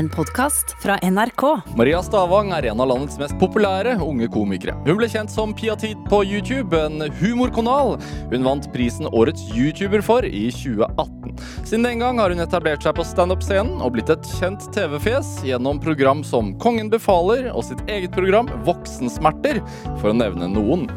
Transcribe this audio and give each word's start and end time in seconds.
En 0.00 0.08
podkast 0.08 0.76
fra 0.82 0.94
NRK. 1.02 1.42
Maria 1.76 1.98
Stavang 2.02 2.54
er 2.56 2.70
en 2.70 2.80
av 2.80 2.88
landets 2.88 3.18
mest 3.20 3.34
populære 3.36 3.98
unge 4.00 4.30
komikere. 4.32 4.72
Hun 4.86 4.96
ble 4.96 5.10
kjent 5.12 5.28
som 5.28 5.52
Piatit 5.52 6.00
på 6.08 6.22
YouTube, 6.24 6.72
en 6.72 7.04
humorkanal 7.18 7.98
hun 8.30 8.46
vant 8.48 8.70
prisen 8.72 9.10
Årets 9.10 9.50
YouTuber 9.52 10.00
for 10.00 10.24
i 10.24 10.46
2018. 10.56 11.36
Siden 11.68 11.84
den 11.84 12.00
gang 12.00 12.22
har 12.22 12.32
hun 12.32 12.40
etablert 12.40 12.86
seg 12.86 12.96
på 12.96 13.04
standup-scenen 13.04 13.84
og 13.84 13.92
blitt 13.98 14.14
et 14.16 14.32
kjent 14.40 14.70
TV-fjes 14.72 15.42
gjennom 15.50 15.84
program 15.84 16.24
som 16.24 16.54
Kongen 16.64 16.88
befaler 16.88 17.50
og 17.52 17.68
sitt 17.68 17.84
eget 17.84 18.16
program 18.16 18.48
Voksensmerter, 18.64 19.60
for 20.00 20.14
å 20.14 20.16
nevne 20.16 20.48
noen. 20.48 20.88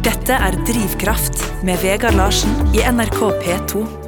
Dette 0.00 0.32
er 0.32 0.56
Drivkraft 0.64 1.44
med 1.60 1.84
Vegard 1.84 2.16
Larsen 2.16 2.72
i 2.72 2.88
NRK 2.88 3.26
P2. 3.44 3.99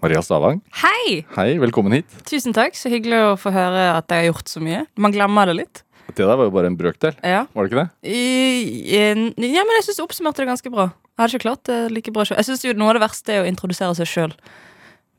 Maria 0.00 0.22
Stavang, 0.24 0.62
Hei! 0.80 1.26
hei, 1.36 1.50
velkommen 1.60 1.92
hit. 1.92 2.08
Tusen 2.24 2.54
takk. 2.56 2.72
Så 2.78 2.88
hyggelig 2.88 3.18
å 3.20 3.34
få 3.36 3.50
høre 3.52 3.90
at 3.98 4.08
jeg 4.08 4.22
har 4.22 4.28
gjort 4.30 4.48
så 4.48 4.62
mye. 4.64 4.86
Man 4.96 5.12
glemmer 5.12 5.50
det 5.50 5.56
litt. 5.58 5.82
Det 6.08 6.24
der 6.24 6.38
var 6.40 6.48
jo 6.48 6.52
bare 6.54 6.70
en 6.70 6.78
brøkdel, 6.78 7.12
Ja, 7.22 7.42
var 7.52 7.66
det 7.66 7.70
ikke 7.70 7.82
det? 7.84 8.08
I, 8.10 8.94
ja 8.96 9.62
men 9.62 9.76
jeg 9.76 9.84
syns 9.86 10.00
du 10.00 10.02
oppsummerte 10.06 10.42
det 10.42 10.48
ganske 10.48 10.72
bra. 10.72 10.88
Jeg 10.88 11.20
hadde 11.20 11.36
ikke 11.36 11.44
klart 11.44 11.62
det 11.68 11.76
like 11.92 12.14
bra 12.16 12.24
selv. 12.24 12.40
Jeg 12.40 12.48
synes 12.48 12.64
jo 12.64 12.72
Noe 12.80 12.90
av 12.90 12.96
det 12.96 13.04
verste 13.04 13.36
er 13.36 13.44
å 13.44 13.50
introdusere 13.50 13.92
seg 14.00 14.08
sjøl. 14.08 14.34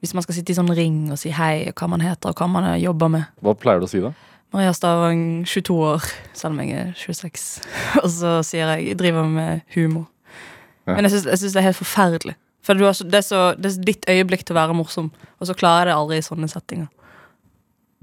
Hvis 0.01 0.15
man 0.17 0.25
skal 0.25 0.39
sitte 0.39 0.51
i 0.51 0.57
sånn 0.57 0.73
ring 0.75 0.99
og 1.13 1.21
si 1.21 1.29
hei, 1.37 1.69
og 1.69 1.77
hva 1.77 1.91
man 1.93 2.01
heter 2.01 2.33
og 2.33 2.41
hva 2.41 2.49
man 2.49 2.67
jobber 2.81 3.13
med. 3.13 3.29
Hva 3.45 3.53
pleier 3.53 3.79
du 3.79 3.85
å 3.85 3.91
si 3.91 4.01
da? 4.01 4.11
Maria 4.51 4.73
Stavang, 4.75 5.45
22 5.47 5.77
år, 5.93 6.09
selv 6.35 6.57
om 6.57 6.63
jeg 6.65 6.73
er 6.75 6.89
26. 6.99 7.45
Og 8.01 8.09
så 8.11 8.33
sier 8.43 8.73
jeg 8.73 8.89
jeg 8.89 8.97
driver 8.99 9.29
med 9.29 9.61
humor. 9.77 10.09
Ja. 10.89 10.97
Men 10.97 11.07
jeg 11.07 11.21
syns, 11.21 11.45
det 11.53 11.61
er 11.61 11.69
helt 11.69 11.79
forferdelig. 11.79 12.35
For 12.61 12.77
du 12.77 12.83
har 12.85 12.93
så, 12.93 13.03
det, 13.09 13.17
er 13.23 13.25
så, 13.25 13.41
det 13.57 13.71
er 13.71 13.83
ditt 13.87 14.05
øyeblikk 14.11 14.43
til 14.45 14.53
å 14.55 14.59
være 14.61 14.75
morsom, 14.77 15.09
og 15.39 15.47
så 15.49 15.55
klarer 15.57 15.89
jeg 15.89 15.95
det 15.95 15.97
aldri 15.97 16.19
i 16.21 16.25
sånne 16.25 16.49
settinger. 16.51 16.87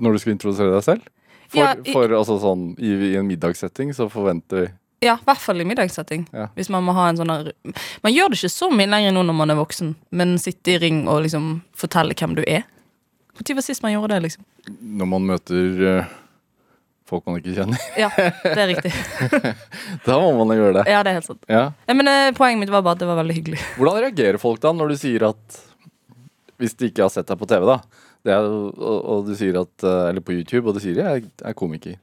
Når 0.02 0.12
du 0.12 0.18
skal 0.22 0.34
introdusere 0.34 0.74
deg 0.74 0.84
selv? 0.86 1.06
For, 1.48 1.58
Ja, 1.62 1.70
i- 1.84 1.92
for 1.94 2.08
altså 2.12 2.36
sånn, 2.42 2.74
i, 2.78 2.90
i 3.12 3.16
en 3.16 3.26
middagssetting 3.28 3.94
så 3.96 4.08
forventer 4.12 4.64
vi 4.66 4.68
Ja, 5.06 5.14
i 5.14 5.24
hvert 5.24 5.38
fall 5.40 5.60
i 5.62 5.64
middagssetting. 5.64 6.26
Ja. 6.34 6.48
Hvis 6.56 6.68
Man 6.74 6.82
må 6.84 6.92
ha 6.92 7.04
en 7.08 7.16
sånn 7.16 7.30
her 7.30 7.52
Man 8.02 8.12
gjør 8.12 8.28
det 8.34 8.38
ikke 8.40 8.50
så 8.50 8.68
mye 8.74 8.90
lenger 8.90 9.12
nå 9.14 9.22
når 9.24 9.36
man 9.38 9.50
er 9.54 9.58
voksen, 9.60 9.94
men 10.10 10.36
sitte 10.42 10.74
i 10.74 10.78
ring 10.82 11.04
og 11.08 11.22
liksom 11.22 11.62
fortelle 11.78 12.14
hvem 12.18 12.34
du 12.34 12.42
er. 12.46 12.64
Når 13.38 13.54
var 13.54 13.62
sist 13.62 13.82
man 13.84 13.92
gjorde 13.94 14.16
det, 14.16 14.22
liksom? 14.26 14.44
Når 14.98 15.06
man 15.06 15.22
møter 15.30 15.84
eh, 16.00 16.04
folk 17.08 17.24
man 17.28 17.38
ikke 17.40 17.54
kjenner. 17.56 17.84
Ja, 17.98 18.08
det 18.16 18.58
er 18.62 18.68
riktig. 18.70 18.92
da 20.06 20.18
må 20.20 20.32
man 20.38 20.52
jo 20.52 20.60
gjøre 20.62 20.80
det. 20.80 20.84
Ja, 20.92 21.00
det 21.04 21.12
er 21.12 21.20
helt 21.20 21.28
sant. 21.28 21.46
Ja. 21.50 21.62
Men 21.88 22.10
eh, 22.10 22.32
Poenget 22.36 22.62
mitt 22.62 22.72
var 22.72 22.84
bare 22.84 22.98
at 22.98 23.02
det 23.02 23.08
var 23.08 23.20
veldig 23.20 23.38
hyggelig. 23.38 23.62
Hvordan 23.78 24.02
reagerer 24.04 24.40
folk 24.42 24.60
da 24.64 24.74
når 24.76 24.92
du 24.92 24.98
sier 25.00 25.24
at 25.30 25.62
Hvis 26.58 26.74
de 26.74 26.90
ikke 26.90 27.06
har 27.06 27.12
sett 27.14 27.28
deg 27.28 27.38
på 27.40 27.48
TV, 27.48 27.64
da. 27.68 27.78
Det 28.26 28.34
er, 28.34 28.48
og, 28.48 28.98
og 28.98 29.28
du 29.28 29.32
sier 29.38 29.60
at 29.60 29.86
eh, 29.86 30.10
Eller 30.10 30.24
på 30.24 30.34
YouTube, 30.36 30.66
og 30.68 30.76
du 30.76 30.82
sier 30.84 31.00
jeg 31.00 31.28
er 31.28 31.56
komiker. 31.58 31.96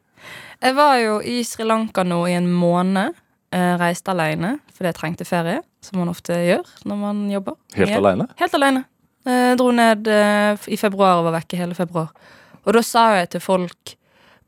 Jeg 0.64 0.78
var 0.78 0.98
jo 1.02 1.20
i 1.22 1.42
Sri 1.46 1.68
Lanka 1.68 2.06
nå 2.08 2.24
i 2.32 2.38
en 2.38 2.50
måned. 2.50 3.18
Eh, 3.56 3.74
reiste 3.80 4.12
alene 4.12 4.58
fordi 4.76 4.90
jeg 4.90 4.98
trengte 4.98 5.28
ferie, 5.28 5.62
som 5.86 6.02
man 6.02 6.10
ofte 6.12 6.36
gjør 6.36 6.66
når 6.90 6.98
man 7.00 7.20
jobber. 7.32 7.56
Helt 7.78 7.94
jeg, 7.94 8.00
alene? 8.02 8.26
Helt 8.42 8.58
alene. 8.58 8.82
Eh, 9.26 9.52
dro 9.60 9.70
ned 9.72 10.10
i 10.10 10.78
februar 10.80 11.22
og 11.22 11.30
var 11.30 11.38
vekke 11.38 11.62
hele 11.62 11.78
februar. 11.78 12.10
Og 12.66 12.74
da 12.76 12.82
sa 12.84 13.06
jeg 13.20 13.30
til 13.36 13.44
folk 13.46 13.96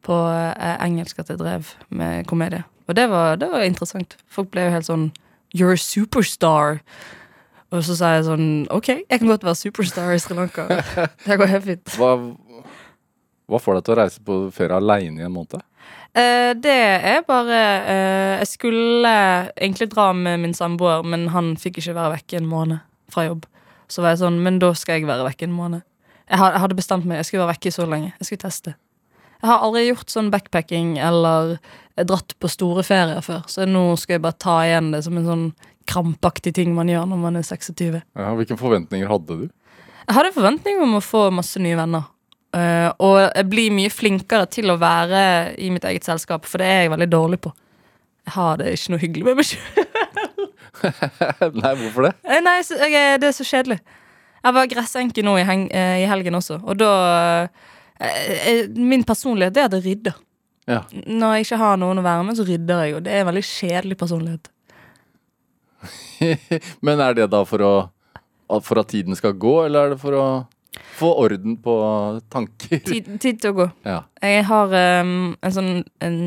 på 0.06 0.16
eh, 0.32 0.76
engelsk 0.86 1.20
at 1.24 1.32
jeg 1.32 1.40
drev 1.42 1.72
med 1.90 2.26
komedie. 2.30 2.64
Og 2.88 2.96
det 2.96 3.10
var, 3.12 3.36
det 3.36 3.50
var 3.52 3.66
interessant. 3.68 4.16
Folk 4.32 4.52
ble 4.54 4.68
jo 4.68 4.76
helt 4.76 4.88
sånn 4.88 5.08
You're 5.56 5.76
a 5.76 5.80
superstar. 5.80 6.82
Og 7.72 7.84
så 7.84 7.98
sa 8.00 8.14
jeg 8.16 8.28
sånn 8.28 8.50
OK, 8.72 8.92
jeg 9.04 9.20
kan 9.20 9.32
godt 9.32 9.44
være 9.48 9.60
superstar 9.60 10.14
i 10.16 10.20
Sri 10.24 10.38
Lanka. 10.38 10.68
Det 11.28 11.40
går 11.40 11.52
helt 11.52 11.68
fint. 11.68 11.96
Hva, 12.00 12.14
hva 13.48 13.60
får 13.64 13.80
deg 13.80 13.88
til 13.88 13.96
å 13.96 14.00
reise 14.02 14.24
på 14.24 14.38
ferie 14.56 14.80
aleine 14.80 15.24
i 15.24 15.28
en 15.28 15.36
måned? 15.36 15.64
Eh, 16.18 16.54
det 16.58 16.78
er 17.06 17.22
bare 17.28 17.58
eh, 17.86 18.34
Jeg 18.40 18.48
skulle 18.56 19.12
egentlig 19.56 19.90
dra 19.92 20.10
med 20.16 20.40
min 20.46 20.56
samboer, 20.56 21.04
men 21.04 21.28
han 21.36 21.56
fikk 21.60 21.82
ikke 21.82 21.98
være 21.98 22.16
vekke 22.18 22.40
en 22.40 22.50
måned 22.50 22.84
fra 23.12 23.28
jobb. 23.28 23.46
Så 23.92 24.04
var 24.04 24.16
jeg 24.16 24.24
sånn, 24.24 24.42
men 24.44 24.60
da 24.64 24.74
skal 24.76 25.00
jeg 25.00 25.08
være 25.08 25.28
vekke 25.28 25.48
en 25.48 25.56
måned. 25.56 25.84
Jeg 26.28 26.40
jeg 26.44 26.60
hadde 26.64 26.76
bestemt 26.76 27.06
meg, 27.08 27.22
jeg 27.22 27.30
skulle 27.30 27.46
være 27.46 27.56
vekke 27.56 27.72
så 27.72 27.86
lenge. 27.88 28.14
Jeg 28.20 28.30
skulle 28.30 28.44
teste. 28.44 28.76
Jeg 29.42 29.50
har 29.52 29.64
aldri 29.66 29.88
gjort 29.88 30.12
sånn 30.12 30.32
backpacking 30.34 30.96
eller 31.02 31.58
dratt 32.08 32.36
på 32.42 32.50
store 32.52 32.84
ferier 32.86 33.24
før, 33.26 33.44
så 33.50 33.66
nå 33.70 33.90
skal 33.98 34.18
jeg 34.18 34.26
bare 34.26 34.42
ta 34.42 34.58
igjen 34.66 34.92
det 34.94 35.04
som 35.06 35.18
en 35.18 35.28
sånn 35.28 35.46
krampaktig 35.88 36.54
ting 36.58 36.74
man 36.76 36.90
gjør 36.92 37.08
når 37.10 37.22
man 37.22 37.40
er 37.40 37.46
26. 37.48 38.02
Ja, 38.18 38.34
hvilke 38.38 38.58
forventninger 38.60 39.10
hadde 39.10 39.40
du? 39.44 39.48
Jeg 40.08 40.16
hadde 40.16 40.36
forventninger 40.36 40.84
om 40.84 40.98
å 41.00 41.04
få 41.04 41.28
masse 41.36 41.62
nye 41.64 41.78
venner. 41.80 42.10
Uh, 42.56 42.90
og 43.04 43.18
jeg 43.26 43.46
blir 43.52 43.74
mye 43.76 43.92
flinkere 43.92 44.48
til 44.50 44.72
å 44.72 44.78
være 44.80 45.22
i 45.62 45.70
mitt 45.74 45.86
eget 45.88 46.08
selskap, 46.08 46.48
for 46.48 46.64
det 46.64 46.70
er 46.70 46.86
jeg 46.86 46.94
veldig 46.94 47.10
dårlig 47.12 47.42
på. 47.44 47.52
Jeg 48.28 48.36
har 48.36 48.60
det 48.60 48.74
ikke 48.76 48.94
noe 48.94 49.04
hyggelig 49.04 49.28
med 49.28 49.40
meg 49.40 49.50
sjøl. 49.50 50.48
Nei, 51.62 51.74
hvorfor 51.82 52.08
det? 52.08 52.14
Nei, 52.44 52.58
så, 52.66 52.78
jeg, 52.84 53.20
det 53.22 53.30
er 53.30 53.36
så 53.36 53.46
kjedelig. 53.48 53.80
Jeg 54.44 54.56
var 54.56 54.70
gressenke 54.72 55.24
nå 55.26 55.34
i, 55.42 55.46
heng, 55.48 55.66
eh, 55.76 56.04
i 56.04 56.08
helgen 56.08 56.38
også, 56.40 56.60
og 56.64 56.78
da 56.80 56.92
eh, 57.08 57.44
eh, 57.44 57.76
Min 58.78 59.06
personlighet 59.08 59.58
er 59.58 59.70
at 59.70 59.78
jeg 59.78 59.86
rydder. 59.86 60.18
Ja. 60.68 60.82
Når 60.92 61.34
jeg 61.38 61.46
ikke 61.46 61.62
har 61.62 61.80
noen 61.80 62.02
å 62.02 62.06
være 62.06 62.26
med, 62.28 62.38
så 62.38 62.46
rydder 62.48 62.84
jeg, 62.84 62.94
jo. 62.94 63.02
det 63.06 63.14
er 63.14 63.24
en 63.24 63.30
veldig 63.30 63.46
kjedelig 63.48 63.98
personlighet. 64.00 64.52
Men 66.86 67.04
er 67.04 67.16
det 67.16 67.30
da 67.32 67.44
for 67.46 67.62
å 67.62 67.74
For 68.66 68.80
at 68.82 68.90
tiden 68.90 69.16
skal 69.16 69.36
gå, 69.38 69.54
eller 69.68 69.86
er 69.86 69.92
det 69.94 70.00
for 70.02 70.16
å 70.18 70.28
få 70.98 71.10
orden 71.20 71.58
på 71.62 71.74
tanker? 72.34 72.80
Tid, 72.86 73.10
tid 73.22 73.42
til 73.42 73.52
å 73.54 73.58
gå. 73.58 73.68
Ja. 73.86 73.98
Jeg 74.24 74.46
har 74.48 74.74
um, 75.04 75.36
en 75.44 75.54
sånn 75.54 75.72
en 76.04 76.18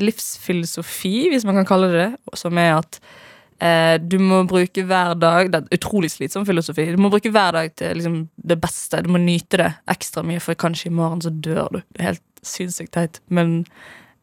livsfilosofi, 0.00 1.28
hvis 1.32 1.46
man 1.48 1.60
kan 1.60 1.68
kalle 1.68 1.90
det 1.92 2.02
det, 2.02 2.36
som 2.38 2.58
er 2.60 2.74
at 2.80 2.98
eh, 2.98 3.27
du 3.58 4.20
må 4.22 4.36
bruke 4.46 4.84
hver 4.86 5.16
dag 5.18 5.48
Det 5.50 5.58
er 5.58 5.78
utrolig 5.80 6.12
slitsom 6.12 6.44
filosofi. 6.46 6.84
Du 6.94 7.00
må 7.02 7.08
bruke 7.10 7.32
hver 7.34 7.56
dag 7.56 7.72
til 7.74 7.96
liksom, 7.98 8.20
det 8.38 8.56
beste. 8.62 9.00
Du 9.02 9.08
må 9.10 9.18
nyte 9.18 9.58
det 9.58 9.72
ekstra 9.90 10.22
mye, 10.22 10.42
for 10.44 10.54
kanskje 10.54 10.92
i 10.92 10.94
morgen 10.94 11.24
så 11.24 11.32
dør 11.34 11.66
du. 11.74 11.80
Det 11.90 11.98
er 12.02 12.10
helt 12.12 12.22
sinnssykt 12.46 12.92
teit. 12.94 13.18
Men 13.34 13.64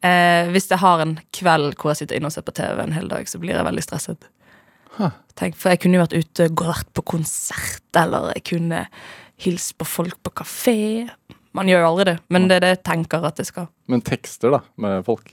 eh, 0.00 0.48
hvis 0.54 0.70
jeg 0.72 0.80
har 0.80 1.04
en 1.04 1.18
kveld 1.36 1.76
hvor 1.76 1.92
jeg 1.92 2.00
sitter 2.00 2.16
inne 2.16 2.30
og 2.30 2.36
ser 2.36 2.46
på 2.48 2.56
TV 2.56 2.80
en 2.80 2.96
hel 2.96 3.12
dag, 3.12 3.28
så 3.28 3.42
blir 3.42 3.56
jeg 3.56 3.68
veldig 3.68 3.84
stresset. 3.84 4.30
Tenk, 5.36 5.56
for 5.60 5.72
jeg 5.72 5.82
kunne 5.82 5.98
jo 5.98 6.04
vært 6.06 6.16
ute 6.16 6.48
og 6.48 6.66
vært 6.70 6.92
på 6.96 7.04
konsert, 7.12 7.88
eller 8.00 8.30
jeg 8.32 8.46
kunne 8.54 8.86
hilst 9.44 9.74
på 9.76 9.88
folk 9.88 10.16
på 10.24 10.32
kafé. 10.40 10.78
Man 11.56 11.68
gjør 11.68 11.82
jo 11.84 11.90
aldri 11.90 12.06
det, 12.10 12.16
men 12.32 12.48
det 12.48 12.58
er 12.58 12.64
det 12.64 12.72
jeg 12.74 12.84
tenker 12.88 13.26
at 13.28 13.40
jeg 13.40 13.50
skal. 13.50 13.68
Men 13.92 14.04
tekster, 14.04 14.54
da, 14.56 14.62
med 14.80 15.04
folk? 15.06 15.28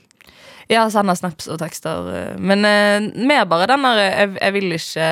Ja, 0.70 0.86
sender 0.90 1.14
snaps 1.18 1.48
og 1.52 1.58
tekster. 1.60 2.06
eh, 2.16 2.36
Men 2.40 2.64
eh, 2.64 3.08
mer 3.28 3.44
bare 3.50 3.66
den 3.68 3.82
der 3.84 3.98
eh, 4.00 4.18
jeg, 4.22 4.36
jeg 4.40 4.52
vil 4.56 4.72
ikke 4.78 5.08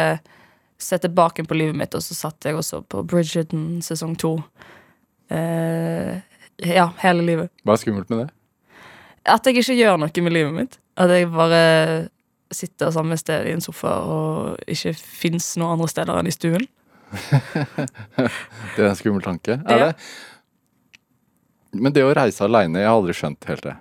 se 0.82 0.98
tilbake 0.98 1.44
på 1.46 1.54
livet 1.54 1.76
mitt, 1.78 1.94
og 1.94 2.02
så 2.02 2.14
satt 2.16 2.44
jeg 2.48 2.56
også 2.58 2.80
på 2.90 3.04
Bridgerton 3.06 3.82
sesong 3.84 4.16
to. 4.18 4.32
Eh, 5.30 6.16
ja, 6.66 6.88
hele 7.04 7.22
livet. 7.22 7.50
Hva 7.64 7.76
er 7.76 7.82
skummelt 7.84 8.10
med 8.10 8.24
det? 8.24 8.30
At 9.30 9.46
jeg 9.46 9.60
ikke 9.60 9.76
gjør 9.78 10.00
noe 10.02 10.24
med 10.26 10.32
livet 10.34 10.52
mitt. 10.56 10.78
At 10.98 11.10
jeg 11.14 11.28
bare 11.32 12.08
sitter 12.52 12.90
samme 12.92 13.16
sted 13.16 13.46
i 13.48 13.52
en 13.54 13.62
sofa 13.64 13.92
og 14.04 14.58
ikke 14.68 14.92
fins 14.98 15.52
noen 15.56 15.76
andre 15.78 15.88
steder 15.88 16.18
enn 16.20 16.28
i 16.28 16.34
stuen. 16.34 16.66
Det 18.76 18.82
er 18.82 18.90
en 18.90 18.98
skummel 18.98 19.22
tanke. 19.24 19.60
Er 19.62 19.78
Ja. 19.78 19.86
det? 19.86 19.96
Men 21.72 21.92
det 21.96 22.02
å 22.04 22.12
reise 22.12 22.44
aleine, 22.44 22.82
jeg 22.82 22.88
har 22.90 22.98
aldri 22.98 23.14
skjønt 23.16 23.46
helt 23.48 23.62
det. 23.64 23.76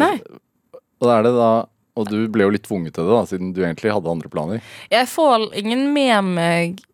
Nei. 0.00 0.16
Og 1.02 1.12
er 1.12 1.26
det 1.26 1.34
da 1.36 1.50
Og 1.98 2.06
du 2.10 2.18
ble 2.30 2.46
jo 2.46 2.52
litt 2.54 2.66
tvunget 2.66 2.94
til 2.94 3.08
det, 3.08 3.14
da, 3.14 3.22
siden 3.26 3.54
du 3.56 3.64
egentlig 3.64 3.90
hadde 3.90 4.10
andre 4.12 4.30
planer. 4.30 4.60
Jeg 4.92 5.08
får 5.10 5.48
ingen 5.58 5.88
med 5.90 6.28
meg 6.36 6.84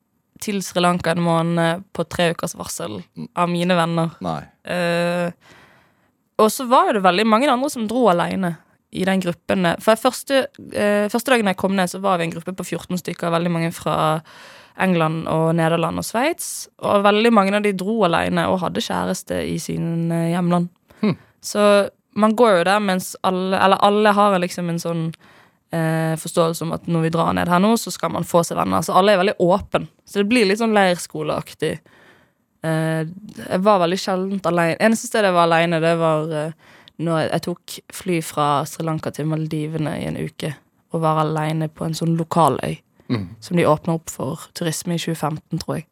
til 0.40 0.62
Sri 0.64 0.80
Lanka 0.80 1.12
en 1.12 1.20
måned 1.24 1.82
på 1.92 2.06
tre 2.08 2.30
ukers 2.32 2.56
varsel 2.56 3.02
av 3.36 3.50
mine 3.52 3.76
venner. 3.76 4.14
Nei. 4.24 4.40
Uh, 4.64 5.28
og 6.40 6.48
så 6.50 6.64
var 6.72 6.94
det 6.96 7.04
veldig 7.04 7.26
mange 7.28 7.50
andre 7.52 7.68
som 7.72 7.84
dro 7.90 8.06
alene 8.14 8.54
i 8.96 9.04
den 9.04 9.20
gruppen. 9.20 9.68
For 9.84 10.00
første, 10.00 10.46
uh, 10.72 11.04
første 11.12 11.34
dagen 11.34 11.52
jeg 11.52 11.60
kom 11.60 11.76
ned, 11.76 11.92
så 11.92 12.00
var 12.00 12.16
vi 12.16 12.30
en 12.30 12.32
gruppe 12.38 12.56
på 12.56 12.64
14 12.64 13.02
stykker. 13.04 13.32
Veldig 13.36 13.52
mange 13.52 13.74
fra 13.76 13.98
England 14.80 15.28
og 15.28 15.50
Nederland 15.60 16.00
og 16.00 16.08
Sveits. 16.08 16.70
Og 16.80 17.04
veldig 17.04 17.34
mange 17.36 17.52
av 17.60 17.68
de 17.68 17.76
dro 17.76 18.00
alene 18.08 18.48
og 18.48 18.62
hadde 18.64 18.88
kjæreste 18.88 19.44
i 19.52 19.60
sin 19.62 20.08
hjemland. 20.08 20.32
hjemland. 20.32 20.72
Så 21.44 21.60
man 22.14 22.34
går 22.36 22.58
jo 22.58 22.66
der 22.68 22.82
mens 22.82 23.14
alle 23.26 23.58
Eller 23.58 23.80
alle 23.82 24.12
har 24.14 24.38
liksom 24.38 24.68
en 24.70 24.80
sånn 24.80 25.02
eh, 25.74 26.14
forståelse 26.20 26.64
om 26.64 26.74
at 26.76 26.86
når 26.86 27.06
vi 27.06 27.12
drar 27.14 27.32
ned 27.34 27.50
her 27.50 27.62
nå, 27.62 27.74
så 27.80 27.90
skal 27.90 28.12
man 28.14 28.26
få 28.26 28.44
seg 28.46 28.58
venner. 28.60 28.84
Så 28.84 28.94
alle 28.94 29.14
er 29.14 29.20
veldig 29.22 29.36
åpen. 29.42 29.88
Så 30.06 30.22
det 30.22 30.28
blir 30.30 30.46
litt 30.48 30.60
sånn 30.62 30.76
leirskoleaktig. 30.76 31.74
Eh, 32.64 33.02
jeg 33.40 33.60
var 33.66 33.82
veldig 33.82 33.98
sjeldent 34.00 34.46
alene. 34.48 34.78
Eneste 34.80 35.10
stedet 35.10 35.30
jeg 35.30 35.36
var 35.36 35.48
alene, 35.48 35.82
det 35.82 35.94
var 36.00 36.30
eh, 36.30 36.72
når 37.02 37.24
jeg, 37.24 37.42
tok 37.48 37.76
fly 37.92 38.20
fra 38.22 38.48
Sri 38.68 38.86
Lanka 38.86 39.10
til 39.14 39.28
Maldivene 39.28 39.96
i 39.98 40.06
en 40.08 40.20
uke. 40.20 40.54
Og 40.94 41.02
var 41.02 41.24
alene 41.24 41.68
på 41.68 41.86
en 41.88 41.96
sånn 41.96 42.14
lokal 42.20 42.60
øy. 42.62 42.78
Mm. 43.10 43.26
Som 43.42 43.58
de 43.58 43.66
åpna 43.68 43.98
opp 43.98 44.12
for 44.12 44.46
turisme 44.56 44.96
i 44.96 45.02
2015, 45.02 45.60
tror 45.60 45.80
jeg. 45.80 45.88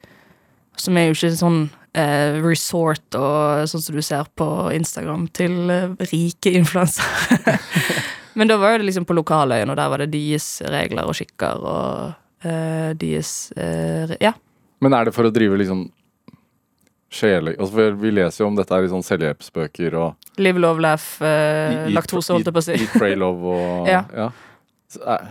Som 0.80 0.96
er 0.96 1.10
jo 1.10 1.16
ikke 1.18 1.34
sånn 1.36 1.64
eh, 1.94 2.38
resort 2.44 3.16
og 3.18 3.68
sånn 3.70 3.82
som 3.84 3.96
du 3.98 4.02
ser 4.04 4.28
på 4.38 4.46
Instagram 4.76 5.26
til 5.36 5.70
eh, 5.72 5.90
rike 6.12 6.52
influensere. 6.58 7.58
Men 8.38 8.48
da 8.48 8.56
var 8.56 8.78
det 8.80 8.86
liksom 8.88 9.04
på 9.04 9.16
lokaløyene, 9.18 9.74
og 9.74 9.76
der 9.76 9.90
var 9.92 10.00
det 10.00 10.12
deres 10.14 10.46
regler 10.72 11.04
og 11.08 11.16
skikker 11.18 11.66
og 11.68 12.46
eh, 12.48 12.92
deres 12.96 13.50
eh, 13.60 14.14
Ja. 14.24 14.32
Men 14.82 14.96
er 14.96 15.06
det 15.06 15.12
for 15.14 15.28
å 15.28 15.34
drive 15.34 15.58
liksom 15.60 15.84
sjele... 17.12 17.52
Altså, 17.58 17.74
for 17.76 17.98
vi 18.00 18.10
leser 18.16 18.42
jo 18.42 18.48
om 18.48 18.56
dette 18.56 18.72
her 18.74 18.86
i 18.86 18.90
sånn 18.90 19.04
selvhjelpsbøker 19.04 19.94
og 20.00 20.40
Live, 20.40 20.58
love, 20.64 20.80
laugh, 20.80 21.04
eh, 21.20 21.84
Eat- 21.84 21.92
laktose, 21.98 22.32
holdt 22.32 22.48
jeg 22.48 22.56
på 22.56 22.62
å 22.62 22.66
si. 22.66 22.78
Eat, 22.80 22.94
pray, 22.96 23.14
love 23.20 23.52
og 23.52 23.90
Ja. 23.92 24.30
Så, 24.90 25.02
eh, 25.04 25.28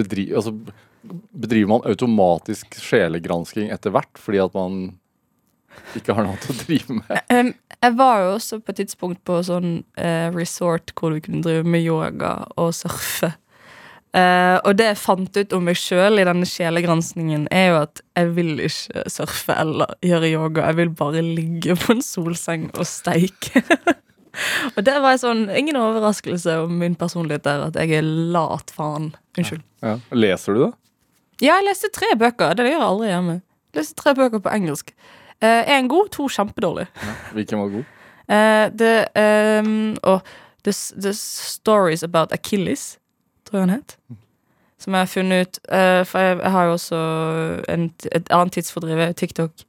bedri, 0.00 0.26
altså, 0.34 0.52
bedriver 1.32 1.70
man 1.76 1.86
automatisk 1.88 2.74
sjelegransking 2.82 3.70
etter 3.72 3.94
hvert 3.94 4.18
fordi 4.20 4.42
at 4.42 4.58
man 4.58 4.80
ikke 5.98 6.14
har 6.14 6.26
noe 6.26 6.36
annet 6.36 6.50
å 6.50 6.56
drive 6.62 6.96
med? 7.00 7.20
Um, 7.32 7.52
jeg 7.80 7.96
var 7.98 8.24
jo 8.24 8.32
også 8.36 8.60
på 8.60 8.72
et 8.72 8.80
tidspunkt 8.82 9.22
på 9.28 9.38
sånn 9.46 9.70
uh, 10.00 10.28
resort 10.34 10.92
hvor 10.98 11.14
du 11.14 11.22
kunne 11.24 11.44
drive 11.44 11.64
med 11.68 11.84
yoga 11.84 12.34
og 12.60 12.74
surfe. 12.76 13.32
Uh, 14.10 14.58
og 14.66 14.74
det 14.74 14.88
jeg 14.88 14.98
fant 14.98 15.36
ut 15.38 15.52
om 15.54 15.68
meg 15.70 15.78
sjøl 15.78 16.18
i 16.18 16.26
denne 16.26 16.46
sjelegranskningen, 16.48 17.46
er 17.54 17.68
jo 17.70 17.76
at 17.84 18.00
jeg 18.18 18.32
vil 18.34 18.64
ikke 18.66 19.04
surfe 19.12 19.54
eller 19.54 19.94
gjøre 20.02 20.32
yoga. 20.32 20.66
Jeg 20.72 20.80
vil 20.80 20.92
bare 20.98 21.22
ligge 21.24 21.78
på 21.78 21.94
en 21.94 22.02
solseng 22.04 22.68
og 22.74 22.88
steike. 22.90 23.62
og 24.74 24.82
det 24.86 24.96
var 25.04 25.20
sånn 25.22 25.46
ingen 25.54 25.78
overraskelse 25.78 26.58
om 26.64 26.74
min 26.82 26.98
personlighet 26.98 27.46
der, 27.46 27.68
at 27.70 27.78
jeg 27.78 28.00
er 28.00 28.10
lat 28.34 28.74
faen. 28.74 29.12
Unnskyld. 29.38 29.62
Ja. 29.86 29.96
Leser 30.10 30.58
du 30.58 30.64
det? 30.66 30.72
Ja, 31.40 31.54
jeg 31.54 31.70
leste 31.70 31.88
tre 31.94 32.10
bøker. 32.20 32.52
Det 32.58 32.66
gjør 32.66 32.76
jeg 32.76 32.88
aldri 32.90 33.12
hjemme. 33.14 33.40
Jeg 33.70 33.80
leste 33.80 34.02
tre 34.02 34.12
bøker 34.18 34.42
på 34.42 34.52
engelsk. 34.52 34.90
Én 35.40 35.88
god, 35.88 36.10
to 36.12 36.28
kjempedårlig. 36.28 36.86
Hvilken 37.32 37.62
var 37.62 37.72
god? 37.78 37.96
Eh, 38.30 38.66
det 38.72 39.08
um, 39.64 39.96
oh, 40.02 40.20
the, 40.64 40.72
the 41.02 41.14
Stories 41.14 42.02
About 42.02 42.32
Achilles, 42.32 42.98
tror 43.44 43.58
jeg 43.58 43.68
han 43.68 43.78
het. 43.80 43.96
Som 44.78 44.94
jeg 44.94 45.00
har 45.00 45.10
funnet 45.10 45.42
ut 45.46 45.58
eh, 45.72 46.02
For 46.08 46.24
jeg, 46.24 46.38
jeg 46.38 46.52
har 46.54 46.64
jo 46.68 46.76
også 46.76 47.00
en, 47.68 47.90
et 48.12 48.30
annet 48.32 48.54
tidsfordriv, 48.56 49.02
TikTok. 49.14 49.66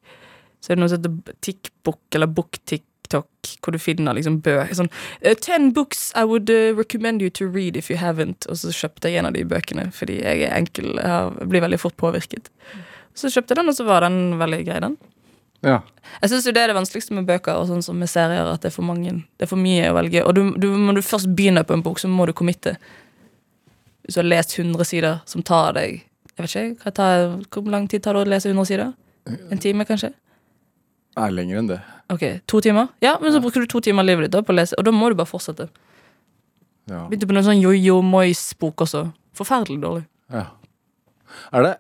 Så 0.62 0.72
er 0.72 0.78
det 0.78 0.84
noe 0.84 0.92
som 0.92 1.02
heter 1.02 1.36
TikBok, 1.42 2.00
eller 2.16 2.30
BookTikTok, 2.30 3.52
hvor 3.64 3.74
du 3.74 3.80
finner 3.82 4.16
liksom 4.16 4.38
bøker 4.46 4.78
sånn 4.78 4.92
eh, 5.20 5.34
Ten 5.36 5.72
books 5.74 6.12
I 6.16 6.24
would 6.30 6.52
eh, 6.54 6.70
recommend 6.78 7.26
you 7.26 7.34
to 7.34 7.50
read 7.50 7.76
if 7.76 7.90
you 7.92 7.98
haven't. 8.00 8.46
Og 8.48 8.62
så 8.62 8.72
kjøpte 8.76 9.10
jeg 9.10 9.20
en 9.20 9.32
av 9.32 9.36
de 9.36 9.44
bøkene 9.48 9.90
fordi 9.96 10.22
jeg 10.22 10.46
er 10.46 10.56
enkel. 10.56 10.94
Jeg 11.02 11.50
blir 11.50 11.66
veldig 11.66 11.82
fort 11.82 11.98
påvirket. 12.00 12.54
Så 13.18 13.34
kjøpte 13.34 13.56
jeg 13.56 13.64
den, 13.64 13.74
og 13.74 13.76
så 13.76 13.90
var 13.90 14.06
den 14.06 14.38
veldig 14.40 14.62
grei, 14.70 14.80
den. 14.86 14.96
Ja. 15.62 15.80
Jeg 16.22 16.30
synes 16.32 16.46
jo 16.48 16.52
det 16.56 16.62
er 16.64 16.72
det 16.72 16.76
vanskeligste 16.76 17.14
med 17.14 17.28
bøker 17.30 17.60
og 17.60 17.68
sånn 17.70 17.84
som 17.86 18.00
med 18.02 18.10
serier, 18.10 18.48
at 18.50 18.64
det 18.64 18.72
er 18.72 18.76
for 18.76 18.88
mange. 18.88 19.12
Det 19.38 19.46
er 19.46 19.50
for 19.52 19.62
mye 19.62 19.92
å 19.92 19.96
velge. 20.00 20.24
Og 20.26 20.34
du, 20.36 20.42
du, 20.58 20.68
når 20.78 20.98
du 20.98 21.02
først 21.06 21.30
begynner 21.38 21.64
på 21.68 21.76
en 21.78 21.84
bok, 21.86 22.00
så 22.02 22.10
må 22.10 22.26
du 22.26 22.34
committe. 22.34 22.74
Hvis 24.02 24.18
du 24.18 24.22
har 24.24 24.30
lest 24.32 24.56
100 24.58 24.88
sider, 24.90 25.20
som 25.30 25.44
tar 25.46 25.76
deg 25.78 26.00
Jeg 26.32 26.42
vet 26.42 26.56
ikke, 26.56 26.92
tar, 26.98 27.36
Hvor 27.54 27.68
lang 27.70 27.86
tid 27.92 28.02
tar 28.02 28.18
det 28.18 28.24
å 28.24 28.30
lese 28.32 28.50
100 28.50 28.66
sider? 28.72 28.94
En 29.54 29.60
time, 29.62 29.86
kanskje? 29.86 30.10
Nei, 31.20 31.28
lenger 31.36 31.60
enn 31.60 31.68
det. 31.70 31.78
Ok, 32.10 32.24
To 32.50 32.62
timer? 32.64 32.88
Ja, 33.04 33.18
men 33.22 33.32
så 33.36 33.42
bruker 33.44 33.62
du 33.62 33.68
to 33.70 33.80
timer 33.84 34.02
av 34.02 34.08
livet 34.10 34.26
ditt 34.26 34.34
da 34.34 34.42
på 34.42 34.56
å 34.56 34.58
lese, 34.58 34.74
og 34.80 34.88
da 34.88 34.92
må 34.96 35.12
du 35.12 35.16
bare 35.20 35.30
fortsette. 35.30 35.68
Ja. 36.90 37.04
Begynte 37.12 37.28
på 37.30 37.36
noen 37.38 37.46
sånn 37.46 37.62
Jojo 37.62 38.00
Moyes-bok 38.02 38.82
også. 38.88 39.04
Forferdelig 39.38 39.78
dårlig. 39.84 40.04
ja. 40.34 40.48
Er 41.56 41.64
det 41.64 41.76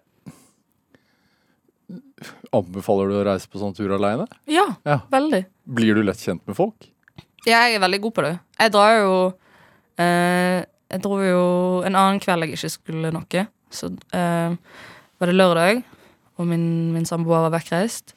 Anbefaler 2.53 3.07
du 3.11 3.15
å 3.19 3.25
reise 3.25 3.47
på 3.47 3.59
sånn 3.61 3.75
tur 3.75 3.93
aleine? 3.95 4.25
Ja, 4.51 4.65
Ja. 4.85 4.99
veldig. 5.11 5.45
Blir 5.65 5.95
du 5.95 6.03
lett 6.03 6.19
kjent 6.19 6.41
med 6.47 6.55
folk? 6.57 6.89
Ja, 7.45 7.63
jeg 7.67 7.75
er 7.75 7.79
veldig 7.79 8.01
god 8.01 8.13
på 8.13 8.21
det. 8.25 8.33
Jeg 8.59 8.71
drar 8.71 8.97
jo 8.99 9.13
eh, 9.97 10.65
Jeg 10.91 11.01
dro 11.01 11.17
jo 11.23 11.43
en 11.87 11.95
annen 11.95 12.19
kveld 12.19 12.43
jeg 12.43 12.57
ikke 12.57 12.69
skulle 12.73 13.11
noe. 13.15 13.45
Så 13.71 13.87
eh, 14.13 14.55
var 15.21 15.29
det 15.31 15.35
lørdag, 15.37 15.83
og 16.37 16.47
min, 16.49 16.91
min 16.93 17.05
samboer 17.07 17.45
var 17.47 17.53
vekkreist. 17.55 18.11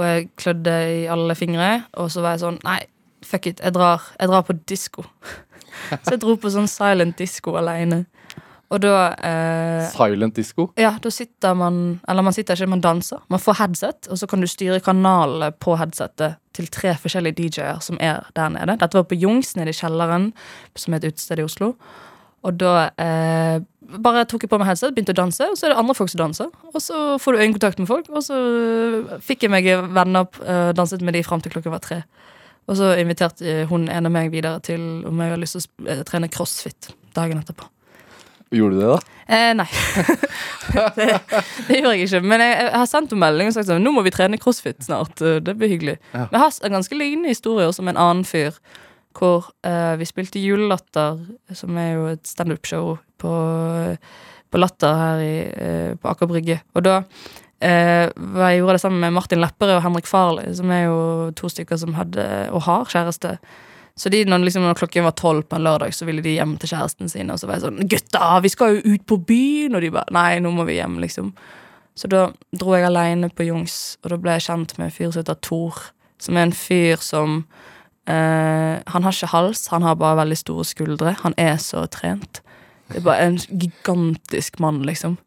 Og 0.00 0.04
jeg 0.08 0.28
klødde 0.40 0.74
i 1.02 1.06
alle 1.12 1.36
fingre, 1.38 1.84
og 1.94 2.10
så 2.10 2.22
var 2.24 2.34
jeg 2.34 2.42
sånn 2.42 2.58
Nei, 2.64 2.80
fuck 3.22 3.46
it, 3.46 3.60
jeg 3.62 3.72
drar, 3.76 4.02
jeg 4.18 4.28
drar 4.32 4.42
på 4.48 4.56
disko. 4.66 5.04
så 6.02 6.16
jeg 6.16 6.20
dro 6.24 6.34
på 6.40 6.50
sånn 6.50 6.66
silent 6.70 7.16
disco 7.20 7.54
aleine. 7.60 8.06
Og 8.70 8.78
da 8.84 8.90
eh, 9.26 9.86
Silent 9.90 10.36
disco? 10.38 10.68
ja, 10.78 10.92
da 11.02 11.10
sitter 11.10 11.56
man 11.58 12.00
Eller 12.08 12.22
man 12.22 12.34
sitter 12.36 12.54
ikke, 12.54 12.70
man 12.70 12.84
danser. 12.84 13.18
Man 13.28 13.42
får 13.42 13.58
headset, 13.58 14.10
og 14.10 14.18
så 14.18 14.28
kan 14.30 14.40
du 14.40 14.46
styre 14.46 14.78
kanalene 14.84 15.50
på 15.58 15.74
headsetet 15.80 16.38
til 16.54 16.68
tre 16.70 16.94
forskjellige 16.98 17.38
DJ-er 17.40 17.80
som 17.82 17.98
er 18.00 18.28
der 18.36 18.52
nede. 18.54 18.78
Dette 18.78 18.98
var 18.98 19.08
på 19.10 19.18
Jungs, 19.18 19.56
nede 19.56 19.74
i 19.74 19.76
kjelleren, 19.76 20.30
som 20.78 20.94
er 20.94 21.02
et 21.02 21.10
utested 21.10 21.42
i 21.42 21.46
Oslo. 21.46 21.74
Og 22.46 22.56
da 22.60 22.90
eh, 22.98 23.58
bare 24.00 24.24
tok 24.28 24.46
jeg 24.46 24.52
på 24.52 24.58
meg 24.60 24.70
headset, 24.70 24.94
begynte 24.94 25.14
å 25.14 25.18
danse, 25.18 25.50
og 25.50 25.58
så 25.58 25.66
er 25.66 25.74
det 25.74 25.80
andre 25.82 25.96
folk 25.98 26.12
som 26.12 26.22
danser. 26.22 26.54
Og 26.70 26.78
så 26.82 27.00
får 27.20 27.36
du 27.36 27.42
øyekontakt 27.42 27.82
med 27.82 27.90
folk, 27.90 28.08
og 28.08 28.24
så 28.24 28.38
fikk 29.24 29.44
jeg 29.46 29.52
meg 29.52 29.68
venner, 29.90 30.30
eh, 30.46 30.70
danset 30.76 31.04
med 31.04 31.18
de 31.18 31.24
fram 31.26 31.42
til 31.42 31.52
klokken 31.54 31.74
var 31.74 31.82
tre. 31.84 32.02
Og 32.70 32.78
så 32.78 32.94
inviterte 33.02 33.64
hun 33.70 33.88
ene 33.90 34.12
meg 34.12 34.30
videre 34.32 34.62
til 34.62 35.02
om 35.08 35.20
jeg 35.20 35.34
hadde 35.34 35.42
lyst 35.42 35.58
til 35.58 35.66
å 35.66 35.90
eh, 35.90 36.02
trene 36.06 36.30
crossfit 36.32 36.92
dagen 37.18 37.42
etterpå. 37.42 37.66
Gjorde 38.50 38.74
du 38.74 38.80
det, 38.82 38.88
da? 38.90 39.16
Eh, 39.30 39.52
nei. 39.54 39.66
det, 40.96 41.06
det 41.68 41.76
gjorde 41.78 41.92
jeg 41.94 42.06
ikke. 42.08 42.20
Men 42.26 42.42
jeg, 42.42 42.54
jeg 42.66 42.78
har 42.82 42.88
sendt 42.90 43.12
henne 43.14 43.22
melding 43.22 43.50
og 43.50 43.54
sagt 43.54 43.68
sånn 43.70 43.84
Nå 43.86 43.92
må 43.94 44.02
vi 44.02 44.10
trene 44.14 44.40
crossfit 44.42 44.82
snart. 44.82 45.20
eh, 45.22 45.38
Det 45.46 45.54
blir 45.60 45.70
hyggelig. 45.70 45.98
Ja. 46.10 46.24
Men 46.32 46.38
jeg 46.40 46.42
har 46.42 46.56
en 46.66 46.76
ganske 46.80 46.98
lignende 46.98 47.30
historie 47.34 47.68
også 47.70 47.84
med 47.86 47.94
en 47.94 48.02
annen 48.08 48.26
fyr. 48.26 48.58
Hvor 49.14 49.52
eh, 49.66 49.94
vi 50.00 50.06
spilte 50.06 50.42
Julelatter, 50.42 51.18
som 51.54 51.78
er 51.82 51.92
jo 51.94 52.08
et 52.12 52.26
standup-show 52.30 52.96
på, 53.22 53.32
på 54.50 54.60
Latter 54.62 54.98
her 54.98 55.22
i, 55.24 55.32
eh, 55.50 55.94
på 55.98 56.10
Aker 56.12 56.30
Brygge. 56.30 56.60
Og 56.74 56.84
da 56.86 57.00
eh, 57.62 58.06
var 58.34 58.50
jeg 58.52 58.60
gjorde 58.64 58.76
det 58.78 58.82
sammen 58.84 59.02
med 59.06 59.14
Martin 59.18 59.42
Lepperød 59.42 59.76
og 59.78 59.82
Henrik 59.86 60.10
Farley, 60.10 60.50
som 60.58 60.70
er 60.74 60.86
jo 60.88 61.00
to 61.38 61.50
stykker 61.50 61.78
som 61.82 61.94
hadde 61.98 62.26
og 62.54 62.64
har 62.66 62.86
kjæreste. 62.90 63.36
Så 64.00 64.08
de, 64.08 64.22
når, 64.24 64.46
liksom, 64.46 64.64
når 64.64 64.78
klokken 64.80 65.04
var 65.04 65.12
tolv 65.12 65.42
på 65.44 65.58
en 65.58 65.66
lørdag, 65.66 65.92
så 65.92 66.06
ville 66.08 66.22
de 66.24 66.32
hjem 66.38 66.54
til 66.56 66.70
kjæresten 66.72 67.10
sin. 67.12 67.28
Og 67.28 67.40
så 67.40 67.48
var 67.48 67.58
jeg 67.58 67.66
sånn 67.66 67.82
'Gutta, 67.84 68.28
vi 68.40 68.48
skal 68.48 68.78
jo 68.78 68.94
ut 68.94 69.04
på 69.04 69.18
byen!' 69.28 69.76
Og 69.76 69.82
de 69.84 69.90
bare 69.92 70.08
'Nei, 70.16 70.38
nå 70.40 70.52
må 70.56 70.64
vi 70.64 70.78
hjem', 70.78 71.00
liksom. 71.04 71.34
Så 71.94 72.08
da 72.08 72.30
dro 72.56 72.72
jeg 72.72 72.86
aleine 72.88 73.28
på 73.28 73.44
Jungs, 73.44 73.98
og 74.02 74.10
da 74.10 74.16
ble 74.16 74.38
jeg 74.38 74.46
kjent 74.48 74.78
med 74.78 74.86
en 74.86 74.96
fyr 74.96 75.10
som 75.10 75.20
heter 75.20 75.40
Tor. 75.42 75.92
Som 76.18 76.36
er 76.36 76.48
en 76.48 76.56
fyr 76.56 76.96
som 76.96 77.44
eh, 78.06 78.80
Han 78.86 79.02
har 79.04 79.12
ikke 79.12 79.34
hals, 79.34 79.66
han 79.68 79.82
har 79.82 79.94
bare 80.00 80.24
veldig 80.24 80.38
store 80.38 80.64
skuldre. 80.64 81.16
Han 81.20 81.34
er 81.36 81.56
så 81.56 81.84
trent. 81.86 82.40
Det 82.88 82.96
er 82.96 83.04
bare 83.04 83.26
en 83.26 83.36
gigantisk 83.36 84.60
mann, 84.60 84.82
liksom. 84.82 85.18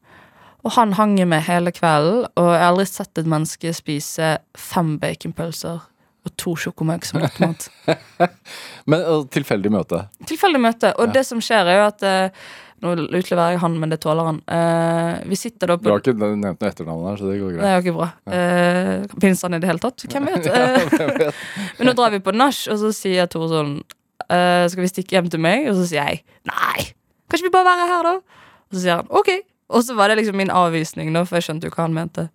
Og 0.63 0.71
han 0.71 0.93
hang 0.93 1.27
med 1.27 1.45
hele 1.45 1.71
kvelden, 1.71 2.25
og 2.35 2.53
jeg 2.53 2.59
har 2.59 2.71
aldri 2.71 2.85
sett 2.85 3.17
et 3.17 3.27
menneske 3.27 3.73
spise 3.73 4.37
fem 4.57 4.97
baconpølser 4.99 5.79
og 6.23 6.31
to 6.39 6.53
sjokomegg 6.55 7.03
som 7.07 7.19
nattmat. 7.23 7.65
Men 8.89 9.01
uh, 9.07 9.23
tilfeldig 9.33 9.71
møte. 9.73 10.05
Tilfeldig 10.29 10.61
møte. 10.63 10.93
Og 10.97 11.09
Ja. 11.09 11.13
det 11.19 11.25
som 11.27 11.41
skjer, 11.43 11.67
er 11.67 11.81
jo 11.81 11.87
at 11.89 12.05
eh, 12.07 12.45
Nå 12.83 12.91
utleverer 12.99 13.53
jeg 13.53 13.59
han, 13.61 13.75
men 13.79 13.93
det 13.93 14.01
tåler 14.03 14.25
han. 14.27 14.37
Uh, 14.43 15.21
vi 15.31 15.37
sitter 15.39 15.69
da 15.71 15.77
på 15.79 15.85
Du 15.85 15.91
har 15.93 16.01
ikke 16.01 16.13
nevnt 16.19 16.43
noe 16.59 16.67
etternavn 16.67 17.05
her, 17.07 17.15
så 17.21 17.29
det 17.29 17.37
går 17.39 17.53
Det 17.53 17.59
greit. 17.61 17.67
er 17.69 17.77
jo 17.77 17.83
ikke 17.85 17.93
bra. 17.95 18.07
Uh, 18.27 19.21
Fins 19.23 19.43
han 19.47 19.55
i 19.55 19.59
det 19.63 19.69
hele 19.69 19.79
tatt? 19.85 20.03
Hvem 20.11 20.27
vet? 20.27 20.49
Eh, 20.51 21.37
men 21.77 21.87
nå 21.87 21.93
drar 21.95 22.11
vi 22.11 22.19
på 22.25 22.33
nach, 22.35 22.59
og 22.73 22.81
så 22.81 22.91
sier 22.91 23.29
Tor 23.31 23.45
sånn 23.51 23.71
uh, 23.79 24.65
Skal 24.67 24.83
vi 24.83 24.89
stikke 24.91 25.15
hjem 25.15 25.29
til 25.31 25.39
meg? 25.45 25.69
Og 25.71 25.79
så 25.79 25.85
sier 25.93 26.09
jeg 26.11 26.23
nei. 26.49 26.89
Kan 27.31 27.39
ikke 27.39 27.47
vi 27.47 27.53
bare 27.55 27.69
være 27.71 27.87
her, 27.93 28.09
da? 28.09 28.43
Og 28.67 28.75
så 28.75 28.83
sier 28.83 28.99
han 28.99 29.07
ok. 29.15 29.31
Og 29.79 29.87
så 29.87 29.95
var 29.95 30.11
det 30.11 30.19
liksom 30.19 30.35
min 30.43 30.51
avvisning, 30.51 31.13
da, 31.15 31.23
for 31.23 31.39
jeg 31.39 31.47
skjønte 31.47 31.71
jo 31.71 31.75
hva 31.77 31.85
han 31.87 31.95
mente. 31.95 32.27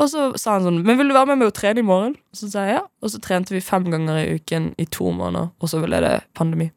Og 0.00 0.08
så 0.08 0.30
sa 0.40 0.54
han 0.56 0.64
sånn 0.64 0.78
Men 0.86 0.96
vil 0.96 1.10
du 1.10 1.14
være 1.14 1.28
med 1.32 1.42
meg 1.42 1.50
og 1.50 1.56
trene 1.58 1.82
i 1.82 1.86
morgen? 1.86 2.14
Og 2.32 2.38
så 2.38 2.48
sa 2.48 2.64
jeg 2.64 2.78
ja. 2.78 2.84
Og 3.04 3.12
så 3.12 3.20
trente 3.22 3.52
vi 3.52 3.60
fem 3.64 3.84
ganger 3.92 4.22
i 4.22 4.38
uken 4.38 4.72
i 4.80 4.86
to 4.88 5.12
måneder, 5.12 5.52
og 5.60 5.68
så 5.70 5.82
ble 5.82 6.00
det 6.04 6.14
pandemi. 6.38 6.70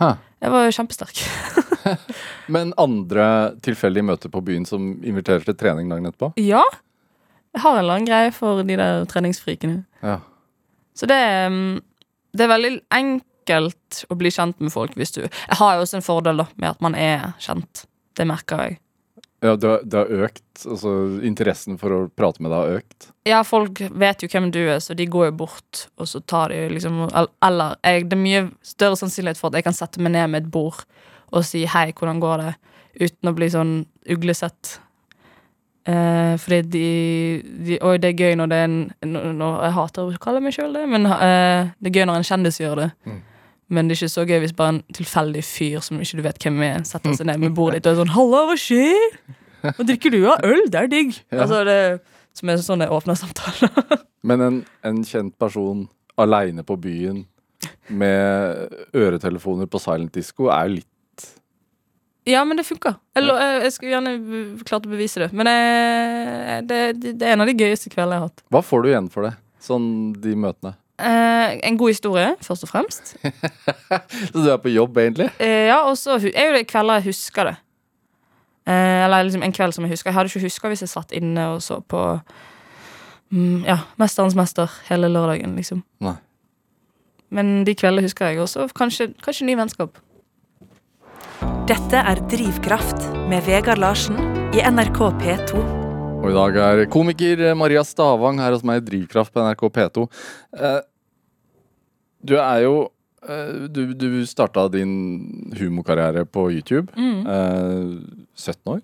Hæ. 0.00 0.16
Jeg 0.42 0.54
var 0.54 0.74
kjempesterk. 0.74 1.22
Men 2.54 2.72
andre 2.76 3.54
tilfeldige 3.64 4.06
møter 4.06 4.32
på 4.32 4.42
byen 4.44 4.66
som 4.68 4.90
inviterer 5.04 5.44
til 5.46 5.56
trening 5.58 5.90
dagen 5.90 6.08
etterpå? 6.08 6.32
Ja. 6.40 6.64
Jeg 7.54 7.64
har 7.64 7.76
en 7.76 7.82
eller 7.82 7.98
annen 7.98 8.08
greie 8.08 8.32
for 8.34 8.62
de 8.66 8.78
der 8.78 9.06
treningsfrikene. 9.10 9.82
Ja. 10.02 10.18
Så 10.98 11.08
det, 11.10 11.20
mm, 11.52 11.78
det 12.36 12.44
er 12.44 12.52
veldig 12.52 12.72
enkelt 12.94 14.02
å 14.10 14.18
bli 14.18 14.32
kjent 14.34 14.58
med 14.60 14.74
folk 14.74 14.96
hvis 14.98 15.14
du 15.14 15.22
Jeg 15.22 15.56
har 15.60 15.76
jo 15.76 15.86
også 15.86 16.00
en 16.00 16.04
fordel 16.04 16.42
da 16.42 16.48
med 16.56 16.70
at 16.74 16.84
man 16.84 16.98
er 16.98 17.32
kjent. 17.42 17.86
Det 18.18 18.26
merker 18.28 18.64
jeg. 18.64 18.78
Ja, 19.40 19.52
det 19.56 19.68
har, 19.70 19.82
det 19.86 19.98
har 20.00 20.24
økt. 20.26 20.42
Altså, 20.66 20.92
interessen 21.22 21.76
for 21.78 21.94
å 21.94 21.98
prate 22.10 22.42
med 22.42 22.50
deg 22.50 22.58
har 22.58 22.80
økt. 22.80 23.10
Ja, 23.28 23.42
folk 23.46 23.78
vet 23.94 24.24
jo 24.24 24.28
hvem 24.32 24.48
du 24.50 24.58
er, 24.64 24.80
så 24.82 24.96
de 24.98 25.06
går 25.06 25.28
jo 25.28 25.36
bort, 25.44 25.84
og 26.00 26.08
så 26.10 26.18
tar 26.26 26.50
de 26.50 26.64
liksom 26.72 27.04
Eller 27.46 27.76
jeg, 27.86 28.08
det 28.10 28.16
er 28.18 28.22
mye 28.24 28.42
større 28.66 28.98
sannsynlighet 28.98 29.38
for 29.38 29.52
at 29.52 29.60
jeg 29.60 29.68
kan 29.68 29.76
sette 29.78 30.02
meg 30.02 30.16
ned 30.16 30.32
med 30.34 30.42
et 30.46 30.50
bord 30.50 30.82
og 31.30 31.44
si 31.44 31.66
'hei, 31.66 31.92
hvordan 31.92 32.20
går 32.20 32.36
det?' 32.42 32.56
uten 33.00 33.28
å 33.30 33.34
bli 33.36 33.46
sånn 33.52 33.86
uglesett. 34.10 34.80
Eh, 35.88 36.34
fordi 36.36 36.62
de, 36.68 37.42
de 37.64 37.78
Og 37.80 38.00
det 38.00 38.10
er 38.10 38.18
gøy 38.24 38.34
når 38.36 38.48
det 38.50 38.56
er 38.58 38.64
en 38.64 38.92
nå- 39.06 39.32
nå, 39.32 39.48
Jeg 39.62 39.72
hater 39.72 40.02
å 40.02 40.18
kalle 40.20 40.40
meg 40.40 40.52
sjøl 40.52 40.72
det, 40.74 40.82
men 40.88 41.06
eh, 41.06 41.70
det 41.80 41.88
er 41.92 42.00
gøy 42.00 42.06
når 42.10 42.16
en 42.20 42.28
kjendis 42.28 42.58
gjør 42.60 42.76
det. 42.82 42.90
Mm. 43.06 43.22
Men 43.68 43.88
det 43.88 43.96
er 43.96 44.02
ikke 44.02 44.14
så 44.14 44.24
gøy 44.24 44.38
hvis 44.42 44.54
bare 44.56 44.76
en 44.76 44.82
tilfeldig 44.96 45.42
fyr 45.44 45.82
som 45.84 46.00
ikke 46.00 46.20
du 46.20 46.24
vet 46.24 46.44
hvem 46.44 46.62
er, 46.64 46.84
setter 46.88 47.16
seg 47.16 47.28
ned 47.28 47.42
med 47.42 47.56
bordet 47.56 47.82
ditt 47.82 47.90
og 47.90 47.96
er 47.96 48.00
sånn 48.02 48.14
'Halla, 48.14 48.44
hva 48.48 48.56
skjer?' 48.56 49.18
Hva 49.58 49.84
drikker 49.84 50.14
du 50.14 50.20
av? 50.30 50.44
Øl? 50.46 50.68
Det 50.70 50.78
er 50.80 50.86
digg. 50.86 51.16
Ja. 51.32 51.42
Altså, 51.42 51.64
det, 51.66 51.78
som 52.38 52.52
er 52.52 52.60
sånn 52.62 52.84
åpne 52.86 53.16
samtaler. 53.18 53.98
Men 54.28 54.44
en, 54.44 54.60
en 54.86 55.00
kjent 55.06 55.34
person 55.38 55.88
aleine 56.18 56.62
på 56.66 56.76
byen 56.78 57.24
med 57.88 58.70
øretelefoner 58.94 59.66
på 59.66 59.80
silent 59.82 60.14
disco 60.14 60.46
er 60.52 60.68
jo 60.68 60.78
litt 60.78 60.86
ja, 62.28 62.42
men 62.44 62.58
det 62.58 62.66
funker. 62.68 62.98
Eller, 63.16 63.38
jeg, 63.40 63.60
jeg 63.64 63.72
skulle 63.72 63.92
gjerne 63.94 64.10
klart 64.68 64.84
å 64.84 64.90
bevise 64.92 65.22
det. 65.22 65.30
Men 65.32 65.48
jeg, 65.48 66.64
det, 66.68 66.80
det, 67.00 67.12
det 67.22 67.24
er 67.24 67.38
en 67.38 67.40
av 67.40 67.48
de 67.48 67.54
gøyeste 67.56 67.88
kveldene 67.88 68.18
jeg 68.18 68.20
har 68.20 68.28
hatt. 68.28 68.42
Hva 68.52 68.60
får 68.68 68.84
du 68.84 68.88
igjen 68.90 69.08
for 69.14 69.24
det? 69.24 69.30
Sånn 69.64 69.86
de 70.20 70.34
møtene. 70.36 70.74
Eh, 70.98 71.58
en 71.68 71.78
god 71.78 71.88
historie, 71.92 72.34
først 72.42 72.62
og 72.66 72.68
fremst. 72.68 73.16
Så 74.32 74.42
du 74.42 74.50
er 74.50 74.56
på 74.62 74.72
jobb, 74.72 74.98
egentlig? 74.98 75.30
Eh, 75.38 75.68
ja, 75.70 75.80
og 75.86 75.98
så 75.98 76.16
er 76.18 76.50
jo 76.50 76.56
det 76.56 76.66
kvelder 76.66 76.98
jeg 76.98 77.12
husker 77.12 77.52
det. 77.52 77.56
Eh, 78.68 79.04
eller 79.04 79.22
liksom 79.22 79.42
en 79.42 79.52
kveld 79.52 79.72
som 79.72 79.84
jeg 79.86 79.94
husker. 79.94 80.10
Jeg 80.10 80.14
hadde 80.18 80.32
ikke 80.32 80.44
huska 80.48 80.72
hvis 80.72 80.82
jeg 80.84 80.92
satt 80.92 81.14
inne 81.16 81.46
og 81.54 81.62
så 81.62 81.78
på 81.80 82.02
mm, 83.30 83.64
Ja, 83.64 83.78
Mesterens 83.96 84.36
mester 84.36 84.74
hele 84.90 85.08
lørdagen, 85.08 85.54
liksom. 85.56 85.84
Nei. 86.04 86.18
Men 87.30 87.64
de 87.64 87.74
kveldene 87.76 88.04
husker 88.08 88.32
jeg, 88.32 88.40
også. 88.40 88.68
kanskje, 88.76 89.12
kanskje 89.24 89.46
ny 89.46 89.56
vennskap. 89.56 89.98
Dette 91.68 92.00
er 92.00 92.22
Drivkraft 92.32 93.10
med 93.28 93.44
Vegard 93.46 93.78
Larsen 93.78 94.16
i 94.56 94.64
NRK 94.64 95.04
P2. 95.20 95.77
Og 96.18 96.32
i 96.32 96.34
dag 96.34 96.56
er 96.60 96.80
komiker 96.90 97.40
Maria 97.56 97.84
Stavang 97.86 98.40
her 98.42 98.54
hos 98.56 98.64
meg 98.66 98.82
i 98.82 98.86
Drivkraft 98.88 99.32
på 99.32 99.42
NRK 99.44 99.62
P2. 99.76 100.04
Eh, 100.58 100.80
du 102.26 102.34
er 102.42 102.64
jo 102.64 102.74
eh, 103.22 103.68
Du, 103.70 103.94
du 103.94 104.26
starta 104.26 104.66
din 104.72 105.52
humorkarriere 105.56 106.26
på 106.26 106.48
YouTube. 106.50 106.90
Eh, 106.98 107.96
17 108.34 108.74
år? 108.74 108.82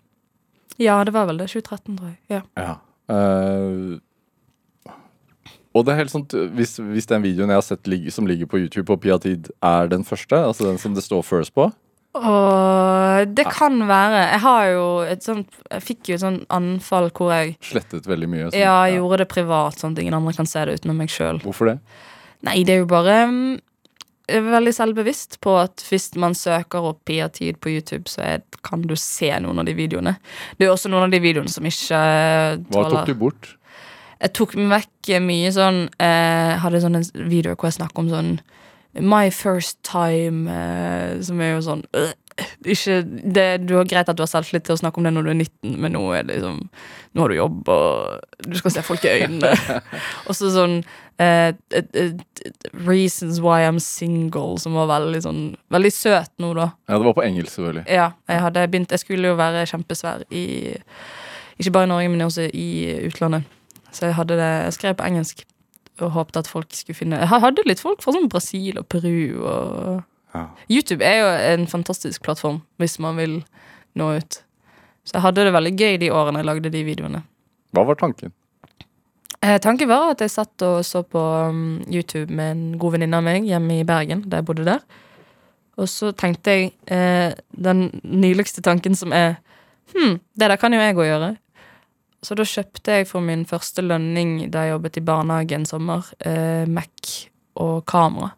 Ja, 0.78 1.02
det 1.04 1.14
var 1.14 1.26
vel 1.30 1.42
det. 1.42 1.50
2013, 1.50 1.98
tror 1.98 2.12
jeg. 2.12 2.18
Ja. 2.30 2.42
Ja. 2.56 2.74
Eh, 3.10 4.00
og 5.74 5.82
det 5.82 5.90
er 5.92 6.04
helt 6.04 6.12
sånt, 6.14 6.34
hvis, 6.54 6.76
hvis 6.78 7.08
den 7.10 7.24
videoen 7.24 7.50
jeg 7.50 7.58
har 7.58 7.66
sett 7.66 7.88
som 8.14 8.28
ligger 8.30 8.46
på 8.46 8.60
YouTube 8.62 8.86
på 8.86 8.96
Piatid, 9.02 9.50
er 9.58 9.90
den 9.90 10.04
første, 10.06 10.38
altså 10.38 10.68
den 10.68 10.78
som 10.78 10.94
det 10.94 11.02
står 11.02 11.22
first 11.26 11.54
på 11.54 11.72
Og 12.14 13.34
det 13.34 13.44
kan 13.50 13.80
være. 13.88 14.20
Jeg 14.30 14.40
har 14.44 14.64
jo 14.70 14.86
et 15.02 15.24
sånt 15.26 15.56
Jeg 15.66 15.82
fikk 15.82 16.10
jo 16.12 16.14
et 16.14 16.22
sånt 16.22 16.44
anfall 16.54 17.08
hvor 17.10 17.32
jeg 17.34 17.56
Slettet 17.64 18.06
veldig 18.06 18.28
mye. 18.30 18.48
sånn. 18.48 18.60
ja, 18.60 18.76
gjorde 18.94 19.24
det 19.24 19.30
privat, 19.32 19.80
sånn 19.80 19.96
at 19.96 20.02
ingen 20.04 20.14
andre 20.14 20.34
kan 20.36 20.46
se 20.46 20.62
det 20.62 20.78
utenom 20.78 21.00
meg 21.02 21.10
sjøl. 21.10 21.40
Hvorfor 21.42 21.72
det? 21.72 21.78
Nei, 22.46 22.60
det 22.66 22.76
er 22.76 22.84
jo 22.84 22.90
bare 22.90 23.16
mm, 23.30 23.56
jeg 24.24 24.40
er 24.40 24.46
veldig 24.54 24.72
selvbevisst 24.72 25.36
på 25.44 25.52
at 25.60 25.82
hvis 25.90 26.14
man 26.20 26.36
søker 26.38 26.86
opp 26.92 27.02
Pia-tid 27.08 27.58
på 27.60 27.74
YouTube, 27.74 28.08
så 28.08 28.22
er, 28.24 28.44
kan 28.64 28.80
du 28.80 28.94
se 28.96 29.28
noen 29.44 29.60
av 29.60 29.68
de 29.68 29.74
videoene. 29.76 30.14
Det 30.56 30.64
er 30.64 30.72
også 30.72 30.88
noen 30.88 31.08
av 31.08 31.12
de 31.12 31.20
videoene 31.20 31.52
som 31.52 31.66
ikke 31.68 32.00
tåler 32.70 32.70
Hva 32.72 32.86
tok 32.94 33.10
du 33.10 33.18
bort? 33.20 33.50
Jeg 34.22 34.32
tok 34.38 34.54
vekk 34.56 35.10
mye 35.20 35.50
sånn 35.52 35.80
Jeg 35.98 36.58
Hadde 36.62 36.80
sånn 36.80 37.00
en 37.00 37.08
video 37.28 37.56
hvor 37.58 37.68
jeg 37.68 37.80
snakker 37.80 38.04
om 38.04 38.12
sånn 38.12 38.30
My 39.00 39.30
first 39.30 39.82
time, 39.82 40.46
eh, 40.50 41.22
som 41.26 41.40
er 41.42 41.56
jo 41.56 41.62
sånn 41.66 41.82
øh, 41.98 42.12
ikke, 42.66 43.02
det, 43.34 43.46
Du 43.66 43.76
har 43.76 43.88
greit 43.88 44.08
at 44.08 44.16
du 44.16 44.22
har 44.24 44.30
selvtillit 44.30 44.66
til 44.66 44.74
å 44.74 44.80
snakke 44.80 44.98
om 44.98 45.06
det 45.06 45.12
når 45.14 45.26
du 45.26 45.30
er 45.32 45.38
19, 45.38 45.74
men 45.82 45.94
nå 45.94 46.02
er 46.14 46.26
det 46.26 46.38
liksom 46.38 46.60
Nå 47.14 47.22
har 47.22 47.30
du 47.30 47.36
jobb, 47.36 47.68
og 47.70 48.46
du 48.50 48.56
skal 48.58 48.74
se 48.74 48.82
folk 48.82 49.04
i 49.06 49.12
øynene. 49.12 49.52
og 50.26 50.34
så 50.34 50.50
sånn 50.54 50.80
eh, 51.22 51.54
Reasons 52.86 53.38
why 53.42 53.62
I'm 53.68 53.78
single, 53.82 54.58
som 54.62 54.78
var 54.78 54.90
veldig 54.90 55.22
sånn 55.26 55.42
Veldig 55.74 55.94
søt 55.94 56.32
nå, 56.42 56.52
da. 56.58 56.72
Ja, 56.88 56.98
Det 56.98 57.08
var 57.08 57.18
på 57.18 57.26
engelsk, 57.26 57.54
selvfølgelig. 57.54 57.86
Ja, 57.90 58.10
jeg 58.30 58.46
hadde 58.46 58.68
begynt 58.72 58.94
Jeg 58.94 59.04
skulle 59.04 59.34
jo 59.34 59.38
være 59.38 59.66
kjempesvær 59.70 60.26
i 60.34 60.46
Ikke 61.58 61.74
bare 61.74 61.86
i 61.86 61.92
Norge, 61.94 62.10
men 62.10 62.26
også 62.26 62.48
i 62.50 62.68
utlandet. 63.06 63.46
Så 63.94 64.08
jeg 64.08 64.18
hadde 64.18 64.38
det 64.40 64.52
Jeg 64.66 64.78
skrev 64.78 64.96
på 64.98 65.06
engelsk 65.06 65.44
og 66.02 66.10
håpet 66.16 66.40
at 66.42 66.50
folk 66.50 66.72
skulle 66.74 66.96
finne 66.98 67.20
Jeg 67.22 67.42
hadde 67.42 67.62
litt 67.68 67.82
folk 67.82 68.02
fra 68.02 68.14
sånn 68.16 68.30
Brasil 68.32 68.80
og 68.80 68.88
Peru 68.90 69.44
og 69.44 70.02
Ja. 70.34 70.48
YouTube 70.66 71.04
er 71.06 71.20
jo 71.20 71.26
en 71.54 71.66
fantastisk 71.70 72.24
plattform 72.26 72.62
hvis 72.82 72.98
man 72.98 73.14
vil 73.16 73.36
nå 73.94 74.08
ut. 74.18 74.40
Så 75.06 75.14
jeg 75.14 75.22
hadde 75.22 75.44
det 75.46 75.52
veldig 75.54 75.74
gøy 75.78 75.98
de 76.02 76.08
årene 76.10 76.40
jeg 76.42 76.48
lagde 76.48 76.72
de 76.74 76.80
videoene. 76.82 77.20
Hva 77.70 77.84
var 77.86 77.94
tanken? 78.00 78.32
Eh, 79.44 79.58
tanken 79.62 79.86
var 79.86 80.10
at 80.10 80.24
jeg 80.24 80.32
satt 80.32 80.62
og 80.66 80.80
så 80.82 81.04
på 81.06 81.20
um, 81.20 81.84
YouTube 81.86 82.32
med 82.34 82.50
en 82.50 82.78
god 82.80 82.96
venninne 82.96 83.20
av 83.20 83.22
meg 83.26 83.46
hjemme 83.46 83.78
i 83.78 83.86
Bergen, 83.86 84.24
da 84.26 84.40
jeg 84.40 84.48
bodde 84.48 84.66
der. 84.66 84.82
Og 85.78 85.86
så 85.90 86.10
tenkte 86.16 86.50
jeg 86.50 86.72
eh, 86.90 87.34
den 87.54 87.88
nyligste 88.02 88.64
tanken 88.64 88.98
som 88.98 89.14
er 89.14 89.36
Hm, 89.94 90.16
det 90.34 90.48
der 90.48 90.56
kan 90.56 90.72
jo 90.72 90.80
jeg 90.80 90.96
òg 90.96 91.06
gjøre. 91.06 91.26
Så 92.24 92.36
da 92.38 92.46
kjøpte 92.48 92.98
jeg 92.98 93.08
for 93.10 93.24
min 93.24 93.44
første 93.48 93.84
lønning 93.84 94.38
da 94.52 94.64
jeg 94.64 94.74
jobbet 94.74 94.98
i 95.00 95.04
barnehage 95.04 95.58
en 95.58 95.68
sommer, 95.68 96.08
eh, 96.24 96.64
Mac 96.64 97.12
og 97.60 97.84
kamera. 97.90 98.32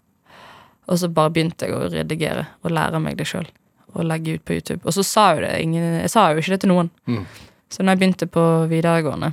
Og 0.86 0.98
så 1.00 1.10
bare 1.10 1.32
begynte 1.34 1.66
jeg 1.66 1.74
å 1.74 1.86
redigere 1.90 2.46
og 2.62 2.74
lære 2.74 3.00
meg 3.02 3.18
det 3.18 3.26
sjøl. 3.30 3.46
Og 3.94 4.04
legge 4.06 4.36
ut 4.36 4.44
på 4.44 4.58
YouTube. 4.58 4.82
Og 4.84 4.94
så 4.94 5.02
sa 5.06 5.34
jo 5.34 5.42
det 5.46 5.54
ingen 5.62 6.00
Jeg 6.02 6.10
sa 6.12 6.28
jo 6.30 6.42
ikke 6.42 6.54
det 6.54 6.60
til 6.60 6.72
noen. 6.74 6.90
Mm. 7.06 7.24
Så 7.70 7.82
når 7.82 7.94
jeg 7.94 8.02
begynte 8.02 8.28
på 8.30 8.44
videregående, 8.70 9.32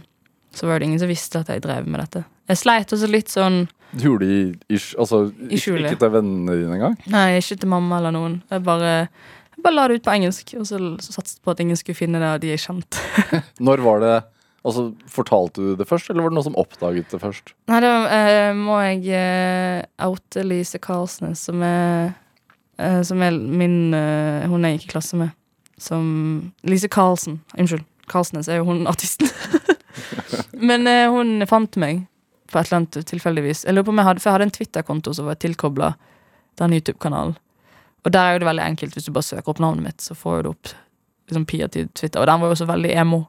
så 0.54 0.68
var 0.68 0.80
det 0.80 0.88
ingen 0.88 1.02
som 1.02 1.10
visste 1.10 1.42
at 1.42 1.50
jeg 1.50 1.62
drev 1.62 1.88
med 1.88 2.00
dette. 2.02 2.24
Jeg 2.50 2.60
sleit 2.60 2.94
også 2.94 3.10
litt 3.10 3.32
sånn 3.32 3.68
Du 3.94 4.08
gjorde 4.08 4.26
det 4.26 4.40
i, 4.74 4.80
altså, 5.00 5.28
I 5.30 5.48
ikke, 5.54 5.62
skjulet. 5.62 5.92
ikke 5.92 6.02
til 6.02 6.14
vennene 6.16 6.58
dine 6.58 6.78
engang? 6.78 6.98
Nei, 7.14 7.28
ikke 7.38 7.60
til 7.62 7.70
mamma 7.70 8.00
eller 8.02 8.14
noen. 8.16 8.40
Jeg 8.50 8.64
bare, 8.66 8.94
jeg 9.54 9.66
bare 9.66 9.78
la 9.78 9.88
det 9.88 10.00
ut 10.00 10.06
på 10.08 10.16
engelsk, 10.16 10.56
og 10.58 10.66
så, 10.66 10.80
så 11.06 11.16
satset 11.20 11.42
på 11.46 11.54
at 11.54 11.62
ingen 11.62 11.78
skulle 11.78 11.98
finne 11.98 12.22
det, 12.22 12.32
og 12.34 12.42
de 12.42 12.54
jeg 12.56 12.64
kjente. 12.64 13.04
Når 13.68 13.86
var 13.86 14.02
det 14.02 14.16
Altså, 14.64 14.94
Fortalte 15.12 15.62
du 15.62 15.76
det 15.76 15.88
først, 15.90 16.10
eller 16.10 16.24
var 16.24 16.32
det 16.32 16.38
noen 16.38 16.48
som 16.48 16.60
oppdaget 16.60 17.12
det 17.12 17.20
først? 17.20 17.54
Nei, 17.68 17.80
da 17.84 17.94
eh, 18.16 18.52
må 18.56 18.78
jeg 18.86 19.10
eh, 19.12 19.84
oute 20.08 20.46
Lise 20.48 20.80
Karlsnes, 20.80 21.42
som 21.50 21.64
er 21.68 22.14
eh, 22.80 23.02
Som 23.04 23.22
er 23.26 23.36
min 23.36 23.94
eh, 23.98 24.48
Hun 24.48 24.64
jeg 24.64 24.80
gikk 24.80 24.88
i 24.88 24.94
klasse 24.96 25.20
med. 25.20 25.36
Som 25.82 26.54
Lise 26.64 26.88
Karlsen. 26.88 27.42
Unnskyld. 27.58 27.84
Karlsnes 28.12 28.48
er 28.52 28.62
jo 28.62 28.68
hun 28.68 28.88
artisten. 28.88 29.28
Men 30.70 30.88
eh, 30.88 31.10
hun 31.12 31.44
fant 31.50 31.76
meg 31.80 32.06
på 32.54 32.60
et 32.60 32.70
eller 32.70 32.84
annet 32.84 33.08
tilfeldigvis. 33.10 33.66
Jeg 33.66 33.76
lurer 33.76 33.88
på 33.88 33.94
om 33.94 34.00
jeg 34.00 34.08
hadde, 34.08 34.24
For 34.24 34.30
jeg 34.30 34.38
hadde 34.38 34.48
en 34.48 34.58
Twitter-konto 34.58 35.14
som 35.18 35.28
var 35.28 35.40
tilkobla 35.42 35.94
den 36.62 36.76
YouTube-kanalen. 36.78 37.36
Og 38.04 38.12
der 38.12 38.30
er 38.30 38.36
jo 38.36 38.44
det 38.44 38.50
veldig 38.50 38.66
enkelt. 38.66 38.96
Hvis 38.96 39.08
du 39.08 39.14
bare 39.16 39.28
søker 39.28 39.54
opp 39.54 39.62
navnet 39.64 39.88
mitt, 39.88 40.04
så 40.04 40.16
får 40.16 40.44
du 40.44 40.52
opp 40.54 40.72
liksom 41.30 41.46
Pia 41.50 41.68
til 41.72 41.88
Twitter. 41.96 42.22
Og 42.22 42.28
den 42.28 42.42
var 42.42 42.52
jo 42.52 42.58
også 42.58 42.68
veldig 42.70 42.92
emo. 43.00 43.24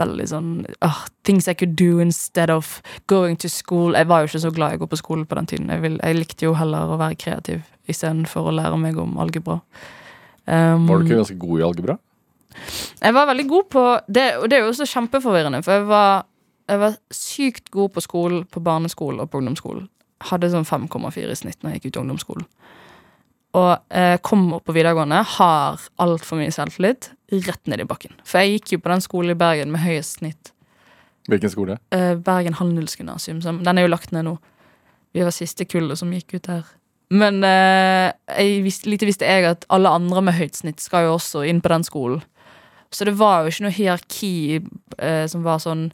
Veldig 0.00 0.26
sånn 0.30 0.50
oh, 0.86 1.00
Things 1.28 1.48
I 1.50 1.54
could 1.54 1.76
do 1.78 2.00
instead 2.02 2.50
of 2.52 2.78
going 3.10 3.38
to 3.44 3.50
school. 3.52 3.96
Jeg 3.98 4.08
var 4.10 4.22
jo 4.22 4.30
ikke 4.30 4.44
så 4.46 4.52
glad 4.56 4.74
i 4.74 4.80
å 4.80 4.84
gå 4.84 4.90
på 4.90 5.00
skole 5.00 5.28
på 5.28 5.38
den 5.38 5.50
tiden. 5.50 5.72
Jeg, 5.72 5.84
vil, 5.84 5.98
jeg 6.00 6.18
likte 6.18 6.48
jo 6.48 6.54
heller 6.58 6.90
å 6.90 7.00
være 7.00 7.18
kreativ 7.20 7.66
istedenfor 7.90 8.48
å 8.48 8.54
lære 8.54 8.78
meg 8.80 8.98
om 9.02 9.18
algebra. 9.20 9.60
Um, 10.46 10.86
Var 10.88 11.02
du 11.02 11.06
ikke 11.06 11.20
ganske 11.20 11.42
god 11.42 11.60
i 11.60 11.66
algebra? 11.66 11.98
jeg 13.00 13.14
var 13.14 13.28
veldig 13.30 13.46
god 13.48 13.68
på 13.70 13.84
det, 14.08 14.26
og 14.38 14.50
det 14.50 14.58
er 14.58 14.64
jo 14.64 14.72
også 14.72 14.88
kjempeforvirrende, 14.90 15.62
for 15.64 15.78
jeg 15.78 15.86
var, 15.88 16.26
jeg 16.68 16.82
var 16.82 16.98
sykt 17.14 17.70
god 17.70 17.94
på 17.94 18.04
skolen, 18.04 18.44
på 18.44 18.62
barneskolen 18.64 19.22
og 19.22 19.30
på 19.30 19.40
ungdomsskolen. 19.40 19.88
Hadde 20.30 20.50
sånn 20.52 20.68
5,4 20.68 21.30
i 21.30 21.38
snitt 21.38 21.62
når 21.62 21.74
jeg 21.74 21.80
gikk 21.80 21.94
ut 21.94 22.02
ungdomsskolen. 22.02 22.48
Og 23.58 23.70
eh, 23.96 24.16
kom 24.22 24.52
opp 24.54 24.66
på 24.68 24.74
videregående, 24.76 25.22
har 25.36 25.86
altfor 26.02 26.38
mye 26.38 26.52
selvtillit, 26.54 27.10
rett 27.30 27.70
ned 27.70 27.82
i 27.82 27.88
bakken. 27.88 28.14
For 28.26 28.42
jeg 28.42 28.58
gikk 28.58 28.74
jo 28.74 28.82
på 28.84 28.92
den 28.92 29.04
skolen 29.04 29.34
i 29.34 29.38
Bergen 29.38 29.72
med 29.74 29.84
høyest 29.84 30.20
snitt. 30.20 30.52
Hvilken 31.30 31.52
skole? 31.52 31.78
Eh, 31.94 32.14
Bergen 32.18 32.56
Handelsgymnasium. 32.58 33.40
Den 33.40 33.78
er 33.78 33.86
jo 33.86 33.92
lagt 33.92 34.12
ned 34.12 34.26
nå. 34.26 34.36
Vi 35.14 35.24
var 35.26 35.34
siste 35.34 35.66
kullet 35.66 35.98
som 35.98 36.12
gikk 36.14 36.34
ut 36.38 36.46
der. 36.48 36.68
Men 37.10 37.42
eh, 37.44 38.12
jeg 38.38 38.62
visste, 38.62 38.90
lite 38.90 39.08
visste 39.08 39.26
jeg 39.26 39.46
at 39.48 39.66
alle 39.74 39.90
andre 39.90 40.22
med 40.28 40.38
høyt 40.38 40.60
snitt 40.60 40.82
skal 40.82 41.08
jo 41.08 41.16
også 41.16 41.42
inn 41.48 41.62
på 41.62 41.72
den 41.72 41.86
skolen. 41.86 42.22
Så 42.90 43.06
det 43.06 43.16
var 43.18 43.42
jo 43.42 43.52
ikke 43.52 43.66
noe 43.66 43.74
hierarki 43.74 44.32
eh, 44.98 45.26
som 45.30 45.42
var 45.46 45.60
sånn 45.62 45.88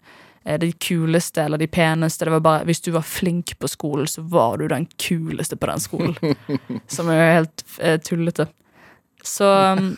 eh, 0.45 0.59
de 0.61 0.71
kuleste 0.81 1.45
eller 1.45 1.61
de 1.61 1.69
peneste. 1.69 2.25
Det 2.25 2.37
var 2.37 2.45
bare 2.45 2.69
Hvis 2.69 2.85
du 2.85 2.91
var 2.93 3.05
flink 3.05 3.57
på 3.59 3.69
skolen, 3.69 4.09
så 4.09 4.25
var 4.25 4.61
du 4.61 4.69
den 4.69 4.87
kuleste 5.01 5.57
på 5.57 5.69
den 5.73 5.81
skolen. 5.81 6.37
som 6.97 7.11
er 7.13 7.21
jo 7.21 7.35
helt 7.41 7.67
eh, 7.81 7.99
tullete. 8.01 8.49
Så 9.27 9.47
um, 9.77 9.91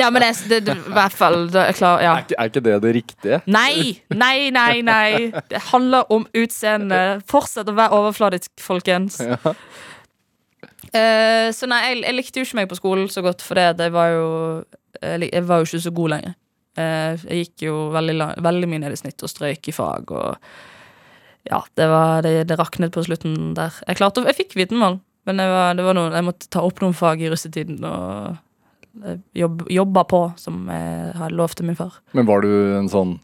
Ja, 0.00 0.10
men 0.10 0.24
det, 0.24 0.32
det, 0.50 0.60
det, 0.66 0.74
i 0.74 0.94
hvert 0.96 1.14
fall 1.14 1.46
det, 1.52 1.68
jeg 1.70 1.78
klar, 1.78 2.02
ja. 2.02 2.16
Er, 2.18 2.26
ikke, 2.26 2.38
er 2.38 2.50
ikke 2.50 2.64
det 2.66 2.76
det 2.82 2.92
riktige? 2.96 3.40
Nei, 3.46 3.94
nei, 4.10 4.50
nei, 4.54 4.82
nei. 4.86 5.30
Det 5.50 5.62
handler 5.70 6.10
om 6.12 6.26
utseende. 6.36 7.00
Fortsett 7.30 7.70
å 7.70 7.76
være 7.78 8.02
overfladisk, 8.02 8.52
folkens. 8.62 9.20
Eh, 10.92 11.48
så 11.56 11.64
nei, 11.70 11.78
jeg, 11.86 12.00
jeg 12.02 12.16
likte 12.18 12.42
jo 12.42 12.44
ikke 12.44 12.58
meg 12.58 12.66
på 12.68 12.76
skolen 12.76 13.06
så 13.08 13.22
godt, 13.24 13.40
for 13.46 13.56
det, 13.56 13.78
det 13.78 13.86
var 13.94 14.10
jo 14.12 14.26
jeg, 15.00 15.30
jeg 15.30 15.44
var 15.48 15.62
jo 15.62 15.68
ikke 15.68 15.86
så 15.86 15.92
god 15.96 16.12
lenger. 16.16 16.34
Uh, 16.72 17.20
jeg 17.28 17.46
gikk 17.46 17.64
jo 17.66 17.78
veldig, 17.92 18.14
lang, 18.16 18.36
veldig 18.44 18.68
mye 18.68 18.80
ned 18.84 18.94
i 18.94 19.00
snitt 19.00 19.24
og 19.24 19.28
strøyk 19.28 19.68
i 19.68 19.74
fag, 19.76 20.12
og 20.12 21.48
ja, 21.48 21.58
det, 21.76 21.88
var, 21.90 22.22
det, 22.24 22.32
det 22.48 22.56
raknet 22.60 22.94
på 22.94 23.04
slutten 23.04 23.52
der. 23.58 23.74
Jeg 23.88 23.98
klarte, 23.98 24.24
jeg 24.28 24.38
fikk 24.38 24.56
vitnemål, 24.56 25.00
men 25.28 25.42
det 25.42 25.48
var, 25.50 25.74
det 25.76 25.84
var 25.86 25.98
noe, 25.98 26.12
jeg 26.14 26.26
måtte 26.26 26.48
ta 26.52 26.62
opp 26.64 26.80
noen 26.82 26.96
fag 26.96 27.24
i 27.24 27.30
russetiden 27.32 27.82
og 27.88 28.38
jobb, 29.36 29.62
jobba 29.72 30.04
på, 30.08 30.20
som 30.40 30.66
jeg 30.70 31.12
hadde 31.18 31.36
lovt 31.38 31.58
til 31.60 31.68
min 31.68 31.78
far. 31.78 32.00
Men 32.16 32.28
var 32.28 32.44
du 32.44 32.50
en 32.78 32.90
sånn 32.92 33.18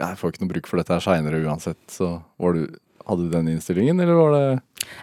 Jeg 0.00 0.18
får 0.18 0.32
ikke 0.32 0.42
noe 0.44 0.52
bruk 0.54 0.66
for 0.70 0.80
dette 0.80 0.94
her 0.96 1.04
seinere 1.04 1.42
uansett, 1.44 1.80
så 1.92 2.16
var 2.40 2.56
du 2.56 2.64
Hadde 3.04 3.26
du 3.26 3.34
den 3.34 3.50
innstillingen, 3.52 3.98
eller 4.00 4.16
var 4.16 4.30
det 4.32 4.44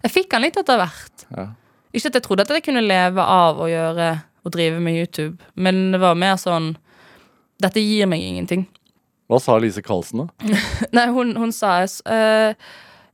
Jeg 0.08 0.13
fikk 0.15 0.32
den 0.34 0.41
litt 0.48 0.58
etter 0.58 0.80
hvert. 0.82 1.27
ja. 1.30 1.50
Ikke 1.94 2.08
at 2.08 2.15
jeg 2.18 2.24
trodde 2.24 2.44
at 2.48 2.53
jeg 2.56 2.63
kunne 2.63 2.82
leve 2.82 3.20
av 3.22 3.60
å 3.60 3.68
gjøre 3.70 4.06
og 4.41 4.53
drive 4.56 4.80
med 4.82 4.96
YouTube, 4.96 5.38
men 5.60 5.91
det 5.91 6.00
var 6.01 6.15
mer 6.18 6.38
sånn 6.39 6.72
Dette 7.62 7.84
gir 7.84 8.08
meg 8.10 8.24
ingenting. 8.25 8.63
Hva 9.30 9.38
sa 9.39 9.58
Lise 9.62 9.84
Karlsen, 9.86 10.24
da? 10.25 10.56
Nei, 10.98 11.06
hun, 11.13 11.36
hun 11.38 11.51
sa 11.56 11.75
eh, 11.86 12.56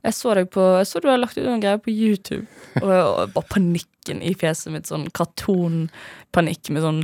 jeg 0.07 0.15
så 0.15 0.33
deg 0.37 0.49
på 0.53 0.63
Jeg 0.79 0.87
så 0.89 1.01
du 1.03 1.09
har 1.09 1.19
lagt 1.19 1.37
ut 1.37 1.45
noen 1.45 1.63
greier 1.63 1.79
på 1.83 1.91
YouTube. 1.91 2.45
Og, 2.81 2.91
og 2.91 3.33
bare 3.35 3.51
panikken 3.51 4.21
i 4.23 4.33
fjeset 4.39 4.71
mitt. 4.73 4.87
Sånn 4.89 5.07
kartonpanikk 5.15 6.71
med 6.73 6.85
sånn 6.85 7.01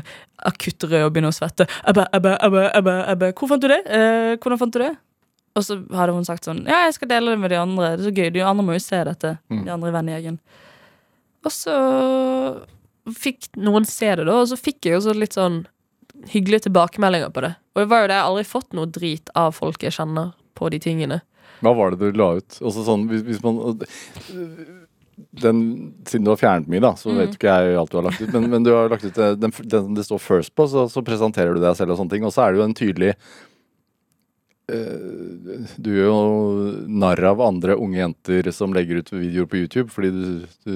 akutt 0.48 0.86
rød 0.88 1.08
og 1.08 1.16
begynne 1.16 1.32
å 1.34 1.36
svette. 1.36 1.68
Abba, 1.90 2.08
abba, 2.16 2.38
abba, 2.44 2.68
abba, 2.78 3.00
abba. 3.12 3.32
Hvor 3.36 3.52
fant 3.52 3.64
du 3.64 3.70
det? 3.72 3.82
Eh, 3.88 4.36
hvordan 4.38 4.62
fant 4.62 4.76
du 4.76 4.84
det? 4.84 4.94
Og 5.54 5.66
så 5.66 5.78
hadde 5.94 6.16
hun 6.16 6.26
sagt 6.26 6.48
sånn 6.48 6.64
Ja, 6.66 6.86
jeg 6.88 6.96
skal 6.98 7.12
dele 7.12 7.36
det 7.36 7.42
med 7.44 7.54
de 7.54 7.60
andre. 7.60 7.94
Det 7.94 8.06
er 8.06 8.08
så 8.08 8.16
gøy. 8.16 8.32
De 8.34 8.46
andre 8.46 8.66
må 8.66 8.78
jo 8.78 8.86
se 8.86 9.02
dette. 9.10 9.36
Mm. 9.52 9.66
De 9.68 9.76
andre 9.76 9.92
i 9.92 9.98
vennegjengen. 9.98 10.40
Og 11.44 11.52
så 11.54 11.76
fikk 13.20 13.52
noen 13.60 13.86
se 13.88 14.08
det, 14.16 14.24
da, 14.24 14.38
og 14.40 14.48
så 14.48 14.56
fikk 14.56 14.88
jeg 14.88 14.96
jo 14.96 15.04
så 15.04 15.16
litt 15.18 15.36
sånn 15.36 15.66
hyggelige 16.32 16.70
tilbakemeldinger 16.70 17.34
på 17.36 17.44
det. 17.44 17.52
Og 17.76 17.84
det 17.84 17.90
var 17.92 18.04
jo 18.04 18.08
det, 18.08 18.16
jeg 18.16 18.24
har 18.24 18.32
aldri 18.32 18.46
fått 18.48 18.76
noe 18.78 18.88
drit 18.96 19.32
av 19.36 19.52
folk 19.58 19.84
jeg 19.84 19.96
kjenner 19.98 20.32
på 20.56 20.70
de 20.72 20.80
tingene. 20.80 21.20
Hva 21.64 21.74
var 21.78 21.94
det 21.96 22.02
du 22.12 22.20
la 22.20 22.34
ut? 22.40 22.58
Også 22.62 22.84
sånn, 22.86 23.08
hvis, 23.12 23.24
hvis 23.28 23.42
man 23.46 23.60
den, 25.44 25.60
Siden 26.10 26.26
du 26.26 26.32
har 26.34 26.40
fjernet 26.42 26.70
mye, 26.72 26.82
da, 26.84 26.94
så 26.98 27.12
Mm. 27.12 27.18
vet 27.22 27.36
ikke 27.38 27.54
jeg 27.54 27.78
alt 27.78 27.92
du 27.94 27.98
har 28.00 28.06
lagt 28.08 28.22
ut. 28.22 28.34
Men, 28.34 28.50
men 28.50 28.64
du 28.66 28.72
har 28.74 28.90
lagt 28.90 29.06
ut 29.06 29.18
eh, 29.18 29.36
den, 29.38 29.54
den 29.70 29.94
det 29.98 30.06
står 30.08 30.20
first 30.22 30.56
på, 30.58 30.68
så, 30.68 30.88
så 30.90 31.04
presenterer 31.06 31.54
du 31.54 31.62
deg 31.62 31.76
selv 31.78 31.94
og 31.94 32.00
sånne 32.02 32.16
ting. 32.16 32.26
Og 32.26 32.34
så 32.34 32.46
er 32.46 32.54
det 32.54 32.62
jo 32.62 32.68
en 32.68 32.78
tydelig 32.78 33.14
uh, 34.72 35.66
Du 35.78 35.92
gjør 35.94 36.10
jo 36.10 36.20
narr 36.90 37.24
av 37.30 37.42
andre 37.46 37.78
unge 37.78 38.00
jenter 38.02 38.52
som 38.56 38.74
legger 38.76 39.02
ut 39.02 39.14
videoer 39.14 39.50
på 39.50 39.62
YouTube, 39.64 39.90
fordi 39.94 40.12
du, 40.14 40.46
du 40.66 40.76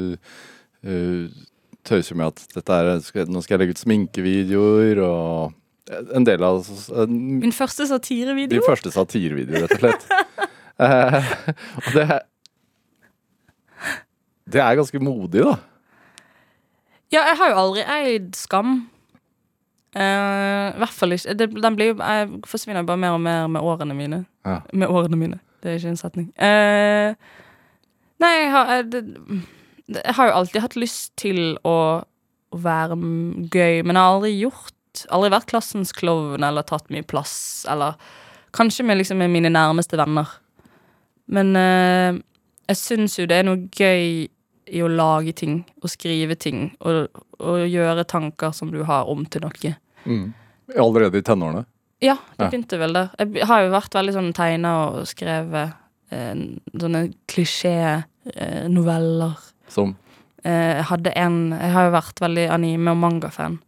uh, 0.88 1.46
tøyser 1.88 2.20
med 2.20 2.34
at 2.34 2.74
er, 2.77 2.94
nå 3.29 3.41
skal 3.41 3.56
jeg 3.58 3.63
legge 3.63 3.77
ut 3.77 3.84
sminkevideoer 3.86 5.01
og 5.08 5.56
en 5.88 6.25
del 6.27 6.44
av 6.44 6.65
en, 7.00 7.13
Min 7.39 7.53
første 7.56 7.86
satirevideo. 7.88 8.58
din 8.58 8.65
første 8.65 8.91
satirevideo, 8.91 9.63
rett 9.63 9.77
og 9.77 9.86
slett. 9.86 10.10
Eh, 10.79 11.31
og 11.81 11.88
det 11.96 12.07
Det 14.48 14.62
er 14.63 14.77
ganske 14.79 15.00
modig, 15.03 15.41
da. 15.43 15.55
Ja, 17.12 17.22
jeg 17.29 17.38
har 17.39 17.50
jo 17.51 17.57
aldri 17.62 17.84
eid 17.88 18.36
skam. 18.36 18.77
Eh, 19.96 20.67
I 20.75 20.79
hvert 20.81 20.93
fall 20.96 21.15
ikke. 21.15 21.36
Det, 21.39 21.48
den 21.63 21.75
blir 21.79 21.93
jo 21.93 21.98
Jeg 22.00 22.29
forsvinner 22.48 22.84
bare 22.88 23.00
mer 23.00 23.15
og 23.15 23.22
mer 23.24 23.48
med 23.51 23.62
årene 23.63 23.96
mine. 23.98 24.22
Ja. 24.48 24.60
Med 24.74 24.88
årene 24.91 25.19
mine. 25.19 25.39
Det 25.63 25.72
er 25.72 25.79
ikke 25.79 25.93
en 25.93 26.00
setning. 26.00 26.27
Eh, 26.39 27.15
nei, 28.22 28.31
jeg 28.41 28.51
har 28.53 28.72
jeg, 28.75 28.89
det, 28.91 29.03
det- 29.88 30.03
jeg 30.03 30.13
har 30.17 30.27
jo 30.27 30.34
alltid 30.36 30.62
hatt 30.62 30.75
lyst 30.75 31.13
til 31.15 31.38
å, 31.63 31.75
å 32.51 32.57
være 32.60 32.98
gøy, 33.53 33.84
men 33.88 33.96
jeg 33.96 34.01
har 34.03 34.15
aldri 34.17 34.34
gjort 34.36 34.74
Aldri 35.13 35.29
vært 35.29 35.46
klassens 35.51 35.91
klovn 35.93 36.41
eller 36.43 36.65
tatt 36.65 36.88
mye 36.89 37.05
plass, 37.05 37.63
eller 37.69 37.93
kanskje 38.57 38.81
med, 38.88 38.98
liksom, 38.98 39.19
med 39.22 39.29
mine 39.29 39.51
nærmeste 39.53 39.93
venner. 40.00 40.25
Men 41.34 41.48
eh, 41.60 42.12
jeg 42.72 42.77
syns 42.79 43.17
jo 43.19 43.25
det 43.29 43.38
er 43.39 43.46
noe 43.48 43.60
gøy 43.72 44.03
i 44.67 44.79
å 44.84 44.89
lage 44.91 45.31
ting 45.38 45.55
og 45.79 45.89
skrive 45.91 46.36
ting 46.36 46.75
og, 46.84 47.07
og 47.40 47.68
gjøre 47.72 48.03
tanker 48.09 48.51
som 48.55 48.72
du 48.74 48.81
har 48.87 49.03
om 49.07 49.25
til 49.31 49.42
noe. 49.46 49.75
Mm. 50.03 50.33
Allerede 50.75 51.18
i 51.20 51.25
tenårene. 51.25 51.63
Ja, 52.03 52.16
det 52.37 52.51
begynte 52.51 52.77
vel 52.77 52.94
der. 52.94 53.07
Jeg 53.18 53.48
har 53.50 53.59
jo 53.63 53.72
vært 53.74 53.96
veldig 53.98 54.13
sånn 54.13 54.33
tegna 54.37 54.72
og 54.90 55.07
skrevet 55.09 55.70
eh, 56.13 56.35
sånne 56.77 57.01
klisjé-noveller. 57.31 59.33
Som 59.72 59.96
Eh, 60.48 60.77
jeg 60.77 60.85
hadde 60.92 61.13
en 61.18 61.37
Jeg 61.51 61.72
har 61.74 61.87
jo 61.87 61.96
vært 61.96 62.22
veldig 62.22 62.48
anime- 62.50 62.92
og 62.92 62.98
mangafan. 62.98 63.59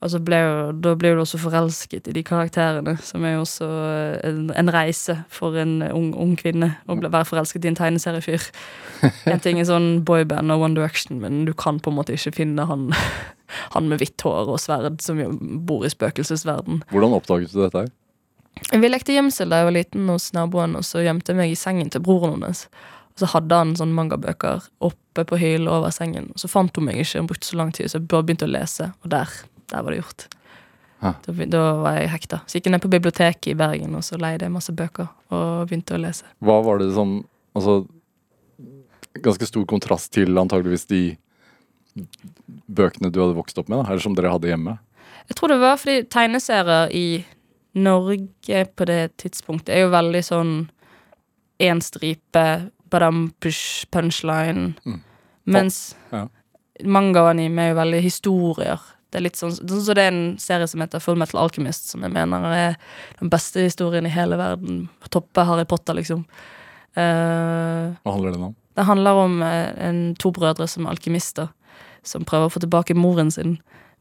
Og 0.00 0.08
så 0.14 0.20
ble 0.24 0.38
jo, 0.40 0.52
da 0.80 0.94
blir 0.96 1.16
du 1.16 1.20
også 1.20 1.38
forelsket 1.42 2.08
i 2.08 2.14
de 2.16 2.22
karakterene, 2.24 2.94
som 3.04 3.24
er 3.28 3.34
jo 3.34 3.42
også 3.42 3.66
eh, 3.68 4.14
en, 4.30 4.46
en 4.56 4.72
reise 4.72 5.18
for 5.28 5.58
en 5.60 5.82
ung, 5.90 6.14
ung 6.16 6.32
kvinne 6.40 6.70
å 6.88 6.96
være 7.02 7.26
forelsket 7.28 7.66
i 7.66 7.72
en 7.72 7.76
tegneseriefyr. 7.76 8.46
En 9.32 9.42
ting 9.44 9.60
er 9.60 9.68
sånn 9.68 10.02
boyband 10.08 10.52
og 10.52 10.64
One 10.64 10.76
Direction, 10.76 11.20
men 11.20 11.44
du 11.48 11.52
kan 11.56 11.80
på 11.80 11.92
en 11.92 11.98
måte 11.98 12.16
ikke 12.16 12.32
finne 12.38 12.64
han, 12.68 12.88
han 13.76 13.90
med 13.92 14.00
hvitt 14.00 14.24
hår 14.24 14.54
og 14.54 14.60
sverd 14.62 15.00
som 15.04 15.20
bor 15.68 15.84
i 15.84 15.92
spøkelsesverden. 15.92 16.80
Hvordan 16.94 17.18
oppdaget 17.20 17.52
du 17.52 17.60
dette 17.60 17.84
her? 17.84 17.92
Vi 18.72 18.88
lekte 18.88 19.14
gjemsel 19.14 19.52
da 19.52 19.60
jeg 19.60 19.68
var 19.68 19.76
liten 19.76 20.08
hos 20.08 20.30
naboen, 20.36 20.78
og 20.80 20.84
så 20.86 21.04
gjemte 21.04 21.32
jeg 21.32 21.40
meg 21.40 21.52
i 21.52 21.60
sengen 21.60 21.92
til 21.92 22.02
broren 22.04 22.38
hennes. 22.38 22.64
Og 23.16 23.22
så 23.22 23.30
hadde 23.34 23.56
han 23.56 23.76
sånne 23.76 23.96
mangabøker 23.96 24.64
oppe 24.84 25.24
på 25.28 25.38
hyllen 25.40 25.68
over 25.68 25.92
sengen. 25.94 26.30
Og 26.34 26.40
så 26.42 26.48
fant 26.50 26.76
hun 26.76 26.88
meg 26.88 27.00
ikke, 27.02 27.20
hun 27.20 27.30
brukte 27.30 27.48
så 27.48 27.60
lang 27.60 27.72
tid, 27.76 27.90
så 27.90 27.98
jeg 27.98 28.08
bare 28.10 28.26
begynte 28.26 28.48
å 28.48 28.52
lese, 28.52 28.92
og 29.04 29.12
der, 29.12 29.32
der 29.70 29.82
var 29.86 29.94
det 29.94 30.02
gjort. 30.02 30.26
Da, 31.00 31.14
da 31.48 31.60
var 31.80 31.96
jeg 31.96 32.10
hekta. 32.12 32.42
Så 32.44 32.58
gikk 32.58 32.66
jeg 32.68 32.74
ned 32.74 32.82
på 32.84 32.90
biblioteket 32.92 33.54
i 33.54 33.56
Bergen, 33.56 33.94
og 33.96 34.04
så 34.04 34.18
leide 34.20 34.44
jeg 34.44 34.52
masse 34.52 34.74
bøker, 34.76 35.08
og 35.32 35.70
begynte 35.70 35.96
å 35.96 36.00
lese. 36.02 36.28
Hva 36.44 36.58
var 36.66 36.82
det 36.82 36.90
som 36.96 37.20
Altså, 37.50 37.80
ganske 39.26 39.46
stor 39.48 39.64
kontrast 39.66 40.12
til 40.14 40.38
antageligvis 40.38 40.84
de 40.86 41.00
bøkene 42.70 43.10
du 43.10 43.18
hadde 43.18 43.34
vokst 43.34 43.58
opp 43.58 43.66
med, 43.66 43.80
da, 43.80 43.88
eller 43.90 44.04
som 44.04 44.14
dere 44.14 44.30
hadde 44.30 44.50
hjemme. 44.52 44.76
Jeg 45.30 45.38
tror 45.38 45.50
det 45.50 45.58
var 45.62 45.80
fordi 45.80 46.04
tegneserier 46.14 46.92
i 46.94 47.06
Norge 47.82 48.62
på 48.78 48.86
det 48.86 49.00
tidspunktet 49.22 49.74
er 49.74 49.84
jo 49.84 49.90
veldig 49.92 50.22
sånn 50.26 50.52
én 51.62 51.82
stripe, 51.84 52.44
badam, 52.90 53.28
push, 53.42 53.84
punchline. 53.90 54.72
Mm. 54.86 55.00
Mens 55.50 55.94
Ja. 56.12 56.28
manga 56.84 57.22
og 57.22 57.30
anime 57.34 57.66
er 57.66 57.68
jo 57.74 57.80
veldig 57.82 58.02
historier. 58.02 58.80
Det 59.10 59.18
er 59.18 59.26
litt 59.26 59.38
sånn, 59.38 59.52
sånn 59.58 59.82
så 59.84 59.94
det 59.98 60.06
er 60.06 60.12
en 60.12 60.38
serie 60.38 60.68
som 60.70 60.82
heter 60.82 61.02
Full 61.02 61.18
Metal 61.18 61.40
Alchemist, 61.42 61.90
som 61.90 62.06
jeg 62.06 62.14
mener 62.14 62.46
er 62.54 62.78
den 63.18 63.30
beste 63.32 63.64
historien 63.64 64.06
i 64.06 64.14
hele 64.14 64.38
verden. 64.38 64.84
Toppe 65.10 65.44
Harry 65.48 65.66
Potter, 65.66 65.98
liksom. 65.98 66.22
Uh, 66.94 67.94
Hva 68.02 68.14
handler 68.14 68.34
den 68.34 68.50
om? 68.50 68.56
det 68.80 68.86
handler 68.86 69.18
om 69.18 69.42
eh, 69.42 69.88
en, 69.88 69.98
to 70.16 70.30
brødre 70.32 70.66
som 70.70 70.86
er 70.86 70.94
alkymister, 70.94 71.50
som 72.06 72.24
prøver 72.24 72.48
å 72.48 72.54
få 72.54 72.62
tilbake 72.62 72.96
moren 72.96 73.32
sin 73.34 73.58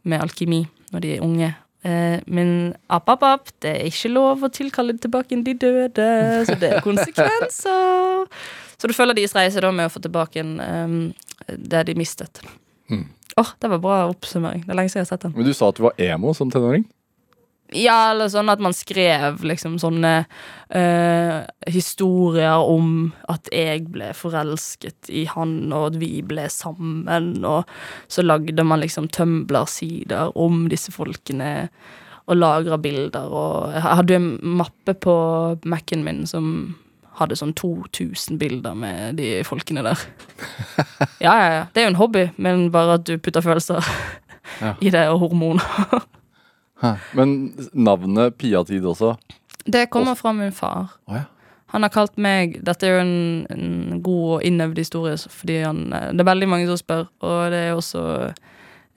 med 0.07 0.21
alkymi 0.23 0.61
når 0.93 1.03
de 1.03 1.15
er 1.15 1.25
unge. 1.25 1.49
Uh, 1.79 2.19
men 2.27 2.73
app, 2.91 3.07
app, 3.11 3.21
app, 3.23 3.51
det 3.63 3.71
er 3.71 3.85
ikke 3.87 4.11
lov 4.11 4.41
å 4.43 4.49
tilkalle 4.51 4.97
tilbake 4.99 5.37
de 5.45 5.53
døde, 5.55 6.07
så 6.47 6.57
det 6.59 6.73
er 6.75 6.83
konsekvenser. 6.85 8.27
Så 8.79 8.87
du 8.87 8.93
følger 8.95 9.17
deres 9.17 9.33
reise 9.35 9.59
da 9.59 9.73
med 9.75 9.89
å 9.89 9.91
få 9.91 9.99
tilbake 9.99 10.39
en, 10.39 10.53
um, 10.63 11.49
det 11.51 11.81
de 11.89 11.97
mistet. 11.99 12.39
Åh, 12.87 13.01
Hmm. 13.47 13.59
det 13.63 13.73
var 13.73 13.83
bra 13.83 13.97
oppsummering. 14.11 14.63
Det 14.65 14.73
er 14.73 14.79
lenge 14.79 14.93
siden 14.93 15.03
jeg 15.03 15.09
har 15.09 15.13
sett 15.15 15.27
den. 15.27 15.35
Men 15.37 15.47
du 15.47 15.53
sa 15.55 15.69
at 15.71 15.79
du 15.79 15.85
var 15.87 16.01
emo 16.09 16.33
som 16.37 16.51
tenåring? 16.53 16.87
Ja, 17.69 18.11
eller 18.11 18.31
sånn 18.33 18.49
at 18.49 18.61
man 18.63 18.73
skrev 18.73 19.43
liksom 19.45 19.75
sånne 19.77 20.13
uh, 20.25 21.35
historier 21.69 22.65
om 22.65 23.11
at 23.29 23.45
jeg 23.53 23.85
ble 23.93 24.09
forelsket 24.17 25.11
i 25.13 25.27
han, 25.29 25.69
og 25.69 25.91
at 25.91 25.99
vi 26.01 26.09
ble 26.25 26.47
sammen, 26.49 27.43
og 27.45 27.69
så 28.09 28.25
lagde 28.25 28.65
man 28.65 28.81
liksom 28.81 29.11
Tumbler-sider 29.13 30.33
om 30.33 30.65
disse 30.71 30.93
folkene, 30.95 31.69
og 32.29 32.37
lagra 32.37 32.77
bilder, 32.81 33.29
og 33.29 33.73
jeg 33.73 33.85
hadde 33.85 34.13
jo 34.13 34.21
en 34.21 34.57
mappe 34.59 34.93
på 35.05 35.15
Mac-en 35.65 36.05
min 36.05 36.25
som 36.29 36.51
hadde 37.19 37.37
sånn 37.39 37.53
2000 37.57 38.39
bilder 38.41 38.75
med 38.79 39.17
de 39.19 39.39
folkene 39.47 39.83
der. 39.85 39.99
Ja, 41.23 41.33
ja, 41.35 41.47
ja. 41.53 41.63
Det 41.73 41.81
er 41.81 41.89
jo 41.89 41.93
en 41.93 41.99
hobby, 41.99 42.25
men 42.37 42.69
bare 42.71 42.95
at 42.99 43.05
du 43.07 43.17
putter 43.17 43.43
følelser 43.43 43.83
Ja. 44.59 44.73
i 44.85 44.89
det, 44.89 45.05
og 45.11 45.19
hormoner. 45.25 46.05
Men 47.13 47.51
navnet 47.73 48.37
Piatid 48.39 48.85
også? 48.87 49.13
Det 49.65 49.89
kommer 49.91 50.15
fra 50.15 50.31
min 50.33 50.51
far. 50.55 50.95
Oh, 51.07 51.15
ja. 51.19 51.25
Han 51.69 51.83
har 51.85 51.91
kalt 51.93 52.15
meg 52.17 52.55
Dette 52.65 52.87
er 52.87 52.95
jo 52.95 53.01
en, 53.03 53.11
en 53.53 53.99
god 54.01 54.23
og 54.39 54.45
innøvd 54.47 54.79
historie, 54.81 55.17
fordi 55.29 55.59
han 55.61 55.83
eh, 55.93 56.07
Det 56.15 56.23
er 56.23 56.29
veldig 56.31 56.47
mange 56.49 56.65
som 56.69 56.79
spør, 56.79 57.03
og 57.21 57.51
det 57.53 57.59
er 57.67 57.75
også 57.77 58.01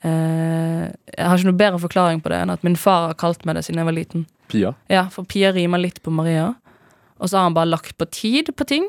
eh, 0.06 0.86
Jeg 0.88 1.26
har 1.28 1.36
ikke 1.36 1.50
noe 1.50 1.60
bedre 1.60 1.82
forklaring 1.82 2.22
på 2.24 2.32
det 2.32 2.38
enn 2.42 2.54
at 2.54 2.64
min 2.64 2.78
far 2.80 3.10
har 3.10 3.18
kalt 3.20 3.44
meg 3.44 3.58
det 3.58 3.66
siden 3.66 3.82
jeg 3.82 3.90
var 3.90 3.96
liten. 3.98 4.24
Pia? 4.48 4.72
Ja, 4.92 5.04
For 5.12 5.28
Pia 5.28 5.52
rimer 5.52 5.82
litt 5.82 6.00
på 6.04 6.14
Maria, 6.14 6.52
og 7.18 7.28
så 7.28 7.38
har 7.38 7.48
han 7.48 7.56
bare 7.56 7.70
lagt 7.70 7.96
på 7.98 8.08
tid 8.10 8.52
på 8.56 8.66
ting. 8.68 8.88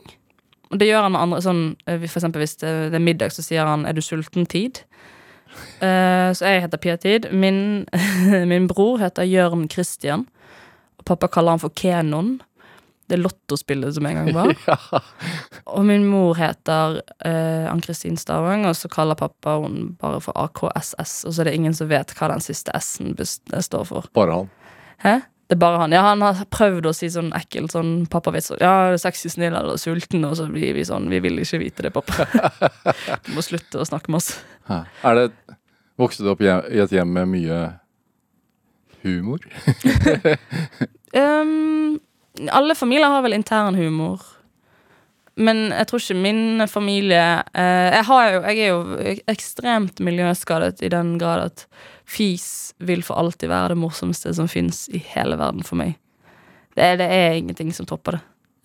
Og 0.74 0.80
det 0.82 0.90
gjør 0.90 1.06
han 1.06 1.14
med 1.14 1.22
andre 1.22 1.42
sånn 1.46 1.64
eh, 1.86 2.02
For 2.08 2.20
eksempel 2.20 2.44
hvis 2.44 2.58
det, 2.64 2.72
er 2.94 3.04
middag, 3.04 3.34
så 3.36 3.46
sier 3.46 3.70
han 3.70 3.86
'er 3.86 3.94
du 3.94 4.02
sulten?' 4.02 4.50
tid. 4.50 4.84
Eh, 5.86 6.34
så 6.34 6.50
jeg 6.50 6.64
heter 6.64 6.78
Pia 6.82 6.96
Tid. 6.98 7.28
Min, 7.32 7.86
min 8.52 8.66
bror 8.68 8.98
heter 8.98 9.22
Jørn 9.22 9.70
Christian. 9.70 10.26
Og 10.98 11.06
pappa 11.06 11.28
kaller 11.28 11.52
han 11.52 11.62
for 11.62 11.70
Kenon. 11.70 12.42
Det 13.06 13.20
lottospillet 13.20 13.94
som 13.94 14.06
en 14.06 14.16
gang 14.16 14.34
var. 14.34 14.56
Ja. 14.68 15.00
Og 15.66 15.86
min 15.86 16.08
mor 16.10 16.34
heter 16.34 17.02
uh, 17.26 17.70
Ann-Kristin 17.70 18.18
Stavang, 18.18 18.66
og 18.66 18.76
så 18.76 18.90
kaller 18.90 19.14
pappa 19.14 19.60
hun 19.62 19.96
bare 20.02 20.22
for 20.22 20.34
AKSS. 20.34 21.26
Og 21.28 21.34
så 21.34 21.44
er 21.44 21.52
det 21.52 21.54
ingen 21.54 21.74
som 21.78 21.92
vet 21.92 22.16
hva 22.18 22.32
den 22.34 22.42
siste 22.42 22.74
S-en 22.74 23.14
står 23.62 23.86
for. 23.86 24.10
Bare 24.18 24.40
han. 24.40 24.50
Hæ? 25.06 25.20
Det 25.54 25.58
er 25.58 25.62
bare 25.62 25.78
han. 25.78 25.92
Ja, 25.94 26.02
han 26.02 26.22
har 26.26 26.40
prøvd 26.50 26.88
å 26.90 26.92
si 26.98 27.12
sånn 27.14 27.28
ekkel 27.38 27.68
sånn 27.70 28.08
pappavits. 28.10 28.50
Ja, 28.58 28.96
sexy, 28.98 29.30
snill 29.30 29.54
eller 29.54 29.78
sulten? 29.78 30.24
Og 30.26 30.34
så 30.40 30.48
blir 30.50 30.74
vi 30.74 30.82
sånn 30.88 31.06
Vi 31.14 31.20
vil 31.22 31.38
ikke 31.44 31.60
vite 31.62 31.86
det, 31.86 31.92
pappa. 31.94 32.26
Du 33.28 33.36
må 33.36 33.44
slutte 33.46 33.78
å 33.78 33.86
snakke 33.86 34.10
med 34.10 34.24
oss. 34.24 34.32
Er 34.66 35.20
det 35.20 35.28
Vokste 36.02 36.26
du 36.26 36.32
opp 36.32 36.42
i 36.42 36.50
et 36.50 36.96
hjem 36.96 37.14
med 37.14 37.30
mye 37.30 37.60
humor? 39.04 39.46
um, 41.22 42.00
alle 42.50 42.74
familier 42.74 43.14
har 43.14 43.22
vel 43.22 43.38
intern 43.38 43.78
humor. 43.78 44.26
Men 45.38 45.68
jeg 45.70 45.92
tror 45.92 46.02
ikke 46.02 46.24
min 46.26 46.66
familie 46.66 47.28
uh, 47.46 47.88
jeg, 47.94 48.08
har 48.10 48.26
jo, 48.32 48.42
jeg 48.48 48.58
er 48.58 48.74
jo 48.74 49.22
ekstremt 49.38 50.02
miljøskadet 50.02 50.82
i 50.82 50.90
den 50.98 51.20
grad 51.22 51.52
at 51.52 51.68
fis 52.10 52.74
vil 52.84 53.04
for 53.06 53.20
alltid 53.20 53.52
være 53.52 53.74
det 53.74 53.82
morsomste 53.82 54.34
som 54.36 54.50
fins 54.52 54.86
i 54.94 55.02
hele 55.14 55.38
verden 55.40 55.64
for 55.66 55.80
meg. 55.80 55.96
Det 56.74 56.84
er, 56.84 56.98
det 56.98 57.08
er 57.08 57.38
ingenting 57.38 57.74
som 57.76 57.88
topper 57.90 58.18
det. 58.18 58.24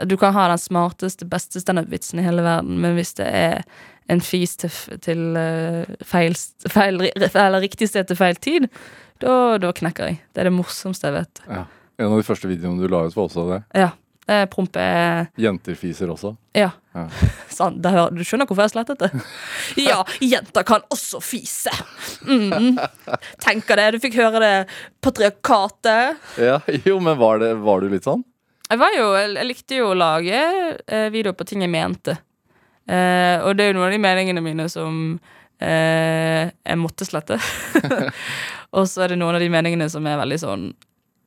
Du 0.08 0.14
kan 0.16 0.32
ha 0.36 0.46
den 0.48 0.60
smarteste, 0.62 1.26
beste 1.26 1.60
standup-vitsen 1.60 2.20
i 2.20 2.26
hele 2.26 2.44
verden, 2.46 2.78
men 2.80 2.94
hvis 2.94 3.16
det 3.18 3.26
er 3.26 3.64
en 4.08 4.22
fis 4.24 4.54
til, 4.56 4.70
til 5.04 5.36
eh, 5.36 5.88
feil, 6.06 6.36
feil, 6.70 7.02
eller 7.18 7.60
riktig 7.64 7.90
sted 7.90 8.06
til 8.08 8.18
feil 8.18 8.38
tid, 8.40 8.68
da, 9.20 9.58
da 9.60 9.72
knekker 9.74 10.12
jeg. 10.12 10.20
Det 10.32 10.44
er 10.44 10.48
det 10.48 10.54
morsomste 10.54 11.10
jeg 11.10 11.18
vet. 11.18 11.42
Ja. 11.50 11.64
En 11.98 12.12
av 12.12 12.20
de 12.20 12.26
første 12.28 12.46
videoene 12.48 12.78
du 12.78 12.86
la 12.92 13.02
ut, 13.08 13.16
var 13.16 13.26
også 13.26 13.48
det. 13.50 13.62
Ja. 13.76 13.90
Eh, 14.28 14.44
Promp 14.52 14.76
er 14.78 15.26
Jenter 15.40 15.76
fiser 15.78 16.12
også. 16.14 16.36
Ja. 16.56 16.70
Ja. 16.98 17.28
Sånn, 17.58 17.78
da 17.82 18.06
du 18.14 18.22
skjønner 18.26 18.48
hvorfor 18.48 18.66
jeg 18.66 18.74
slettet 18.74 19.02
det? 19.02 19.10
Ja, 19.88 20.02
jenter 20.22 20.66
kan 20.66 20.84
også 20.94 21.20
fise. 21.24 21.72
Mm. 22.26 22.78
Tenker 23.42 23.78
det. 23.78 23.90
Du 23.94 24.00
fikk 24.02 24.18
høre 24.18 24.42
det 24.42 24.54
patriarkatet. 25.04 26.18
Ja, 26.42 26.58
jo, 26.88 26.98
men 27.02 27.18
var, 27.20 27.42
det, 27.42 27.54
var 27.64 27.82
du 27.82 27.92
litt 27.92 28.08
sånn? 28.08 28.24
Jeg, 28.68 28.80
var 28.80 28.94
jo, 28.94 29.10
jeg 29.16 29.48
likte 29.48 29.78
jo 29.78 29.92
å 29.92 29.98
lage 29.98 30.38
eh, 30.38 31.08
videoer 31.14 31.36
på 31.38 31.46
ting 31.48 31.64
jeg 31.64 31.72
mente. 31.72 32.18
Eh, 32.88 33.36
og 33.44 33.56
det 33.56 33.64
er 33.64 33.72
jo 33.72 33.78
noen 33.78 33.88
av 33.88 33.94
de 33.94 34.02
meningene 34.02 34.42
mine 34.44 34.68
som 34.72 34.98
eh, 35.60 36.48
jeg 36.48 36.80
måtte 36.80 37.08
slette. 37.08 37.38
og 38.76 38.84
så 38.88 39.06
er 39.06 39.14
det 39.14 39.22
noen 39.22 39.38
av 39.38 39.44
de 39.44 39.48
meningene 39.52 39.88
som 39.92 40.06
er 40.08 40.20
veldig 40.20 40.38
sånn 40.40 40.68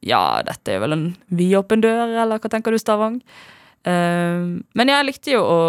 Ja, 0.05 0.41
dette 0.45 0.73
er 0.73 0.81
vel 0.81 0.95
en 0.95 1.09
vidåpen 1.29 1.83
dør, 1.83 2.15
eller 2.23 2.41
hva 2.41 2.49
tenker 2.49 2.73
du, 2.73 2.79
Stavang? 2.81 3.19
Eh, 3.87 4.43
men 4.77 4.91
jeg 4.93 5.07
likte 5.07 5.33
jo 5.33 5.41
å 5.41 5.61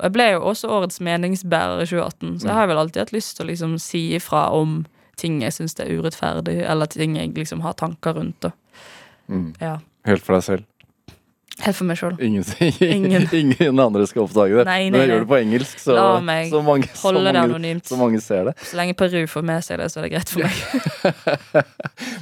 Jeg 0.00 0.12
ble 0.14 0.24
jo 0.32 0.38
også 0.48 0.70
årets 0.72 1.02
meningsbærer 1.04 1.82
i 1.82 1.86
2018, 1.90 2.38
så 2.40 2.46
jeg 2.48 2.56
har 2.56 2.68
vel 2.70 2.78
alltid 2.80 3.02
hatt 3.02 3.10
lyst 3.12 3.36
til 3.36 3.44
å 3.44 3.50
liksom 3.50 3.74
si 3.82 4.00
ifra 4.16 4.46
om 4.56 4.86
ting 5.20 5.42
jeg 5.44 5.52
syns 5.52 5.76
er 5.84 5.90
urettferdig, 5.92 6.62
eller 6.64 6.88
ting 6.88 7.18
jeg 7.18 7.34
liksom 7.36 7.60
har 7.60 7.74
tanker 7.76 8.16
rundt. 8.16 8.48
Mm. 9.28 9.50
Ja. 9.60 9.74
Helt 10.08 10.24
for 10.24 10.38
deg 10.38 10.46
selv. 10.46 10.64
Helt 11.60 11.76
for 11.76 11.84
meg 11.84 11.98
sjøl. 12.00 12.16
Ingen, 12.24 12.44
Ingen. 12.80 13.28
ingen 13.36 13.82
andre 13.84 14.06
skal 14.08 14.24
oppdage 14.24 14.56
det. 14.62 14.64
Nei, 14.64 14.86
Men 14.88 14.96
nei, 14.96 15.02
jeg 15.02 15.08
nei. 15.08 15.12
gjør 15.12 15.20
det 15.26 15.28
på 15.34 15.38
engelsk, 15.42 15.76
så, 15.82 15.92
så, 15.92 16.06
mange, 16.24 16.48
så, 16.48 16.62
mange, 16.64 17.80
så 17.84 17.98
mange 18.00 18.20
ser 18.24 18.48
det. 18.48 18.54
Så 18.64 18.80
lenge 18.80 18.96
Peru 18.96 19.20
får 19.28 19.44
med 19.52 19.66
seg 19.68 19.82
det, 19.82 19.90
så 19.92 20.00
er 20.00 20.08
det 20.08 20.14
greit 20.16 20.32
for 20.32 20.40
meg. 20.48 20.56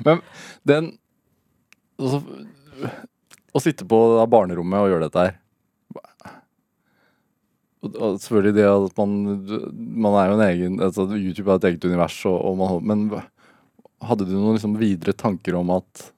Men 0.09 0.25
den 0.67 0.91
altså, 2.03 2.21
Å 3.51 3.63
sitte 3.63 3.87
på 3.89 4.01
barnerommet 4.31 4.85
og 4.85 4.93
gjøre 4.93 5.09
dette 5.09 5.25
her 5.27 5.39
og, 7.81 8.19
selvfølgelig 8.21 8.55
det 8.59 8.65
at 8.69 8.99
man 9.01 9.13
Man 10.05 10.17
er 10.21 10.29
jo 10.29 10.37
en 10.37 10.47
egen 10.47 10.81
altså, 10.85 11.07
YouTube 11.17 11.49
er 11.49 11.61
et 11.61 11.69
eget 11.71 11.85
univers, 11.89 12.19
og, 12.29 12.37
og 12.45 12.59
man, 12.61 12.81
men 12.85 13.23
hadde 14.05 14.27
du 14.29 14.35
noen 14.37 14.59
liksom, 14.59 14.77
videre 14.81 15.17
tanker 15.17 15.57
om 15.57 15.73
at 15.79 16.11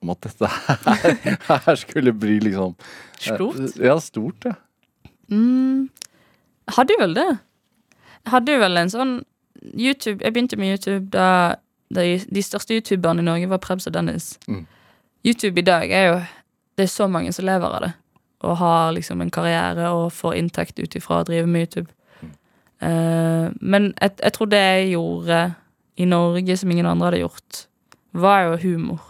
Om 0.00 0.12
at 0.14 0.28
dette 0.28 0.50
her, 0.52 1.18
her 1.66 1.80
skulle 1.80 2.16
bli 2.16 2.38
liksom 2.48 2.76
Stort. 3.20 3.76
Ja, 3.80 3.98
stort, 4.00 4.44
ja. 4.44 4.56
Mm, 5.32 5.88
hadde 6.76 6.94
jo 6.94 7.00
vel 7.00 7.14
det. 7.16 7.30
Hadde 8.28 8.52
jo 8.54 8.60
vel 8.60 8.78
en 8.78 8.92
sånn 8.92 9.14
YouTube 9.72 10.20
Jeg 10.20 10.34
begynte 10.34 10.58
med 10.60 10.76
YouTube 10.76 11.08
da 11.14 11.56
de, 11.96 12.18
de 12.18 12.42
største 12.42 12.76
youtuberne 12.76 13.22
i 13.22 13.26
Norge 13.26 13.48
var 13.50 13.60
Prebz 13.62 13.86
og 13.86 13.94
Dennis. 13.94 14.32
Mm. 14.50 14.64
YouTube 15.26 15.60
i 15.60 15.66
dag 15.66 15.90
er 15.90 16.08
jo 16.08 16.16
Det 16.76 16.84
er 16.84 16.92
så 16.92 17.06
mange 17.08 17.32
som 17.32 17.46
lever 17.48 17.72
av 17.72 17.82
det. 17.82 17.92
Og 18.44 18.56
har 18.60 18.92
liksom 18.92 19.20
en 19.20 19.30
karriere 19.32 19.90
og 19.96 20.12
får 20.12 20.34
inntekt 20.36 20.78
ut 20.78 20.96
ifra 20.96 21.22
å 21.22 21.24
drive 21.24 21.48
med 21.48 21.64
YouTube. 21.64 21.88
Uh, 22.82 23.48
men 23.60 23.94
jeg, 23.96 24.18
jeg 24.20 24.32
tror 24.36 24.50
det 24.52 24.60
jeg 24.60 24.90
gjorde 24.90 25.38
i 25.96 26.04
Norge 26.04 26.56
som 26.60 26.70
ingen 26.70 26.86
andre 26.86 27.08
hadde 27.08 27.22
gjort, 27.22 27.62
var 28.12 28.42
jo 28.44 28.58
humor. 28.60 29.00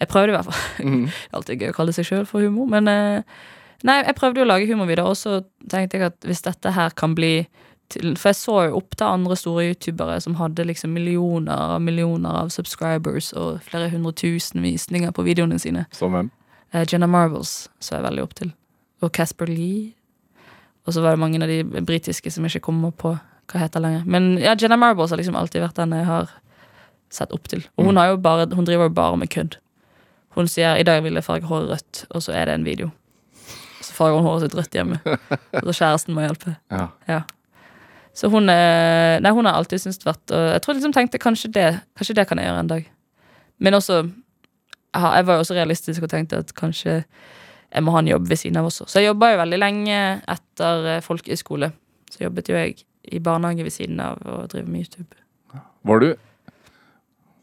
Jeg 0.00 0.08
prøvde 0.08 0.32
i 0.32 0.36
hvert 0.38 0.48
fall. 0.48 0.64
Mm. 0.86 1.04
Alltid 1.36 1.60
gøy 1.60 1.70
å 1.72 1.76
kalle 1.76 1.92
seg 1.92 2.08
sjøl 2.08 2.26
for 2.28 2.44
humor, 2.44 2.68
men 2.72 2.88
uh, 2.88 3.36
Nei, 3.84 4.00
jeg 4.06 4.16
prøvde 4.16 4.40
jo 4.40 4.46
å 4.46 4.48
lage 4.48 4.66
humorvideoer, 4.70 5.12
og 5.12 5.18
så 5.20 5.42
tenkte 5.70 5.98
jeg 5.98 6.08
at 6.08 6.24
hvis 6.24 6.40
dette 6.46 6.72
her 6.72 6.94
kan 6.96 7.12
bli 7.14 7.44
til 7.92 8.16
For 8.18 8.32
jeg 8.32 8.38
så 8.40 8.56
jo 8.66 8.78
opp 8.80 8.96
til 8.96 9.06
andre 9.06 9.36
store 9.38 9.68
youtubere 9.70 10.18
som 10.22 10.38
hadde 10.40 10.66
liksom 10.66 10.94
millioner 10.96 11.76
og 11.76 11.82
millioner 11.82 12.40
av 12.42 12.50
subscribers 12.54 13.32
og 13.36 13.60
flere 13.66 13.90
hundre 13.92 14.12
tusen 14.16 14.64
visninger 14.64 15.14
på 15.14 15.24
videoene 15.26 15.58
sine. 15.62 15.86
Som 15.94 16.16
hvem? 16.16 16.30
Uh, 16.74 16.82
Jenna 16.82 17.06
Marbles 17.06 17.68
så 17.80 17.96
jeg 17.96 18.06
veldig 18.06 18.24
opp 18.26 18.34
til. 18.38 18.52
Og 19.04 19.12
Casper 19.14 19.50
Lee. 19.50 19.92
Og 20.86 20.94
så 20.94 21.02
var 21.02 21.14
det 21.14 21.22
mange 21.22 21.42
av 21.42 21.50
de 21.50 21.82
britiske 21.82 22.30
som 22.30 22.46
jeg 22.46 22.56
ikke 22.56 22.68
kommer 22.70 22.94
på 22.94 23.16
hva 23.46 23.62
heter 23.62 23.82
lenger. 23.82 24.02
Men 24.06 24.34
ja, 24.42 24.56
Jenna 24.58 24.78
Marbles 24.78 25.12
har 25.14 25.20
liksom 25.20 25.38
alltid 25.38 25.62
vært 25.62 25.78
den 25.78 25.94
jeg 25.94 26.06
har 26.08 26.30
sett 27.12 27.32
opp 27.34 27.46
til. 27.50 27.62
Og 27.78 27.88
hun, 27.88 27.98
har 28.00 28.12
jo 28.12 28.20
bare, 28.22 28.48
hun 28.54 28.66
driver 28.66 28.88
jo 28.88 28.94
bare 28.94 29.18
med 29.20 29.30
kødd. 29.30 29.58
Hun 30.36 30.48
sier 30.50 30.76
'i 30.76 30.84
dag 30.84 31.02
vil 31.02 31.14
jeg 31.14 31.24
farge 31.24 31.48
håret 31.48 31.70
rødt', 31.70 32.04
og 32.10 32.22
så 32.22 32.32
er 32.32 32.44
det 32.44 32.54
en 32.54 32.64
video. 32.64 32.90
Så 33.80 33.94
farger 33.94 34.18
hun 34.18 34.26
håret 34.26 34.42
sitt 34.42 34.56
rødt 34.58 34.74
hjemme. 34.74 34.98
Og 35.62 35.70
så 35.70 35.78
kjæresten 35.78 36.14
må 36.14 36.20
hjelpe. 36.20 36.56
Ja. 36.70 36.86
Ja. 37.08 37.20
Så 38.16 38.30
hun, 38.32 38.48
nei, 38.48 39.32
hun 39.36 39.44
har 39.44 39.58
alltid 39.58 39.82
syntes 39.82 40.00
det 40.00 40.08
vært 40.08 40.32
Og 40.32 40.44
jeg 40.54 40.60
tror 40.64 40.76
liksom 40.78 40.92
tenkte 40.96 41.20
kanskje 41.20 41.50
det 41.52 41.66
Kanskje 41.98 42.14
det 42.16 42.24
kan 42.30 42.40
jeg 42.40 42.48
gjøre 42.48 42.62
en 42.64 42.70
dag. 42.70 42.86
Men 43.60 43.76
også 43.76 43.98
Jeg 44.96 45.26
var 45.28 45.36
jo 45.36 45.42
også 45.44 45.56
realistisk 45.58 46.06
og 46.06 46.12
tenkte 46.12 46.40
at 46.40 46.54
kanskje 46.56 47.02
jeg 47.74 47.84
må 47.84 47.92
ha 47.92 48.00
en 48.00 48.08
jobb 48.08 48.28
ved 48.30 48.38
siden 48.40 48.56
av 48.56 48.68
også. 48.70 48.86
Så 48.88 49.02
jeg 49.02 49.10
jobba 49.10 49.32
jo 49.32 49.40
veldig 49.42 49.58
lenge 49.58 49.96
etter 50.32 50.86
eh, 50.94 51.02
folkehøyskole. 51.04 51.68
Så 52.08 52.22
jobbet 52.22 52.48
jo 52.48 52.56
jeg 52.56 52.78
i 53.12 53.20
barnehage 53.20 53.66
ved 53.66 53.74
siden 53.74 54.00
av 54.00 54.22
og 54.22 54.46
drive 54.52 54.70
med 54.70 54.86
YouTube. 54.86 55.18
Var 55.86 56.00
du 56.00 56.06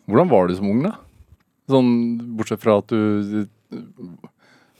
Hvordan 0.09 0.31
var 0.31 0.47
du 0.47 0.55
som 0.57 0.71
ung, 0.71 0.81
da? 0.88 0.95
Sånn 1.71 1.91
bortsett 2.39 2.63
fra 2.63 2.79
at 2.81 2.89
du 2.91 3.45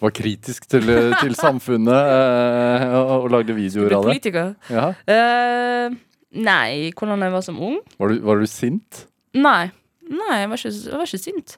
var 0.04 0.14
kritisk 0.16 0.66
til, 0.70 0.90
til 1.24 1.36
samfunnet 1.38 1.94
eh, 1.94 2.88
og, 3.00 3.14
og 3.24 3.30
lagde 3.38 3.56
videoer 3.58 3.98
av 3.98 4.08
det. 4.08 4.14
politiker. 4.14 4.52
Ja. 4.74 4.90
Uh, 5.08 5.96
nei, 6.44 6.92
hvordan 6.98 7.24
jeg 7.24 7.36
var 7.36 7.46
som 7.46 7.62
ung? 7.62 7.80
Var, 8.00 8.14
du, 8.14 8.26
var 8.28 8.44
du 8.44 8.50
sint? 8.50 9.06
Nei. 9.38 9.72
Nei, 10.04 10.42
jeg 10.42 10.50
var 10.52 10.60
ikke, 10.60 10.74
jeg 10.76 11.00
var 11.00 11.08
ikke 11.08 11.22
sint. 11.22 11.56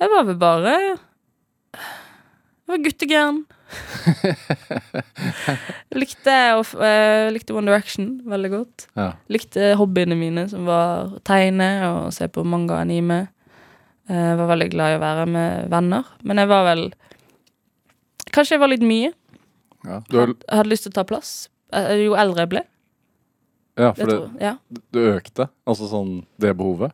Jeg 0.00 0.10
var 0.12 0.26
vel 0.28 0.36
bare 0.40 0.74
Jeg 0.76 2.72
var 2.72 2.82
guttegæren. 2.84 3.40
likte, 6.00 6.32
eh, 6.32 7.30
likte 7.30 7.54
One 7.54 7.70
Direction 7.70 8.08
veldig 8.30 8.50
godt. 8.52 8.86
Ja. 8.98 9.10
Likte 9.32 9.72
hobbyene 9.78 10.16
mine, 10.18 10.46
som 10.50 10.66
var 10.68 11.16
å 11.16 11.20
tegne 11.26 11.68
og 11.88 12.12
se 12.14 12.28
på 12.30 12.44
manga 12.46 12.76
og 12.76 12.82
anime. 12.84 13.20
Jeg 14.10 14.38
var 14.40 14.50
veldig 14.50 14.70
glad 14.72 14.92
i 14.92 14.98
å 14.98 15.04
være 15.04 15.24
med 15.30 15.70
venner. 15.70 16.04
Men 16.26 16.42
jeg 16.42 16.48
var 16.50 16.62
vel 16.66 16.82
Kanskje 18.34 18.56
jeg 18.56 18.62
var 18.62 18.72
litt 18.72 18.84
mye. 18.86 19.12
Ja. 19.84 20.00
Du, 20.10 20.18
har, 20.20 20.34
Jeg 20.34 20.56
hadde 20.58 20.70
lyst 20.72 20.86
til 20.86 20.92
å 20.92 20.98
ta 21.00 21.04
plass. 21.08 21.48
Eh, 21.72 22.04
Jo 22.04 22.16
eldre 22.18 22.44
jeg 22.44 22.52
ble. 22.54 22.64
ja, 23.80 23.92
for 23.96 24.10
det, 24.10 24.16
ja. 24.42 24.56
du 24.92 24.98
økte? 25.14 25.48
Altså 25.66 25.86
sånn 25.88 26.26
det 26.42 26.52
behovet? 26.58 26.92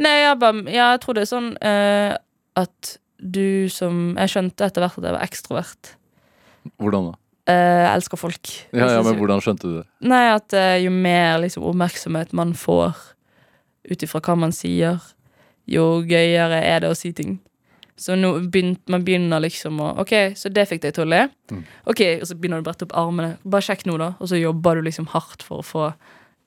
Nei, 0.00 0.16
jeg, 0.22 0.36
bare, 0.40 0.64
ja, 0.72 0.90
jeg 0.94 1.00
tror 1.02 1.16
det 1.16 1.22
er 1.24 1.30
sånn 1.30 1.48
uh, 1.60 2.16
at 2.56 2.96
du 3.20 3.68
som 3.68 4.14
Jeg 4.16 4.32
skjønte 4.32 4.64
etter 4.64 4.80
hvert 4.80 4.96
at 4.96 5.04
jeg 5.04 5.12
var 5.12 5.24
ekstrovert. 5.26 5.90
Hvordan 6.80 7.10
da? 7.10 7.18
Uh, 7.50 7.80
jeg 7.84 7.90
elsker 7.98 8.20
folk. 8.20 8.52
Ja, 8.72 8.88
ja, 8.94 9.02
men 9.04 9.18
hvordan 9.18 9.42
skjønte 9.44 9.68
du 9.68 9.74
det? 9.80 9.84
Nei, 10.08 10.22
at 10.32 10.56
uh, 10.56 10.76
jo 10.80 10.92
mer 10.94 11.40
liksom, 11.44 11.66
oppmerksomhet 11.68 12.32
man 12.36 12.54
får 12.56 12.96
ut 13.90 14.04
ifra 14.06 14.22
hva 14.24 14.36
man 14.40 14.52
sier, 14.56 15.00
jo 15.68 16.00
gøyere 16.08 16.60
er 16.64 16.84
det 16.84 16.92
å 16.92 16.96
si 16.96 17.12
ting. 17.16 17.38
Så 18.00 18.16
begynt, 18.16 18.80
man 18.88 19.04
begynner 19.04 19.42
liksom 19.44 19.80
å 19.84 19.90
OK, 20.00 20.14
så 20.38 20.48
det 20.48 20.64
fikk 20.70 20.86
deg 20.86 20.94
til 20.96 21.04
å 21.04 21.10
le. 21.10 21.26
Mm. 21.52 21.64
OK, 21.92 22.00
og 22.22 22.24
så 22.30 22.36
begynner 22.38 22.60
du 22.60 22.64
å 22.64 22.68
brette 22.70 22.86
opp 22.86 22.96
armene. 22.96 23.34
Bare 23.44 23.66
sjekk 23.66 23.84
nå, 23.88 23.98
da. 24.00 24.14
Og 24.18 24.30
så 24.30 24.40
jobber 24.40 24.80
du 24.80 24.86
liksom 24.86 25.10
hardt 25.12 25.44
for 25.44 25.60
å 25.60 25.66
få 25.66 25.90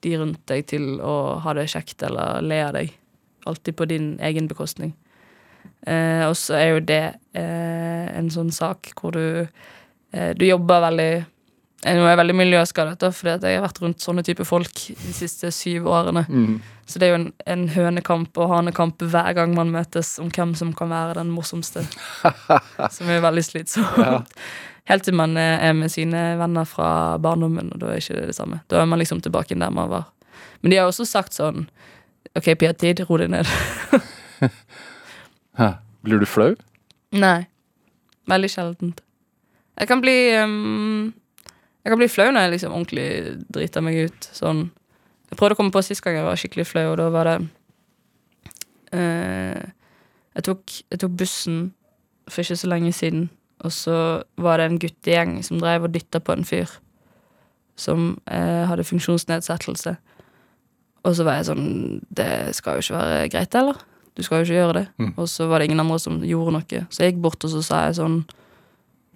de 0.04 0.16
rundt 0.18 0.42
deg 0.50 0.66
til 0.72 0.98
å 0.98 1.38
ha 1.44 1.54
det 1.56 1.68
kjekt 1.70 2.02
eller 2.06 2.42
le 2.44 2.58
av 2.64 2.74
deg. 2.76 2.90
Alltid 3.46 3.78
på 3.78 3.86
din 3.88 4.14
egen 4.24 4.48
bekostning. 4.50 4.96
Eh, 5.86 6.24
og 6.26 6.34
så 6.40 6.58
er 6.58 6.68
jo 6.72 6.82
det 6.84 7.04
eh, 7.36 8.06
en 8.18 8.30
sånn 8.32 8.50
sak 8.52 8.90
hvor 8.96 9.12
du 9.12 9.24
eh, 9.44 10.30
Du 10.36 10.44
jobber 10.46 10.80
veldig 10.80 11.12
Nå 11.84 12.04
er 12.06 12.14
jeg 12.14 12.20
veldig 12.22 12.36
miljøskadet, 12.38 12.94
da, 13.02 13.10
fordi 13.12 13.34
jeg 13.44 13.58
har 13.58 13.64
vært 13.66 13.80
rundt 13.82 14.00
sånne 14.00 14.22
type 14.24 14.46
folk 14.48 14.72
de 14.72 15.12
siste 15.12 15.50
syv 15.52 15.88
årene. 15.92 16.22
Mm. 16.28 16.54
Så 16.88 17.00
det 17.00 17.06
er 17.06 17.12
jo 17.12 17.18
en, 17.18 17.26
en 17.50 17.64
hønekamp 17.74 18.40
og 18.40 18.52
hanekamp 18.54 19.04
hver 19.12 19.34
gang 19.36 19.52
man 19.56 19.72
møtes 19.72 20.14
om 20.22 20.30
hvem 20.32 20.54
som 20.56 20.72
kan 20.76 20.92
være 20.92 21.18
den 21.20 21.32
morsomste. 21.34 21.84
som 22.96 23.12
er 23.12 23.20
veldig 23.24 23.44
slitsomt. 23.44 24.00
Ja. 24.00 24.22
Helt 24.88 25.04
til 25.04 25.16
man 25.16 25.36
er 25.40 25.72
med 25.76 25.92
sine 25.92 26.34
venner 26.40 26.68
fra 26.68 27.16
barndommen, 27.20 27.70
og 27.72 27.80
da 27.80 27.92
er 27.92 28.00
ikke 28.00 28.18
det 28.18 28.30
det 28.32 28.36
samme. 28.36 28.60
Da 28.68 28.80
er 28.80 28.88
man 28.88 29.00
liksom 29.00 29.20
tilbake 29.24 29.56
der 29.56 29.72
man 29.72 29.92
var. 29.92 30.10
Men 30.60 30.72
de 30.72 30.80
har 30.80 30.88
også 30.88 31.04
sagt 31.08 31.36
sånn 31.36 31.66
OK, 32.34 32.48
Pia-tid, 32.58 33.04
ro 33.08 33.16
deg 33.20 33.30
ned. 33.32 33.48
Blir 36.04 36.20
du 36.20 36.26
flau? 36.28 36.52
Nei. 37.16 37.46
Veldig 38.28 38.50
sjeldent. 38.50 39.00
Jeg 39.78 39.90
kan 39.90 40.00
bli 40.02 40.14
ehm, 40.32 41.12
Jeg 41.84 41.92
kan 41.92 42.00
bli 42.00 42.08
flau 42.08 42.30
når 42.32 42.46
jeg 42.46 42.54
liksom 42.54 42.72
ordentlig 42.72 43.08
driter 43.52 43.84
meg 43.84 43.98
ut. 44.08 44.28
Sånn 44.32 44.70
Jeg 45.30 45.36
prøvde 45.36 45.56
å 45.56 45.58
komme 45.58 45.74
på 45.74 45.82
sist 45.84 46.04
gang 46.04 46.16
jeg 46.16 46.24
var 46.26 46.38
skikkelig 46.40 46.66
flau, 46.68 46.86
og 46.92 46.98
da 47.00 47.08
var 47.12 47.28
det 47.28 47.36
uh, 48.94 49.64
jeg, 50.34 50.44
tok, 50.46 50.76
jeg 50.92 51.00
tok 51.02 51.16
bussen 51.18 51.58
for 52.30 52.44
ikke 52.44 52.56
så 52.56 52.70
lenge 52.70 52.92
siden, 52.96 53.26
og 53.64 53.72
så 53.74 53.96
var 54.40 54.60
det 54.60 54.68
en 54.68 54.80
guttegjeng 54.80 55.36
som 55.44 55.60
drev 55.60 55.88
og 55.88 55.94
dytta 55.94 56.22
på 56.24 56.36
en 56.36 56.46
fyr 56.48 56.70
som 57.76 58.14
uh, 58.30 58.64
hadde 58.70 58.86
funksjonsnedsettelse. 58.86 59.96
Og 61.04 61.16
så 61.18 61.26
var 61.26 61.40
jeg 61.40 61.48
sånn 61.50 61.66
Det 62.08 62.54
skal 62.56 62.78
jo 62.78 62.84
ikke 62.84 63.00
være 63.00 63.28
greit, 63.34 63.58
eller? 63.58 63.82
Du 64.14 64.22
skal 64.22 64.40
jo 64.40 64.46
ikke 64.46 64.60
gjøre 64.60 64.76
det. 64.78 64.84
Mm. 65.02 65.10
Og 65.18 65.28
så 65.28 65.48
var 65.50 65.58
det 65.58 65.68
ingen 65.68 65.82
andre 65.82 65.98
som 66.00 66.22
gjorde 66.24 66.54
noe. 66.54 66.82
Så 66.88 67.02
jeg 67.02 67.12
gikk 67.12 67.24
bort 67.26 67.44
og 67.44 67.50
så 67.50 67.60
sa 67.66 67.82
jeg 67.88 67.98
sånn 67.98 68.20
«Hvorf- 68.22 68.43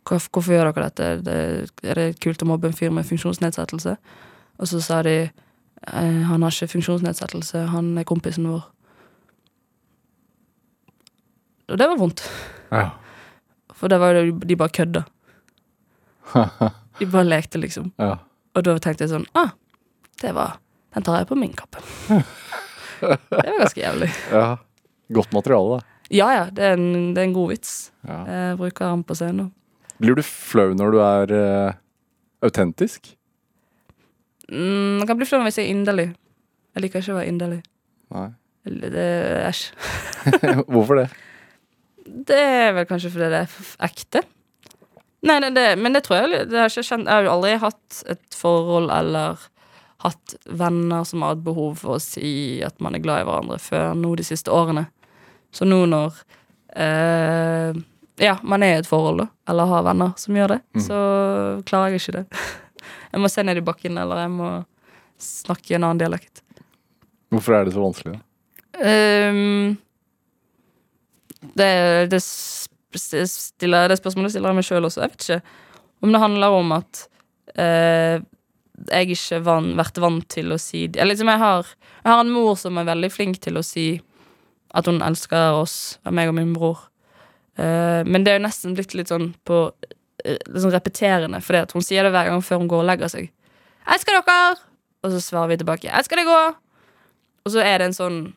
Hvorfor 0.09 0.55
gjør 0.55 0.71
dere 0.73 0.89
dette? 0.89 1.09
Det, 1.27 1.37
er 1.85 1.99
det 2.01 2.07
kult 2.25 2.43
å 2.43 2.49
mobbe 2.49 2.71
en 2.71 2.77
fyr 2.77 2.91
med 2.95 3.07
funksjonsnedsettelse? 3.09 3.97
Og 4.59 4.71
så 4.71 4.81
sa 4.83 5.03
de 5.07 5.17
«Eh, 5.29 6.21
han 6.27 6.43
har 6.43 6.51
ikke 6.55 6.73
funksjonsnedsettelse, 6.75 7.67
han 7.71 7.93
er 8.01 8.07
kompisen 8.09 8.49
vår. 8.51 8.65
Og 11.69 11.77
det 11.79 11.89
var 11.91 12.01
vondt. 12.01 12.25
Ja. 12.73 12.87
For 13.77 13.93
det 13.93 13.99
var 14.01 14.17
jo 14.17 14.33
de 14.41 14.57
bare 14.59 14.75
kødda. 14.75 15.05
De 16.99 17.07
bare 17.07 17.29
lekte, 17.29 17.61
liksom. 17.61 17.93
ja. 18.01 18.17
Og 18.57 18.65
da 18.67 18.75
tenkte 18.83 19.05
jeg 19.05 19.13
sånn 19.13 19.27
Ah, 19.39 19.53
det 20.19 20.33
var 20.35 20.57
Den 20.97 21.05
tar 21.07 21.21
jeg 21.21 21.29
på 21.29 21.37
min 21.39 21.53
kappe. 21.55 21.79
det 23.01 23.29
var 23.31 23.61
ganske 23.61 23.81
jævlig. 23.85 24.09
ja. 24.33 24.57
Godt 25.15 25.33
materiale, 25.33 25.79
da. 25.79 25.95
Ja 26.13 26.27
ja, 26.33 26.43
det 26.53 26.65
er 26.65 26.75
en, 26.77 27.13
det 27.15 27.21
er 27.23 27.27
en 27.29 27.37
god 27.37 27.53
vits. 27.53 27.71
Ja. 28.09 28.19
Jeg 28.29 28.57
bruker 28.61 28.91
han 28.91 29.05
på 29.05 29.15
scenen. 29.17 29.53
Blir 29.99 30.19
du 30.19 30.23
flau 30.23 30.73
når 30.79 30.95
du 30.95 30.99
er 31.03 31.33
uh, 31.35 31.79
autentisk? 32.47 33.11
Mm, 34.49 35.01
jeg 35.03 35.09
kan 35.11 35.19
bli 35.19 35.29
flau 35.29 35.43
hvis 35.45 35.59
jeg 35.61 35.69
er 35.69 35.75
inderlig. 35.75 36.09
Jeg 36.75 36.85
liker 36.85 37.03
ikke 37.03 37.17
å 37.17 37.19
være 37.19 37.33
inderlig. 37.33 37.61
Nei. 38.15 38.29
Eller 38.69 38.95
Det 38.95 39.09
Æsj. 39.49 39.63
Hvorfor 40.73 41.03
det? 41.03 41.09
Det 42.29 42.39
er 42.39 42.73
vel 42.77 42.89
kanskje 42.89 43.13
fordi 43.13 43.31
det 43.33 43.45
er 43.45 43.71
ekte. 43.89 44.25
Nei, 45.27 45.41
det, 45.43 45.51
det, 45.57 45.69
men 45.83 45.97
det 45.97 46.05
tror 46.07 46.23
jeg 46.23 46.47
det 46.49 46.61
har 46.61 46.71
ikke 46.71 46.87
kjent, 46.87 47.09
Jeg 47.09 47.15
har 47.15 47.27
jo 47.27 47.33
aldri 47.35 47.55
hatt 47.59 48.03
et 48.15 48.37
forhold 48.39 48.93
eller 48.95 49.49
hatt 50.05 50.35
venner 50.47 51.03
som 51.09 51.25
har 51.25 51.35
hatt 51.35 51.43
behov 51.43 51.81
for 51.81 51.97
å 51.97 52.03
si 52.03 52.61
at 52.63 52.79
man 52.85 52.95
er 52.95 53.03
glad 53.03 53.25
i 53.25 53.27
hverandre, 53.27 53.59
før 53.59 53.97
nå 53.99 54.13
de 54.19 54.27
siste 54.27 54.53
årene. 54.55 54.87
Så 55.51 55.67
nå 55.67 55.81
når 55.91 56.21
eh, 56.79 57.81
Ja, 58.19 58.37
man 58.43 58.63
er 58.67 58.77
i 58.77 58.79
et 58.81 58.89
forhold, 58.91 59.21
da, 59.23 59.27
eller 59.53 59.69
har 59.71 59.85
venner 59.87 60.15
som 60.19 60.35
gjør 60.35 60.57
det, 60.57 60.61
Mm. 60.75 60.83
så 60.83 60.99
klarer 61.69 61.93
jeg 61.95 62.01
ikke 62.03 62.17
det. 62.21 62.25
Jeg 63.13 63.21
må 63.23 63.29
se 63.33 63.43
ned 63.43 63.57
i 63.57 63.65
bakken, 63.65 63.97
eller 63.99 64.19
jeg 64.21 64.31
må 64.31 64.49
snakke 65.19 65.71
i 65.73 65.77
en 65.79 65.85
annen 65.87 65.99
dialekt. 66.03 66.43
Hvorfor 67.33 67.55
er 67.57 67.65
det 67.65 67.73
så 67.73 67.81
vanskelig? 67.81 68.19
da? 68.19 69.31
Um, 69.33 69.79
det, 71.57 71.71
det, 72.13 72.21
stiller, 72.23 73.89
det 73.89 73.97
spørsmålet 74.01 74.35
stiller 74.35 74.53
jeg 74.53 74.59
meg 74.61 74.67
sjøl 74.69 74.89
også. 74.89 75.03
Jeg 75.07 75.13
vet 75.15 75.25
ikke 75.25 75.41
om 76.05 76.13
det 76.15 76.21
handler 76.23 76.57
om 76.59 76.75
at 76.77 77.01
uh, 77.59 78.21
jeg 78.93 79.09
ikke 79.17 79.41
har 79.49 79.73
vært 79.81 79.99
vant 80.05 80.29
til 80.31 80.53
å 80.55 80.59
si 80.63 80.85
Eller 80.93 81.11
liksom 81.15 81.33
jeg 81.33 81.41
har, 81.43 81.73
jeg 82.05 82.13
har 82.13 82.21
en 82.23 82.31
mor 82.31 82.53
som 82.61 82.77
er 82.79 82.87
veldig 82.93 83.11
flink 83.11 83.41
til 83.43 83.59
å 83.59 83.65
si 83.67 83.89
at 84.77 84.87
hun 84.87 85.01
elsker 85.03 85.57
oss, 85.57 85.97
meg 86.13 86.29
og 86.29 86.37
min 86.37 86.53
bror. 86.55 86.85
Eh, 87.59 88.03
men 88.07 88.25
det 88.25 88.33
er 88.33 88.39
jo 88.39 88.47
nesten 88.47 88.77
blitt 88.79 88.95
litt 88.95 89.11
sånn 89.11 89.33
på 89.49 89.65
liksom 90.25 90.73
repeterende, 90.75 91.41
for 91.43 91.67
hun 91.73 91.85
sier 91.85 92.03
det 92.07 92.13
hver 92.15 92.31
gang 92.31 92.43
før 92.45 92.59
hun 92.63 92.71
går 92.71 92.83
og 92.85 92.89
legger 92.91 93.11
seg. 93.13 93.31
Elsker 93.89 94.19
dere!' 94.19 94.57
Og 95.05 95.13
så 95.15 95.21
svarer 95.23 95.49
vi 95.53 95.57
tilbake 95.61 95.91
elsker 95.95 96.17
deg 96.19 96.27
òg'. 96.27 96.57
Og 97.47 97.53
så 97.55 97.63
er 97.63 97.79
det 97.79 97.87
en 97.87 97.93
sånn 97.99 98.35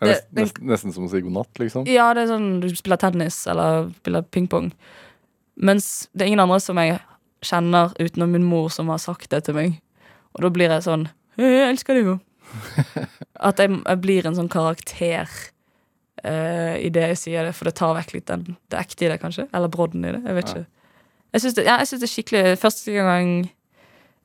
Det 0.00 0.22
Det- 0.32 0.44
nesten, 0.44 0.66
nesten 0.66 0.92
som 0.94 1.06
å 1.08 1.10
si 1.10 1.20
god 1.20 1.32
natt, 1.32 1.54
liksom. 1.58 1.86
Ja, 1.88 2.14
det 2.14 2.22
er 2.22 2.34
sånn 2.38 2.60
du 2.60 2.68
spiller 2.76 2.96
tennis 2.96 3.46
eller 3.48 3.90
spiller 3.98 4.22
pingpong. 4.22 4.72
Mens 5.56 6.06
det 6.14 6.22
er 6.22 6.26
ingen 6.28 6.40
andre 6.40 6.60
som 6.60 6.76
jeg 6.76 7.00
kjenner 7.42 7.92
utenom 7.98 8.30
min 8.30 8.44
mor 8.44 8.68
som 8.70 8.86
har 8.88 8.98
sagt 8.98 9.28
det 9.30 9.42
til 9.44 9.54
meg. 9.54 9.80
Og 10.36 10.42
da 10.42 10.50
blir 10.50 10.68
jeg 10.68 10.82
sånn 10.82 11.08
Jeg 11.36 11.68
elsker 11.70 11.94
deg 11.94 12.04
jo. 12.10 12.20
At 13.40 13.56
jeg, 13.56 13.70
jeg 13.84 14.00
blir 14.00 14.26
en 14.26 14.34
sånn 14.34 14.48
karakter 14.48 15.28
eh, 16.24 16.78
i 16.86 16.88
det 16.94 17.04
jeg 17.12 17.18
sier 17.20 17.44
det, 17.48 17.54
for 17.54 17.68
det 17.68 17.74
tar 17.78 17.94
vekk 17.98 18.14
litt 18.16 18.26
den, 18.30 18.56
det 18.70 18.78
ekte 18.80 19.06
i 19.06 19.10
det, 19.12 19.20
kanskje. 19.22 19.48
Eller 19.54 19.68
brodden 19.72 20.04
i 20.04 20.12
det. 20.16 20.22
Jeg 20.24 20.34
vet 20.40 20.48
Ja. 20.48 20.54
ikke. 20.62 20.66
Jeg 21.32 21.40
syns 21.44 21.54
det, 21.58 21.64
ja, 21.66 21.76
det 21.84 22.02
er 22.02 22.08
skikkelig 22.08 22.58
Første 22.58 22.92
gang 22.92 23.50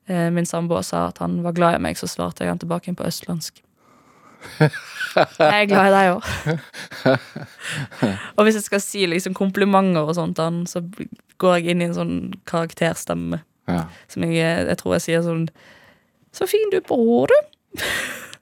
uh, 0.08 0.30
min 0.32 0.46
samboer 0.48 0.80
sa 0.82 1.08
at 1.10 1.18
han 1.20 1.42
var 1.44 1.52
glad 1.52 1.74
i 1.76 1.82
meg, 1.84 1.96
så 2.00 2.08
svarte 2.08 2.44
jeg 2.44 2.48
han 2.54 2.58
tilbake 2.62 2.88
inn 2.88 2.96
på 2.96 3.04
østlandsk. 3.04 3.60
Jeg 5.14 5.62
er 5.62 5.68
glad 5.70 5.86
i 5.88 5.92
deg 5.94 6.08
òg. 6.10 6.24
Og 8.36 8.44
hvis 8.44 8.56
jeg 8.58 8.64
skal 8.66 8.80
si 8.82 9.04
liksom 9.06 9.34
komplimenter 9.36 10.02
og 10.04 10.16
sånt, 10.18 10.40
han, 10.42 10.64
så 10.66 10.82
går 11.40 11.54
jeg 11.60 11.70
inn 11.74 11.84
i 11.84 11.86
en 11.88 11.94
sånn 11.96 12.16
karakterstemme. 12.50 13.38
Ja. 13.70 13.84
Som 14.10 14.26
jeg, 14.26 14.34
jeg 14.68 14.76
tror 14.80 14.96
jeg 14.98 15.04
sier 15.06 15.22
sånn 15.24 15.46
Så 16.36 16.44
fin 16.50 16.68
du 16.72 16.76
er 16.76 16.84
på 16.84 16.98
håret. 16.98 17.54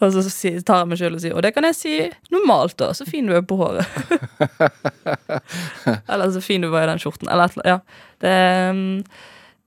og 0.00 0.14
så 0.14 0.22
tar 0.66 0.82
jeg 0.82 0.90
meg 0.90 1.00
sjøl 1.00 1.16
og 1.16 1.22
sier 1.22 1.34
Og 1.36 1.42
det 1.44 1.52
kan 1.56 1.66
jeg 1.68 1.76
si 1.76 1.96
normalt, 2.32 2.76
da. 2.80 2.92
Så 2.96 3.06
fin 3.08 3.28
du 3.28 3.34
er 3.36 3.44
på 3.46 3.58
håret. 3.60 3.84
eller 6.10 6.32
så 6.32 6.42
fin 6.44 6.64
du 6.64 6.70
var 6.72 6.86
i 6.86 6.92
den 6.92 7.02
skjorten. 7.02 7.28
Eller 7.28 7.50
et 7.50 7.58
eller 7.58 7.70
Ja. 7.74 7.80
Det, 8.20 8.36
um, 8.70 9.02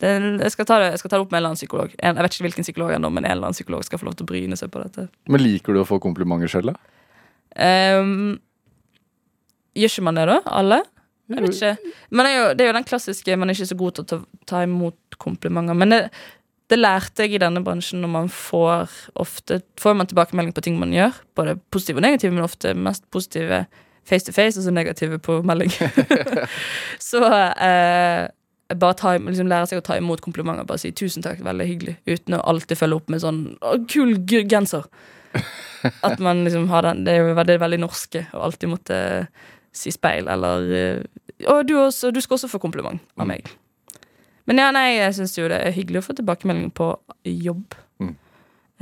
det, 0.04 0.10
jeg, 0.44 0.52
skal 0.54 0.68
ta 0.68 0.80
det, 0.82 0.88
jeg 0.94 1.02
skal 1.02 1.12
ta 1.12 1.18
det 1.18 1.26
opp 1.26 1.32
med 1.32 1.38
en 1.38 1.42
eller 1.42 1.54
annen 1.54 1.62
psykolog. 1.62 1.94
En, 1.98 2.18
jeg 2.18 2.26
vet 2.26 2.36
ikke 2.36 2.48
hvilken 2.48 2.68
psykolog 2.68 2.96
ennå, 2.96 3.12
men 3.14 3.26
en 3.26 3.32
eller 3.32 3.48
annen 3.48 3.58
psykolog 3.58 3.86
skal 3.88 4.02
få 4.02 4.10
lov 4.10 4.18
til 4.20 4.28
å 4.28 4.32
bryne 4.34 4.58
seg 4.60 4.72
på 4.74 4.82
dette. 4.84 5.08
Men 5.32 5.44
liker 5.44 5.76
du 5.76 5.82
å 5.82 5.88
få 5.88 6.00
komplimenter 6.04 6.52
selv, 6.52 6.74
da? 6.74 6.90
Um, 7.54 8.36
gjør 9.78 9.94
ikke 9.94 10.06
man 10.10 10.20
det, 10.20 10.28
da? 10.30 10.40
Alle? 10.60 10.82
Jeg 11.32 11.46
vet 11.46 11.56
ikke. 11.56 11.94
Men 12.12 12.28
det 12.28 12.32
er 12.34 12.38
jo, 12.38 12.48
det 12.52 12.66
er 12.66 12.70
jo 12.70 12.78
den 12.78 12.88
klassiske 12.90 13.38
man 13.40 13.50
er 13.50 13.58
ikke 13.58 13.70
så 13.72 13.80
god 13.80 13.96
til 13.96 14.04
å 14.04 14.10
ta, 14.12 14.20
ta 14.50 14.64
imot 14.68 15.18
komplimenter. 15.24 15.78
Men 15.78 15.96
det, 15.96 16.02
det 16.74 16.80
lærte 16.82 17.26
jeg 17.26 17.38
i 17.38 17.42
denne 17.42 17.62
bransjen 17.64 18.02
når 18.02 18.10
man 18.10 18.30
får 18.34 18.92
ofte 19.22 19.62
Får 19.82 19.98
man 19.98 20.10
tilbakemelding 20.10 20.54
på 20.58 20.64
ting 20.66 20.80
man 20.82 20.94
gjør, 20.96 21.16
både 21.38 21.58
positive 21.72 22.02
og 22.02 22.06
negative, 22.08 22.34
men 22.34 22.46
ofte 22.46 22.74
mest 22.74 23.06
positive 23.14 23.66
face 24.10 24.26
to 24.26 24.34
face, 24.36 24.60
og 24.60 24.66
så 24.66 24.72
negative 24.72 25.20
på 25.24 25.42
melding. 25.48 25.72
så 27.12 27.22
eh, 27.24 28.28
bare 28.80 28.98
ta, 29.00 29.14
liksom 29.18 29.48
lære 29.48 29.70
seg 29.70 29.80
å 29.80 29.86
ta 29.86 29.98
imot 30.00 30.24
komplimenter. 30.24 30.68
Bare 30.68 30.82
si 30.82 30.92
'tusen 30.92 31.24
takk, 31.24 31.44
veldig 31.46 31.68
hyggelig', 31.70 31.98
uten 32.10 32.38
å 32.38 32.44
alltid 32.52 32.80
følge 32.80 33.00
opp 33.00 33.14
med 33.14 33.24
sånn 33.24 33.42
«Å, 33.62 33.78
'kul 33.88 34.18
genser'. 34.28 34.88
At 36.08 36.20
man 36.24 36.44
liksom 36.46 36.70
har 36.72 36.86
den 36.86 37.04
Det 37.04 37.16
er 37.18 37.44
det 37.48 37.60
veldig, 37.60 37.82
norske 37.84 38.28
å 38.34 38.44
alltid 38.48 38.70
måtte 38.72 38.98
si 39.74 39.92
speil, 39.92 40.28
eller 40.28 40.72
eh, 40.74 41.04
'Å, 41.44 41.62
du, 41.68 41.78
også, 41.80 42.12
du 42.12 42.22
skal 42.22 42.40
også 42.40 42.52
få 42.52 42.62
kompliment 42.64 43.02
av 43.18 43.28
meg'. 43.30 43.52
Men 44.50 44.60
ja, 44.60 44.72
nei, 44.76 44.88
jeg 44.98 45.16
syns 45.20 45.38
jo 45.38 45.48
det 45.52 45.62
er 45.64 45.76
hyggelig 45.76 46.02
å 46.02 46.08
få 46.10 46.18
tilbakemelding 46.18 46.74
på 46.76 46.90
jobb. 47.30 47.78
Mm. 48.04 48.12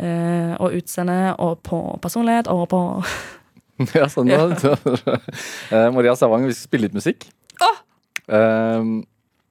Eh, 0.02 0.56
og 0.58 0.78
utseende, 0.80 1.20
og 1.38 1.62
på 1.68 1.82
personlighet, 2.02 2.50
og 2.50 2.66
på 2.72 2.82
Ja, 3.98 4.08
sånn 4.12 4.30
da. 4.30 4.50
Eh, 5.74 5.88
Maria 5.94 6.16
Stavang, 6.18 6.46
vi 6.50 6.56
skal 6.56 6.70
spille 6.70 6.90
litt 6.90 6.98
musikk. 6.98 7.30
Åh! 7.62 7.80
Eh, 8.34 8.92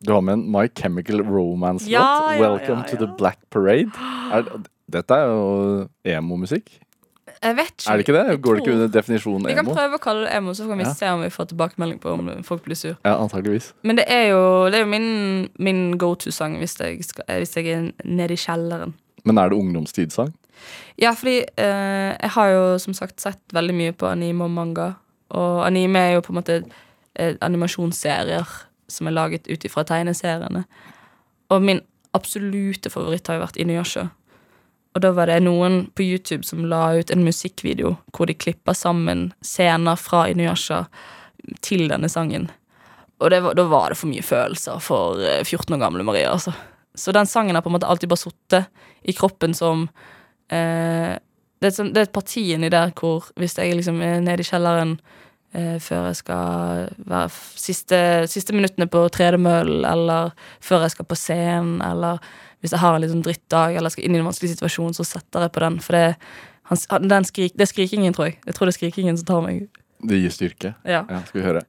du 0.01 0.13
har 0.15 0.23
med 0.25 0.39
en 0.39 0.45
My 0.51 0.67
Chemical 0.73 1.23
Romance-låt. 1.27 1.93
Ja, 1.93 2.33
ja, 2.33 2.41
Welcome 2.41 2.87
to 2.89 2.97
the. 2.97 3.11
Black 3.19 3.39
Parade. 3.53 3.93
Er, 4.33 4.47
dette 4.91 5.17
er 5.17 5.29
jo 5.29 5.43
emo-musikk. 6.09 6.73
Jeg 7.41 7.57
vet 7.57 7.71
ikke. 7.73 7.89
Er 7.89 7.97
det 7.97 8.05
ikke 8.05 8.15
det? 8.17 8.41
Går 8.45 8.55
det 8.57 8.61
ikke 8.63 8.73
under 8.77 8.89
definisjonen 8.93 9.41
emo? 9.41 9.49
Vi 9.49 9.55
kan 9.57 9.69
prøve 9.71 9.97
å 9.97 10.03
kalle 10.03 10.27
det 10.27 10.33
emo, 10.37 10.53
så 10.53 10.67
kan 10.69 10.77
vi 10.79 10.85
Ja. 10.85 10.93
se 10.95 11.07
om 11.09 11.23
vi 11.23 11.31
får 11.33 11.47
tilbakemelding 11.53 11.99
på 12.03 12.13
om 12.13 12.43
folk 12.45 12.63
blir 12.65 12.77
sur. 12.77 12.97
Ja, 13.05 13.15
antageligvis. 13.17 13.73
Men 13.83 13.97
det 13.97 14.05
er 14.09 14.29
jo, 14.31 14.69
det 14.69 14.75
er 14.75 14.85
jo 14.85 14.91
min, 14.91 15.49
min 15.59 15.97
go 15.99 16.15
to-sang 16.15 16.59
hvis, 16.59 16.77
hvis 16.77 17.57
jeg 17.57 17.67
er 17.73 17.93
nede 18.05 18.33
i 18.33 18.37
kjelleren. 18.37 18.93
Men 19.25 19.39
er 19.39 19.49
det 19.49 19.57
ungdomstidssang? 19.59 20.35
Ja, 21.01 21.15
fordi 21.17 21.39
eh, 21.57 22.17
jeg 22.21 22.31
har 22.31 22.49
jo 22.53 22.79
som 22.79 22.93
sagt 22.95 23.21
sett 23.21 23.41
veldig 23.57 23.75
mye 23.75 23.93
på 23.97 24.07
anime 24.11 24.45
og 24.45 24.51
manga. 24.51 24.95
Og 25.31 25.65
anime 25.67 25.97
er 25.99 26.13
jo 26.19 26.21
på 26.21 26.35
en 26.35 26.43
måte 26.43 26.59
eh, 27.17 27.35
animasjonsserier 27.41 28.47
som 28.91 29.07
er 29.07 29.17
laget 29.17 29.49
ut 29.49 29.65
ifra 29.65 29.85
tegneseriene. 29.89 30.65
Og 31.51 31.63
min 31.63 31.81
absolutte 32.13 32.91
favoritt 32.91 33.27
har 33.31 33.39
jo 33.39 33.45
vært 33.47 33.57
Inuyasha. 33.63 34.11
Og 34.95 35.03
da 35.05 35.13
var 35.15 35.31
det 35.31 35.43
noen 35.45 35.85
på 35.95 36.03
YouTube 36.03 36.43
som 36.47 36.65
la 36.67 36.97
ut 36.99 37.13
en 37.15 37.23
musikkvideo 37.23 37.95
hvor 38.11 38.27
de 38.27 38.35
klippa 38.35 38.75
sammen 38.75 39.29
scener 39.45 39.99
fra 40.01 40.25
Inuyasha 40.31 40.85
til 41.63 41.87
denne 41.93 42.11
sangen. 42.11 42.49
Og 43.21 43.31
var, 43.31 43.55
da 43.55 43.67
var 43.69 43.93
det 43.93 44.01
for 44.01 44.11
mye 44.11 44.25
følelser 44.25 44.81
for 44.83 45.21
eh, 45.23 45.45
14 45.45 45.77
år 45.77 45.83
gamle 45.83 46.05
Maria, 46.07 46.33
altså. 46.33 46.55
Så 46.95 47.13
den 47.15 47.29
sangen 47.29 47.55
har 47.55 47.63
på 47.63 47.71
en 47.71 47.77
måte 47.77 47.87
alltid 47.87 48.11
bare 48.11 48.25
sittet 48.25 48.87
i 49.07 49.15
kroppen 49.15 49.55
som 49.55 49.87
eh, 50.51 51.15
det, 51.61 51.69
er 51.69 51.71
et 51.71 51.95
det 51.95 52.03
er 52.03 52.09
et 52.09 52.17
parti 52.17 52.49
inni 52.55 52.71
der 52.73 52.91
hvor 52.99 53.31
hvis 53.39 53.59
jeg 53.61 53.77
liksom 53.79 54.01
er 54.03 54.19
nede 54.25 54.43
i 54.43 54.49
kjelleren 54.49 54.97
eh, 55.55 55.79
før 55.79 56.09
jeg 56.09 56.19
skal 56.19 56.91
være 56.99 57.31
siste, 57.61 58.01
siste 58.33 58.57
minuttene 58.57 58.89
på 58.91 59.07
tredemøllen, 59.13 59.85
eller 59.87 60.35
før 60.65 60.89
jeg 60.89 60.97
skal 60.97 61.09
på 61.09 61.19
scenen, 61.21 61.79
eller 61.85 62.19
hvis 62.61 62.75
jeg 62.75 62.83
har 62.83 62.95
en 62.95 63.03
litt 63.03 63.13
sånn 63.13 63.25
drittdag 63.25 63.77
eller 63.81 63.93
skal 63.93 64.07
inn 64.07 64.17
i 64.17 64.21
en 64.21 64.29
vanskelig 64.29 64.55
situasjon, 64.55 64.95
så 64.97 65.07
setter 65.09 65.47
jeg 65.47 65.55
på 65.55 65.65
den. 65.65 65.81
For 65.85 65.97
det, 65.97 66.07
han, 66.69 67.09
den 67.09 67.29
skrik, 67.29 67.57
det 67.57 67.65
er 67.67 67.73
skrikingen, 67.73 68.17
tror 68.17 68.31
jeg. 68.31 68.41
Jeg 68.47 68.57
tror 68.57 68.69
det 68.69 68.77
er 68.77 68.81
skrikingen 68.81 69.21
som 69.21 69.29
tar 69.33 69.45
meg. 69.47 69.69
Det 70.05 70.21
gir 70.21 70.33
styrke. 70.35 70.75
Ja. 70.85 71.05
Ja, 71.09 71.23
skal 71.29 71.41
vi 71.41 71.47
høre. 71.49 71.67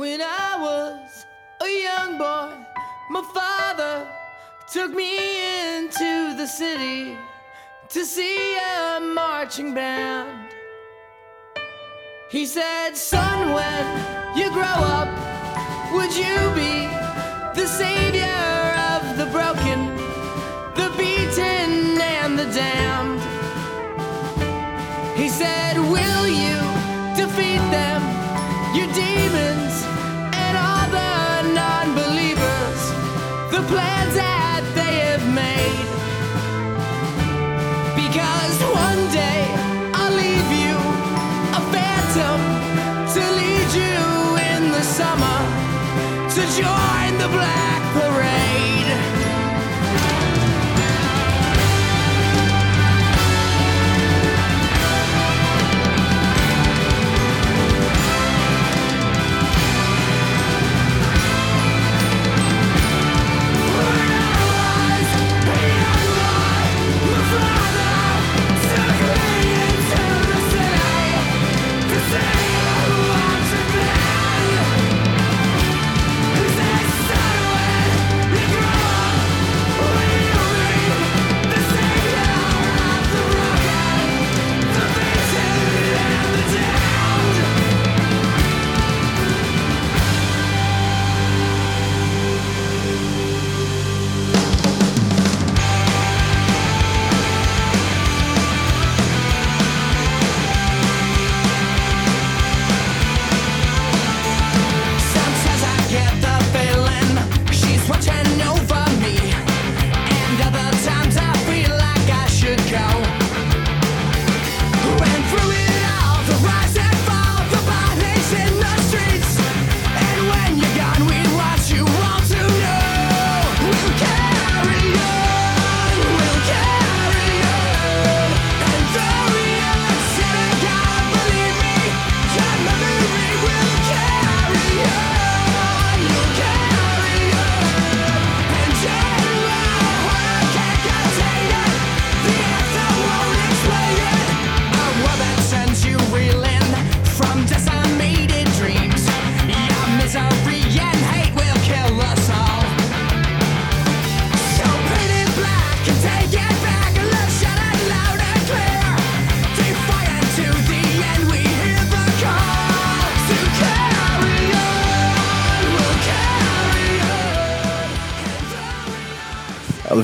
When 0.00 0.22
I 0.22 0.56
was 0.56 1.26
a 1.60 1.68
young 1.68 2.16
boy, 2.16 2.48
my 3.10 3.22
father 3.34 4.08
took 4.72 4.94
me 4.94 5.44
into 5.44 5.49
the 6.40 6.46
city 6.46 7.18
to 7.90 8.02
see 8.02 8.56
a 8.56 8.98
marching 8.98 9.74
band. 9.74 10.48
He 12.30 12.46
said, 12.46 12.96
Son, 12.96 13.52
when 13.52 13.84
you 14.38 14.48
grow 14.50 14.78
up, 14.98 15.10
would 15.92 16.16
you 16.16 16.38
be 16.54 16.86
the 17.60 17.66
savior 17.66 18.49
the 47.20 47.28
black 47.28 47.82
parade. 47.92 48.39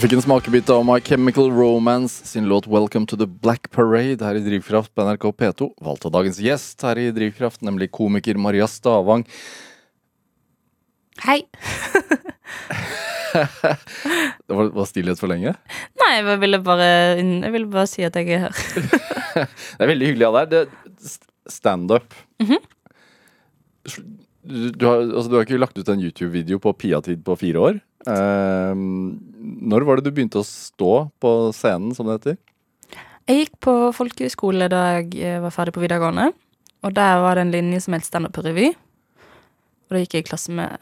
Fikk 0.07 0.21
en 0.21 0.23
smakebit 0.23 0.69
av 0.71 0.85
My 0.87 1.01
Chemical 1.03 1.49
Romance 1.51 2.27
sin 2.27 2.45
låt 2.47 2.67
'Welcome 2.67 3.07
to 3.07 3.17
the 3.17 3.27
Black 3.27 3.71
Parade' 3.71 4.23
her 4.23 4.35
i 4.35 4.41
Drivkraft 4.41 4.95
på 4.95 5.03
NRK 5.03 5.33
P2. 5.33 5.73
Valgt 5.83 6.05
av 6.07 6.13
dagens 6.13 6.39
gjest 6.39 6.83
her 6.83 6.99
i 6.99 7.11
Drivkraft, 7.11 7.61
nemlig 7.61 7.91
komiker 7.91 8.39
Maria 8.39 8.69
Stavang. 8.69 9.27
Hei! 11.27 11.43
Det 14.47 14.55
var, 14.55 14.71
var 14.71 14.87
stillhet 14.87 15.19
for 15.19 15.27
lenge? 15.27 15.57
Nei, 15.99 16.13
jeg 16.15 16.39
ville 16.41 16.63
bare, 16.63 16.87
jeg 17.19 17.53
ville 17.53 17.67
bare 17.67 17.91
si 17.91 18.07
at 18.07 18.15
jeg 18.15 18.31
er 18.31 18.47
her. 18.47 18.55
Det 19.35 19.83
er 19.83 19.91
veldig 19.91 20.07
hyggelig 20.13 20.29
av 20.31 20.39
deg. 20.55 20.71
Standup. 21.51 22.15
Mm 22.39 22.63
du, 23.87 24.26
du, 24.47 24.87
har, 24.87 25.03
altså, 25.03 25.29
du 25.31 25.37
har 25.39 25.47
ikke 25.47 25.61
lagt 25.61 25.79
ut 25.79 25.89
en 25.93 26.03
YouTube-video 26.03 26.61
på 26.63 26.73
Pia-tid 26.79 27.23
på 27.27 27.37
fire 27.41 27.63
år. 27.69 27.81
Eh, 28.07 28.75
når 29.67 29.87
var 29.87 29.99
det 29.99 30.07
du 30.07 30.15
begynte 30.15 30.43
å 30.43 30.47
stå 30.47 31.09
på 31.23 31.33
scenen, 31.57 31.95
som 31.97 32.09
det 32.09 32.21
heter? 32.21 32.37
Jeg 33.27 33.41
gikk 33.43 33.57
på 33.67 33.75
folkehøyskole 33.97 34.69
da 34.71 34.83
jeg 34.99 35.17
eh, 35.19 35.41
var 35.43 35.55
ferdig 35.55 35.75
på 35.75 35.83
videregående. 35.83 36.31
Og 36.87 36.95
der 36.95 37.23
var 37.25 37.35
det 37.35 37.47
en 37.47 37.55
linje 37.55 37.83
som 37.83 37.97
het 37.97 38.07
standup 38.07 38.37
på 38.37 38.45
revy. 38.47 38.71
Og 39.87 39.97
da 39.97 40.03
gikk 40.03 40.15
jeg 40.15 40.27
i 40.27 40.29
klasse 40.31 40.55
med 40.55 40.79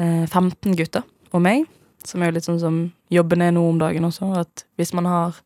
eh, 0.00 0.24
15 0.24 0.78
gutter 0.78 1.04
og 1.32 1.44
meg. 1.44 1.66
Som 2.08 2.22
er 2.22 2.30
jo 2.30 2.38
litt 2.38 2.48
sånn 2.48 2.60
som 2.62 2.82
jobben 3.12 3.44
er 3.44 3.54
nå 3.54 3.62
om 3.68 3.78
dagen 3.80 4.06
også. 4.08 4.32
At 4.40 4.64
hvis 4.80 4.92
man 4.96 5.08
har 5.10 5.38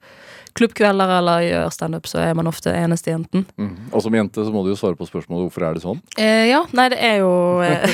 klubbkvelder 0.56 1.10
eller 1.18 1.42
gjør 1.44 1.72
standup, 1.74 2.06
så 2.08 2.20
er 2.22 2.36
man 2.38 2.48
ofte 2.48 2.72
eneste 2.72 3.12
jenten. 3.12 3.44
Og 3.92 4.00
som 4.04 4.14
jente 4.16 4.44
så 4.44 4.52
må 4.54 4.62
du 4.64 4.70
jo 4.72 4.78
svare 4.78 4.96
på 4.98 5.08
spørsmålet 5.08 5.46
hvorfor 5.46 5.66
er 5.68 5.76
det 5.76 5.82
sånn. 5.84 6.00
Eh, 6.16 6.46
ja, 6.48 6.62
nei, 6.76 6.86
det 6.94 7.00
er 7.04 7.18
jo 7.20 7.32
eh, 7.64 7.84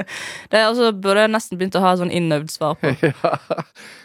Det 0.50 0.60
er 0.60 0.68
altså, 0.70 0.92
burde 0.92 1.26
jeg 1.26 1.34
nesten 1.34 1.60
begynt 1.60 1.76
å 1.76 1.84
ha 1.84 1.92
sånn 2.00 2.14
innøvd 2.14 2.52
svar 2.54 2.80
på. 2.80 2.94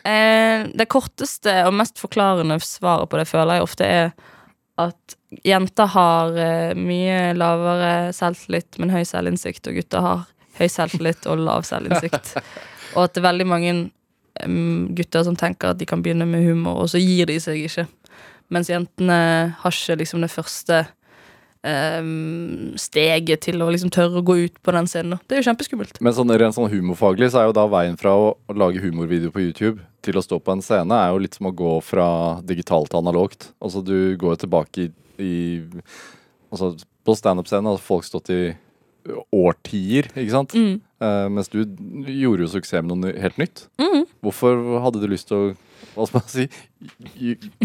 Eh, 0.02 0.64
det 0.74 0.88
korteste 0.90 1.54
og 1.68 1.76
mest 1.78 2.00
forklarende 2.02 2.56
svaret 2.66 3.10
på 3.12 3.20
det 3.20 3.28
føler 3.30 3.60
jeg 3.60 3.66
ofte 3.68 3.86
er 3.86 4.08
at 4.82 5.16
jenter 5.46 5.90
har 5.94 6.38
eh, 6.42 6.74
mye 6.74 7.36
lavere 7.38 8.12
selvtillit, 8.16 8.80
men 8.82 8.94
høy 8.94 9.04
selvinnsikt, 9.08 9.70
og 9.70 9.78
gutter 9.78 10.06
har 10.06 10.24
høy 10.58 10.68
selvtillit 10.72 11.28
og 11.30 11.44
lav 11.46 11.68
selvinnsikt. 11.68 12.34
og 12.96 13.06
at 13.06 13.14
det 13.14 13.22
er 13.22 13.28
veldig 13.30 13.48
mange 13.48 13.76
gutter 14.96 15.26
som 15.28 15.36
tenker 15.38 15.74
at 15.74 15.80
de 15.80 15.88
kan 15.90 16.02
begynne 16.04 16.28
med 16.30 16.46
humor, 16.46 16.84
og 16.84 16.92
så 16.92 17.02
gir 17.02 17.30
de 17.30 17.38
seg 17.42 17.66
ikke. 17.66 17.88
Mens 18.52 18.72
jentene 18.72 19.20
har 19.62 19.76
ikke 19.76 20.00
liksom 20.02 20.24
det 20.24 20.32
første 20.32 20.82
um, 21.64 22.72
steget 22.80 23.46
til 23.46 23.62
å 23.64 23.70
liksom 23.72 23.92
tørre 23.94 24.22
å 24.22 24.26
gå 24.26 24.38
ut 24.46 24.58
på 24.64 24.74
den 24.76 24.90
scenen. 24.90 25.22
Det 25.28 25.38
er 25.38 25.44
jo 25.44 25.50
kjempeskummelt. 25.50 26.02
Men 26.04 26.16
sånn, 26.18 26.34
rent 26.42 26.58
sånn 26.58 26.72
humorfaglig 26.72 27.32
så 27.32 27.42
er 27.42 27.50
jo 27.50 27.58
da 27.58 27.68
veien 27.72 28.00
fra 28.00 28.16
å, 28.18 28.34
lage 28.58 28.84
humorvideo 28.84 29.34
på 29.34 29.44
YouTube 29.46 29.84
til 30.06 30.18
å 30.18 30.26
stå 30.26 30.42
på 30.42 30.56
en 30.56 30.66
scene, 30.66 30.98
er 30.98 31.14
jo 31.14 31.22
litt 31.22 31.38
som 31.38 31.52
å 31.52 31.56
gå 31.56 31.78
fra 31.86 32.08
digitalt 32.48 32.92
til 32.92 33.02
analogt. 33.02 33.52
Altså 33.62 33.84
du 33.86 34.18
går 34.20 34.42
tilbake 34.42 34.88
i, 34.88 34.92
i 35.22 35.36
Altså 36.52 36.74
på 37.08 37.14
standup-scenen 37.16 37.70
har 37.70 37.78
folk 37.80 38.04
stått 38.04 38.28
i 38.34 38.42
årtier, 39.34 40.10
ikke 40.14 40.34
sant? 40.34 40.56
Mm. 40.56 40.80
Uh, 41.02 41.28
mens 41.34 41.50
du 41.52 41.64
gjorde 41.64 42.46
jo 42.46 42.52
suksess 42.54 42.86
med 42.86 43.02
noe 43.02 43.14
helt 43.20 43.40
nytt. 43.42 43.66
Mm. 43.82 44.06
Hvorfor 44.22 44.80
hadde 44.84 45.02
du 45.02 45.10
lyst 45.12 45.32
til 45.32 45.38
å 45.38 45.52
hva 45.96 46.06
skal 46.08 46.22
man 46.22 46.30
si, 46.30 46.46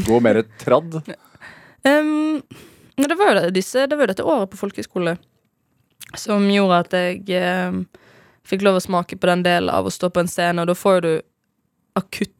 gå 0.06 0.20
mer 0.24 0.40
tradd? 0.60 0.98
Um, 1.86 2.42
det 2.96 3.16
var 3.18 3.36
jo 3.36 3.50
disse, 3.54 3.84
det 3.86 3.96
var 3.96 4.06
jo 4.06 4.12
dette 4.14 4.26
året 4.26 4.50
på 4.50 4.60
folkehøyskole 4.60 5.16
som 6.16 6.46
gjorde 6.50 6.80
at 6.84 6.96
jeg 6.96 7.42
um, 7.68 7.82
fikk 8.46 8.64
lov 8.64 8.78
å 8.78 8.84
smake 8.84 9.18
på 9.18 9.28
den 9.30 9.44
delen 9.46 9.72
av 9.72 9.88
å 9.88 9.92
stå 9.92 10.10
på 10.12 10.22
en 10.22 10.30
scene, 10.30 10.62
og 10.62 10.70
da 10.70 10.76
får 10.78 11.02
du 11.04 11.12
akutt 11.98 12.32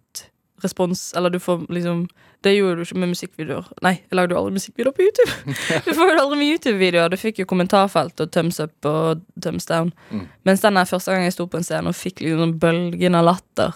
respons, 0.64 1.12
eller 1.16 1.30
du 1.30 1.38
får 1.42 1.66
liksom 1.72 2.06
Det 2.44 2.52
gjorde 2.54 2.76
du 2.76 2.82
ikke 2.84 2.98
med 3.00 3.10
musikkvideoer. 3.10 3.68
Nei, 3.82 3.94
jeg 4.04 4.16
lagde 4.16 4.34
jo 4.34 4.38
aldri 4.38 4.54
musikkvideoer 4.54 4.94
på 4.94 5.06
YouTube. 5.06 5.54
Du 5.86 5.92
får 5.96 6.12
jo 6.12 6.20
aldri 6.20 6.38
med 6.38 6.50
YouTube-videoer. 6.54 7.10
Du 7.10 7.16
fikk 7.18 7.40
jo 7.42 7.48
kommentarfelt 7.50 8.20
og 8.22 8.30
thumbs 8.30 8.60
up 8.62 8.86
og 8.86 9.24
thumbs 9.42 9.66
down. 9.66 9.92
Mm. 10.10 10.26
Mens 10.46 10.62
den 10.62 10.78
første 10.86 11.12
gang 11.12 11.26
jeg 11.26 11.34
sto 11.34 11.48
på 11.50 11.58
en 11.58 11.66
scene 11.66 11.90
og 11.90 11.98
fikk 11.98 12.22
liksom 12.22 12.58
bølgen 12.62 13.18
av 13.18 13.26
latter, 13.32 13.74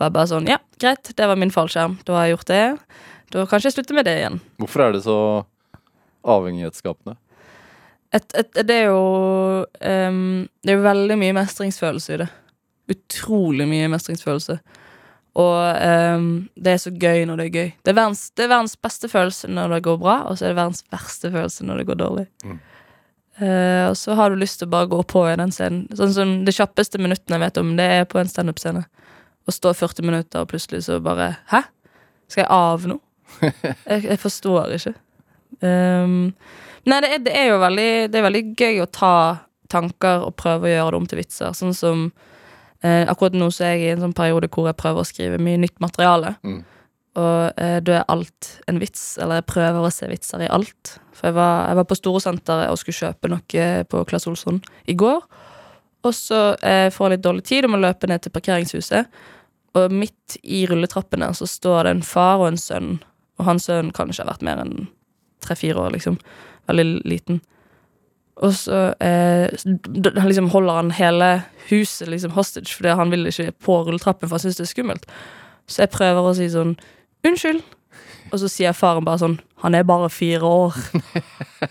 var 0.00 0.14
bare 0.14 0.30
sånn 0.30 0.48
Ja, 0.48 0.60
greit, 0.80 1.12
det 1.16 1.28
var 1.28 1.36
min 1.36 1.52
fallskjerm. 1.52 1.98
Da 2.08 2.16
har 2.16 2.28
jeg 2.28 2.38
gjort 2.38 2.52
det. 2.52 2.64
Da 3.34 3.46
kanskje 3.50 3.68
jeg 3.68 3.78
slutter 3.78 3.98
med 4.00 4.08
det 4.08 4.16
igjen. 4.22 4.40
Hvorfor 4.62 4.86
er 4.86 4.96
det 4.96 5.02
så 5.04 5.18
avhengighetsskapende? 6.24 7.18
et, 8.14 8.26
et, 8.34 8.60
det 8.66 8.76
er 8.76 8.88
jo 8.90 9.02
um, 9.62 10.48
Det 10.62 10.72
er 10.72 10.78
jo 10.78 10.86
veldig 10.86 11.16
mye 11.20 11.36
mestringsfølelse 11.36 12.14
i 12.14 12.20
det. 12.24 12.28
Utrolig 12.90 13.68
mye 13.70 13.90
mestringsfølelse. 13.92 14.58
Og 15.38 16.16
um, 16.16 16.48
det 16.58 16.72
er 16.72 16.80
så 16.82 16.90
gøy 16.90 17.22
når 17.28 17.38
det 17.38 17.44
er 17.46 17.54
gøy. 17.54 17.68
Det 17.84 17.92
er, 17.92 17.96
verdens, 18.00 18.22
det 18.34 18.44
er 18.44 18.50
verdens 18.50 18.74
beste 18.82 19.10
følelse 19.10 19.50
når 19.50 19.76
det 19.76 19.84
går 19.86 20.00
bra, 20.02 20.16
og 20.26 20.38
så 20.38 20.46
er 20.46 20.52
det 20.52 20.58
verdens 20.58 20.82
verste 20.90 21.30
følelse 21.30 21.66
når 21.68 21.80
det 21.80 21.86
går 21.90 22.00
dårlig. 22.00 22.24
Mm. 22.42 22.56
Uh, 23.40 23.84
og 23.88 23.94
så 23.96 24.16
har 24.18 24.30
du 24.30 24.40
lyst 24.40 24.58
til 24.60 24.68
å 24.68 24.72
bare 24.74 24.90
gå 24.90 25.02
på 25.08 25.22
i 25.30 25.36
den 25.38 25.52
scenen. 25.54 25.84
Sånn 25.96 26.16
som 26.16 26.32
Det 26.44 26.56
kjappeste 26.56 26.98
minuttene 27.00 27.38
jeg 27.38 27.46
vet 27.46 27.60
om, 27.62 27.76
det 27.78 27.86
er 28.00 28.08
på 28.10 28.18
en 28.20 28.30
standup-scene. 28.30 28.82
Å 29.46 29.54
stå 29.54 29.72
40 29.76 30.08
minutter, 30.08 30.42
og 30.42 30.50
plutselig 30.50 30.82
så 30.88 30.98
bare 31.02 31.36
Hæ? 31.52 31.62
Skal 32.30 32.44
jeg 32.44 32.50
av 32.54 32.90
nå? 32.90 32.98
jeg, 33.42 34.02
jeg 34.04 34.18
forstår 34.20 34.74
ikke. 34.76 34.96
Um, 35.62 36.34
Nei, 36.88 36.98
det 37.04 37.08
er, 37.12 37.22
det 37.22 37.32
er 37.36 37.48
jo 37.50 37.60
veldig, 37.60 37.90
det 38.10 38.18
er 38.18 38.24
veldig 38.24 38.42
gøy 38.56 38.82
å 38.82 38.90
ta 38.90 39.14
tanker 39.70 40.24
og 40.26 40.36
prøve 40.40 40.66
å 40.66 40.72
gjøre 40.72 40.92
det 40.94 41.00
om 41.00 41.08
til 41.10 41.20
vitser. 41.20 41.56
Sånn 41.56 41.74
som 41.76 42.06
eh, 42.86 43.04
Akkurat 43.10 43.36
nå 43.36 43.50
så 43.54 43.66
er 43.66 43.76
jeg 43.76 43.86
i 43.86 43.94
en 43.94 44.04
sånn 44.06 44.16
periode 44.16 44.50
hvor 44.52 44.68
jeg 44.70 44.78
prøver 44.80 45.02
å 45.02 45.08
skrive 45.08 45.40
mye 45.42 45.60
nytt 45.62 45.78
materiale. 45.82 46.34
Mm. 46.46 46.60
Og 47.20 47.60
eh, 47.60 47.78
da 47.82 48.00
er 48.00 48.10
alt 48.12 48.50
en 48.70 48.80
vits, 48.82 49.04
eller 49.18 49.40
jeg 49.40 49.50
prøver 49.50 49.86
å 49.86 49.92
se 49.94 50.08
vitser 50.10 50.44
i 50.46 50.50
alt. 50.52 50.96
For 51.16 51.30
jeg 51.30 51.36
var, 51.38 51.66
jeg 51.68 51.80
var 51.80 51.88
på 51.90 51.98
Storosenteret 51.98 52.70
og 52.70 52.80
skulle 52.80 53.00
kjøpe 53.00 53.32
noe 53.32 53.68
på 53.90 54.04
Claes 54.08 54.28
Olsson 54.30 54.62
i 54.88 54.96
går. 54.98 55.20
Og 56.06 56.16
så 56.16 56.40
eh, 56.64 56.88
får 56.92 57.06
jeg 57.06 57.16
litt 57.16 57.26
dårlig 57.26 57.44
tid 57.48 57.66
og 57.66 57.74
må 57.74 57.82
løpe 57.82 58.08
ned 58.08 58.24
til 58.24 58.32
parkeringshuset. 58.32 59.20
Og 59.78 59.92
midt 59.94 60.38
i 60.42 60.64
rulletrappene 60.70 61.28
så 61.36 61.46
står 61.46 61.84
det 61.86 61.96
en 61.96 62.06
far 62.06 62.40
og 62.40 62.50
en 62.52 62.60
sønn. 62.60 62.94
Og 63.38 63.46
hans 63.48 63.68
sønn 63.68 63.92
kan 63.96 64.10
ikke 64.10 64.24
ha 64.24 64.32
vært 64.32 64.46
mer 64.46 64.62
enn 64.62 64.88
tre-fire 65.44 65.80
år, 65.80 65.94
liksom. 65.94 66.18
Veldig 66.70 67.02
liten. 67.08 67.40
Og 68.40 68.54
så 68.56 68.78
eh, 69.04 69.50
liksom 70.24 70.48
holder 70.52 70.78
han 70.78 70.94
hele 70.96 71.32
huset 71.68 72.08
liksom 72.08 72.32
hostage 72.34 72.72
fordi 72.74 72.94
han 72.96 73.12
vil 73.12 73.28
ikke 73.28 73.52
på 73.62 73.82
rulletrappen, 73.84 74.28
for 74.28 74.38
han 74.38 74.46
syns 74.46 74.56
det 74.60 74.64
er 74.64 74.72
skummelt. 74.72 75.04
Så 75.68 75.84
jeg 75.84 75.92
prøver 75.92 76.30
å 76.30 76.32
si 76.36 76.48
sånn 76.52 76.78
Unnskyld. 77.26 77.60
Og 78.30 78.38
så 78.40 78.48
sier 78.48 78.76
faren 78.76 79.04
bare 79.04 79.20
sånn 79.20 79.38
Han 79.64 79.74
er 79.76 79.84
bare 79.84 80.08
fire 80.12 80.46
år. 80.46 80.76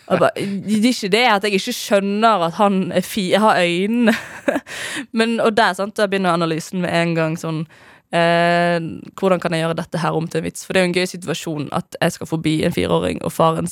Bare, 0.09 0.30
det 0.38 0.78
er 0.78 0.91
ikke 0.91 1.09
det 1.13 1.24
at 1.32 1.45
jeg 1.45 1.57
ikke 1.57 1.74
skjønner 1.74 2.43
at 2.49 2.57
han 2.59 2.91
er 2.93 3.05
fi, 3.05 3.32
jeg 3.32 3.41
har 3.41 3.57
øynene. 3.57 4.13
Men, 5.17 5.39
og 5.41 5.55
der 5.57 5.74
sant, 5.78 5.95
da 5.97 6.05
begynner 6.05 6.36
analysen 6.36 6.84
med 6.84 6.93
en 6.93 7.15
gang 7.17 7.38
sånn 7.39 7.63
eh, 8.16 8.78
Hvordan 9.20 9.41
kan 9.41 9.55
jeg 9.55 9.66
gjøre 9.66 9.78
dette 9.80 10.01
her 10.01 10.18
om 10.18 10.28
til 10.28 10.41
en 10.41 10.47
vits? 10.47 10.66
For 10.66 10.74
det 10.74 10.82
er 10.82 10.86
jo 10.86 10.89
en 10.91 10.97
gøy 10.97 11.10
situasjon 11.12 11.70
at 11.76 11.97
jeg 11.99 12.16
skal 12.18 12.30
forbi 12.30 12.55
en 12.66 12.76
fireåring, 12.76 13.22
og 13.24 13.34
faren 13.36 13.70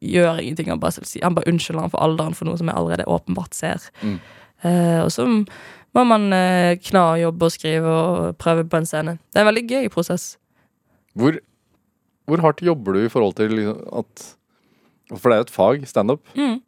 gjør 0.00 0.42
ingenting. 0.42 0.70
Han 0.72 0.82
bare, 0.82 1.04
han 1.22 1.36
bare 1.38 1.50
unnskylder 1.50 1.86
han 1.86 1.94
for 1.94 2.04
alderen 2.04 2.36
for 2.38 2.48
noe 2.48 2.60
som 2.60 2.70
jeg 2.70 2.78
allerede 2.78 3.08
åpenbart 3.10 3.56
ser. 3.56 3.90
Mm. 4.02 4.18
Eh, 4.62 4.98
og 5.02 5.12
så 5.14 5.26
må 5.96 6.04
man 6.06 6.32
eh, 6.36 6.78
kna 6.78 7.04
og 7.14 7.22
jobbe 7.24 7.48
og 7.48 7.54
skrive 7.54 7.94
og 8.00 8.40
prøve 8.40 8.66
på 8.68 8.80
en 8.80 8.88
scene. 8.88 9.18
Det 9.30 9.40
er 9.40 9.46
en 9.46 9.50
veldig 9.50 9.66
gøy 9.70 9.92
prosess. 9.92 10.34
Hvor, 11.18 11.40
hvor 12.30 12.42
hardt 12.44 12.62
jobber 12.62 12.94
du 12.94 13.04
i 13.04 13.12
forhold 13.12 13.34
til 13.40 13.56
liksom, 13.58 13.80
at 13.98 14.28
For 15.16 15.26
det 15.26 15.34
er 15.34 15.40
jo 15.40 15.48
et 15.48 15.56
fag, 15.56 15.86
standup. 15.90 16.20
Mm. 16.38 16.60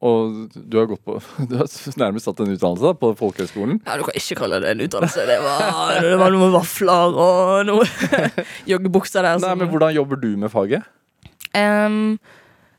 Og 0.00 0.52
du 0.54 0.78
har 0.78 0.86
gått 0.88 1.02
på 1.04 1.18
Du 1.50 1.58
har 1.60 1.68
nærmest 2.00 2.28
tatt 2.28 2.40
en 2.40 2.52
utdannelse 2.54 2.86
da, 2.86 2.94
på 2.96 3.12
folkehøgskolen. 3.18 3.80
Ja, 3.84 3.98
Du 4.00 4.06
kan 4.08 4.16
ikke 4.16 4.38
kalle 4.42 4.60
det 4.64 4.72
en 4.72 4.84
utdannelse. 4.86 5.26
Det 5.28 5.38
var, 5.44 6.00
det 6.00 6.14
var 6.22 6.36
noen 6.36 6.54
vafler 6.56 7.18
og 7.26 7.66
noe 7.68 7.88
joggebukser 8.72 9.26
der. 9.26 9.42
Nei, 9.44 9.56
men 9.60 9.72
Hvordan 9.72 9.96
jobber 9.98 10.22
du 10.22 10.30
med 10.40 10.52
faget? 10.52 10.88
Um, 11.52 12.16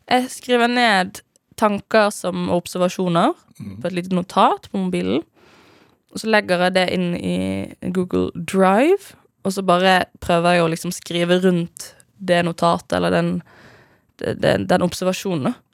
jeg 0.10 0.32
skriver 0.34 0.72
ned 0.72 1.22
tanker 1.62 2.10
som 2.16 2.50
observasjoner 2.50 3.36
mm. 3.60 3.76
på 3.82 3.90
et 3.90 3.98
lite 4.00 4.16
notat 4.18 4.70
på 4.72 4.82
mobilen. 4.82 5.22
Og 6.12 6.24
så 6.24 6.28
legger 6.32 6.66
jeg 6.66 6.76
det 6.76 6.88
inn 6.96 7.12
i 7.16 7.38
Google 7.94 8.32
Drive, 8.36 9.14
og 9.46 9.54
så 9.56 9.64
bare 9.66 10.08
prøver 10.24 10.58
jeg 10.58 10.64
å 10.66 10.72
liksom 10.74 10.94
skrive 10.96 11.38
rundt 11.44 11.92
det 12.22 12.42
notatet 12.46 12.98
eller 12.98 13.14
den, 13.14 13.30
den, 14.18 14.66
den 14.70 14.86
observasjonen. 14.86 15.52
da. 15.52 15.71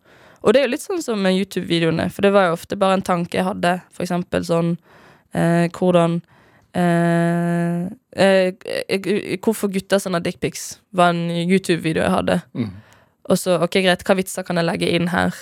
Og 0.48 0.56
det 0.56 0.62
er 0.62 0.70
jo 0.70 0.72
litt 0.78 0.86
sånn 0.86 1.04
som 1.04 1.20
med 1.20 1.36
YouTube-videoene, 1.36 2.08
for 2.08 2.24
det 2.24 2.32
var 2.32 2.48
jo 2.48 2.56
ofte 2.56 2.78
bare 2.80 2.96
en 2.96 3.04
tanke 3.04 3.36
jeg 3.36 3.44
hadde. 3.44 3.74
For 3.92 4.06
eksempel 4.06 4.46
sånn 4.48 4.78
eh, 5.36 5.68
hvordan 5.76 6.22
eh, 6.72 7.90
eh, 8.16 8.54
eh, 8.56 9.36
Hvorfor 9.44 9.74
gutter 9.74 10.00
sender 10.00 10.24
dickpics, 10.24 10.78
var 10.96 11.12
en 11.12 11.28
YouTube-video 11.36 12.06
jeg 12.06 12.16
hadde. 12.16 12.40
Mm. 12.56 12.72
Og 13.28 13.42
så, 13.42 13.58
ok, 13.60 13.82
greit, 13.84 14.08
hva 14.08 14.16
vitser 14.16 14.48
kan 14.48 14.62
jeg 14.62 14.70
legge 14.70 14.94
inn 14.96 15.12
her? 15.12 15.36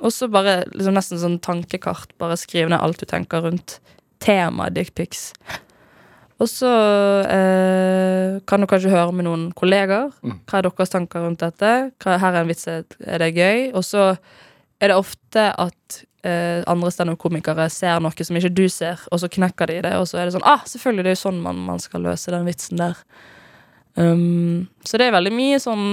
Og 0.00 0.14
så 0.16 0.30
bare 0.32 0.62
liksom 0.72 0.96
nesten 0.96 1.20
sånn 1.20 1.40
tankekart. 1.44 2.16
Bare 2.16 2.40
skriv 2.40 2.72
ned 2.72 2.80
alt 2.80 3.02
du 3.02 3.08
tenker 3.10 3.44
rundt 3.44 3.76
temaet 4.24 4.78
dickpics. 4.78 5.34
Og 6.38 6.46
så 6.46 6.70
eh, 7.26 8.38
kan 8.46 8.62
du 8.62 8.68
kanskje 8.70 8.92
høre 8.92 9.14
med 9.14 9.26
noen 9.26 9.48
kolleger. 9.58 10.12
Mm. 10.22 10.36
Hva 10.46 10.60
er 10.60 10.68
deres 10.68 10.92
tanker 10.92 11.24
rundt 11.26 11.42
dette? 11.42 11.72
Hva, 11.98 12.18
her 12.22 12.36
er 12.36 12.44
en 12.44 12.52
vits, 12.52 12.68
er 12.68 13.24
det 13.24 13.32
gøy? 13.34 13.72
Og 13.74 13.82
så 13.86 14.12
er 14.78 14.92
det 14.92 14.98
ofte 14.98 15.48
at 15.58 16.02
eh, 16.26 16.62
andre 16.70 16.92
standup-komikere 16.94 17.66
ser 17.74 17.98
noe 18.02 18.26
som 18.26 18.38
ikke 18.38 18.52
du 18.54 18.66
ser, 18.70 19.02
og 19.10 19.22
så 19.22 19.30
knekker 19.30 19.70
de 19.70 19.80
det, 19.88 19.96
og 19.98 20.06
så 20.10 20.20
er 20.20 20.28
det 20.28 20.36
sånn 20.36 20.46
Ah, 20.46 20.62
selvfølgelig, 20.68 21.06
det 21.06 21.12
er 21.12 21.18
jo 21.18 21.24
sånn 21.24 21.42
man, 21.42 21.58
man 21.66 21.82
skal 21.82 22.06
løse 22.06 22.34
den 22.34 22.46
vitsen 22.46 22.82
der. 22.84 23.02
Um, 23.98 24.68
så 24.86 25.00
det 25.00 25.08
er 25.08 25.16
veldig 25.16 25.32
mye 25.34 25.58
sånn 25.58 25.86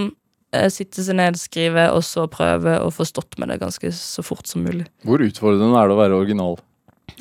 eh, 0.54 0.68
sitte 0.74 1.02
seg 1.06 1.18
ned, 1.18 1.40
skrive, 1.42 1.88
og 1.96 2.04
så 2.06 2.28
prøve 2.30 2.78
å 2.84 2.92
få 2.94 3.08
stått 3.08 3.40
med 3.42 3.50
det 3.50 3.58
ganske 3.64 3.90
så 3.98 4.26
fort 4.26 4.46
som 4.50 4.66
mulig. 4.66 4.86
Hvor 5.08 5.24
utfordrende 5.26 5.80
er 5.82 5.90
det 5.90 5.98
å 5.98 6.02
være 6.04 6.20
original? 6.22 6.60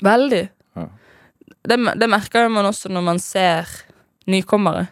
Veldig. 0.05 0.43
Ja. 0.77 0.87
Det, 1.65 1.79
det 2.01 2.11
merker 2.11 2.49
man 2.53 2.69
også 2.69 2.91
når 2.93 3.05
man 3.05 3.21
ser 3.23 3.69
nykommere. 4.31 4.87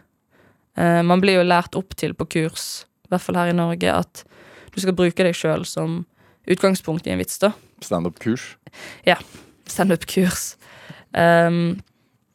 Eh, 0.77 1.03
man 1.05 1.21
blir 1.21 1.41
jo 1.41 1.47
lært 1.47 1.77
opp 1.79 1.97
til 1.99 2.15
på 2.17 2.27
kurs, 2.37 2.85
i 3.07 3.13
hvert 3.13 3.25
fall 3.25 3.39
her 3.41 3.53
i 3.53 3.57
Norge, 3.57 3.93
at 3.93 4.25
du 4.73 4.81
skal 4.81 4.97
bruke 4.97 5.25
deg 5.27 5.37
sjøl 5.37 5.67
som 5.69 6.03
utgangspunkt 6.49 7.07
i 7.07 7.13
en 7.15 7.21
vits. 7.21 7.39
da 7.43 7.53
Standup-kurs? 7.85 8.57
Ja. 9.07 9.19
Standup-kurs. 9.69 10.55
Um, 11.13 11.81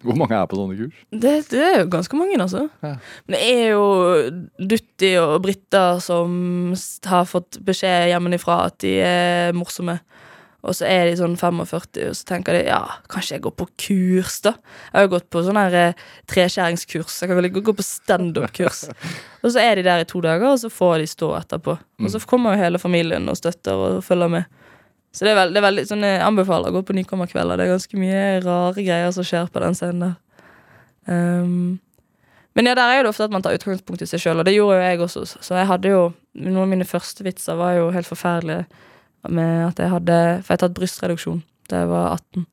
Hvor 0.06 0.18
mange 0.20 0.38
er 0.38 0.46
på 0.46 0.60
sånne 0.60 0.78
kurs? 0.78 0.98
det, 1.12 1.34
det 1.50 1.64
er 1.64 1.80
jo 1.82 1.90
ganske 1.92 2.20
mange, 2.20 2.38
altså. 2.40 2.68
Ja. 2.86 2.94
Men 3.26 3.36
det 3.36 3.42
er 3.48 3.64
jo 3.74 3.88
Dutti 4.70 5.12
og 5.18 5.42
Britta 5.46 5.86
som 6.04 6.76
har 7.10 7.26
fått 7.30 7.58
beskjed 7.66 8.12
hjemmefra 8.12 8.60
at 8.70 8.78
de 8.86 8.94
er 9.02 9.58
morsomme. 9.58 9.98
Og 10.66 10.74
så 10.74 10.88
er 10.90 11.06
de 11.06 11.18
sånn 11.20 11.36
45, 11.38 12.08
og 12.10 12.16
så 12.18 12.28
tenker 12.28 12.58
de 12.58 12.64
ja, 12.66 12.82
kanskje 13.12 13.36
jeg 13.36 13.44
går 13.46 13.54
på 13.60 13.68
kurs, 13.86 14.40
da. 14.44 14.56
Jeg 14.88 14.96
har 14.96 15.06
jo 15.06 15.12
gått 15.14 15.28
på 15.32 15.44
sånn 15.46 15.60
her 15.60 15.78
eh, 15.78 16.06
treskjæringskurs. 16.32 17.20
Jeg 17.22 17.30
kan 17.30 17.38
vel 17.38 17.50
ikke 17.52 17.64
gå 17.70 17.76
på 17.78 17.86
standup-kurs. 17.86 18.88
og 19.44 19.54
så 19.54 19.62
er 19.62 19.78
de 19.78 19.86
der 19.86 20.04
i 20.04 20.10
to 20.10 20.22
dager, 20.26 20.50
og 20.50 20.62
så 20.64 20.72
får 20.74 20.96
de 21.04 21.10
stå 21.14 21.32
etterpå. 21.38 21.78
Og 22.02 22.14
så 22.14 22.22
kommer 22.26 22.56
jo 22.56 22.64
hele 22.66 22.82
familien 22.82 23.30
og 23.30 23.38
støtter 23.38 23.78
og 23.78 24.02
følger 24.06 24.34
med. 24.34 24.64
Så 25.14 25.26
det 25.26 25.34
er, 25.34 25.40
veld, 25.40 25.56
det 25.56 25.64
veldig 25.64 25.84
sånn 25.90 26.04
Jeg 26.06 26.22
anbefaler 26.22 26.70
å 26.70 26.76
gå 26.76 26.84
på 26.86 26.96
nykommerkvelder. 26.98 27.58
Det 27.58 27.66
er 27.66 27.76
ganske 27.76 28.02
mye 28.02 28.24
rare 28.44 28.84
greier 28.86 29.14
som 29.16 29.26
skjer 29.26 29.48
på 29.54 29.62
den 29.64 29.78
scenen 29.78 30.04
der. 30.04 30.18
Um, 31.08 31.78
men 32.58 32.68
ja, 32.68 32.74
der 32.76 32.92
er 32.92 33.06
det 33.06 33.14
ofte 33.14 33.26
at 33.30 33.34
man 33.34 33.46
tar 33.46 33.56
utgangspunkt 33.56 34.02
i 34.02 34.10
seg 34.10 34.22
sjøl, 34.22 34.42
og 34.42 34.46
det 34.48 34.56
gjorde 34.56 34.80
jo 34.80 34.86
jeg 34.90 35.02
også. 35.06 35.26
Så 35.46 35.58
jeg 35.58 35.70
hadde 35.70 35.94
jo 35.94 36.06
Noen 36.38 36.60
av 36.62 36.70
mine 36.70 36.86
første 36.86 37.24
vitser 37.26 37.58
var 37.58 37.72
jo 37.74 37.88
helt 37.96 38.06
forferdelige 38.06 38.68
med 39.30 39.66
at 39.68 39.80
jeg 39.82 39.92
hadde 39.92 40.18
For 40.44 40.54
jeg 40.54 40.58
har 40.58 40.64
tatt 40.66 40.78
brystreduksjon 40.78 41.44
da 41.68 41.82
jeg 41.82 41.90
var 41.92 42.14
18. 42.16 42.46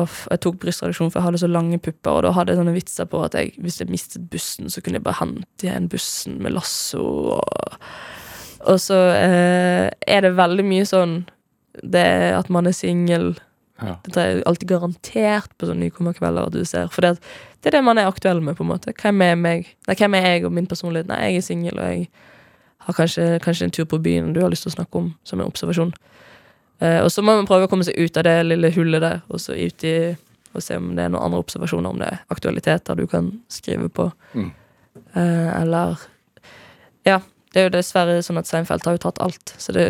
Og 0.00 0.16
jeg 0.30 0.40
tok 0.40 0.58
brystreduksjon 0.62 1.10
for 1.10 1.20
jeg 1.20 1.26
hadde 1.26 1.42
så 1.42 1.50
lange 1.50 1.80
pupper, 1.82 2.14
og 2.16 2.22
da 2.24 2.32
hadde 2.32 2.54
jeg 2.54 2.60
sånne 2.62 2.72
vitser 2.76 3.08
på 3.12 3.20
at 3.26 3.36
jeg, 3.36 3.52
hvis 3.60 3.80
jeg 3.82 3.92
mistet 3.92 4.24
bussen, 4.32 4.72
så 4.72 4.80
kunne 4.80 4.96
jeg 4.96 5.04
bare 5.04 5.20
hente 5.20 5.66
igjen 5.66 5.90
bussen 5.92 6.38
med 6.40 6.54
lasso. 6.56 7.04
Og, 7.36 7.76
og 8.72 8.80
så 8.80 8.98
eh, 9.18 9.90
er 9.92 10.24
det 10.24 10.32
veldig 10.38 10.64
mye 10.64 10.88
sånn 10.88 11.18
det 11.82 12.06
at 12.36 12.52
man 12.52 12.68
er 12.68 12.76
singel 12.76 13.34
Ja. 13.82 13.96
Det 14.06 14.20
er 14.20 14.42
alltid 14.46 14.68
garantert 14.70 15.54
på 15.58 15.66
sånne 15.66 15.88
nykommerkvelder 15.88 16.46
at 16.46 16.54
du 16.54 16.60
ser. 16.68 16.86
For 16.92 17.02
det, 17.02 17.16
det 17.64 17.72
er 17.72 17.80
det 17.80 17.80
man 17.82 17.98
er 17.98 18.06
aktuell 18.06 18.38
med, 18.38 18.54
på 18.54 18.62
en 18.62 18.68
måte. 18.70 18.92
Hvem 18.94 19.24
er 19.26 19.32
meg? 19.34 19.72
Nei, 19.88 19.96
hvem 19.98 20.14
er 20.14 20.26
jeg 20.28 20.44
og 20.46 20.52
min 20.54 20.68
personlighet? 20.70 21.08
Nei, 21.10 21.18
jeg 21.24 21.40
er 21.40 21.46
singel, 21.48 21.80
og 21.80 21.88
jeg 21.90 22.04
har 22.86 22.96
kanskje, 22.96 23.38
kanskje 23.44 23.68
en 23.68 23.74
tur 23.74 23.86
på 23.88 24.00
byen 24.02 24.32
du 24.34 24.40
har 24.42 24.50
lyst 24.52 24.66
til 24.66 24.72
å 24.72 24.76
snakke 24.76 24.98
om, 24.98 25.12
som 25.28 25.40
en 25.40 25.48
observasjon. 25.48 25.92
Eh, 26.82 26.98
og 27.02 27.10
så 27.14 27.22
må 27.22 27.36
man 27.38 27.48
prøve 27.48 27.68
å 27.68 27.70
komme 27.70 27.86
seg 27.86 27.98
ut 27.98 28.16
av 28.18 28.26
det 28.26 28.36
lille 28.48 28.72
hullet 28.74 29.04
der, 29.04 29.20
og 29.30 29.42
så 29.42 29.56
ut 29.56 29.86
i 29.86 29.96
og 30.52 30.60
se 30.60 30.76
om 30.76 30.90
det 30.96 31.06
er 31.06 31.12
noen 31.12 31.24
andre 31.24 31.40
observasjoner, 31.40 31.92
om 31.94 32.00
det 32.02 32.10
er 32.12 32.18
aktualiteter 32.32 32.98
du 32.98 33.06
kan 33.08 33.30
skrive 33.52 33.88
på. 33.88 34.10
Mm. 34.34 34.50
Eh, 35.14 35.60
eller 35.62 36.08
Ja. 37.08 37.20
Det 37.52 37.60
er 37.60 37.66
jo 37.66 37.72
dessverre 37.74 38.22
sånn 38.24 38.40
at 38.40 38.48
Seinfeld 38.48 38.86
har 38.88 38.94
jo 38.96 39.00
tatt 39.02 39.18
alt. 39.20 39.50
Så 39.60 39.74
det, 39.76 39.82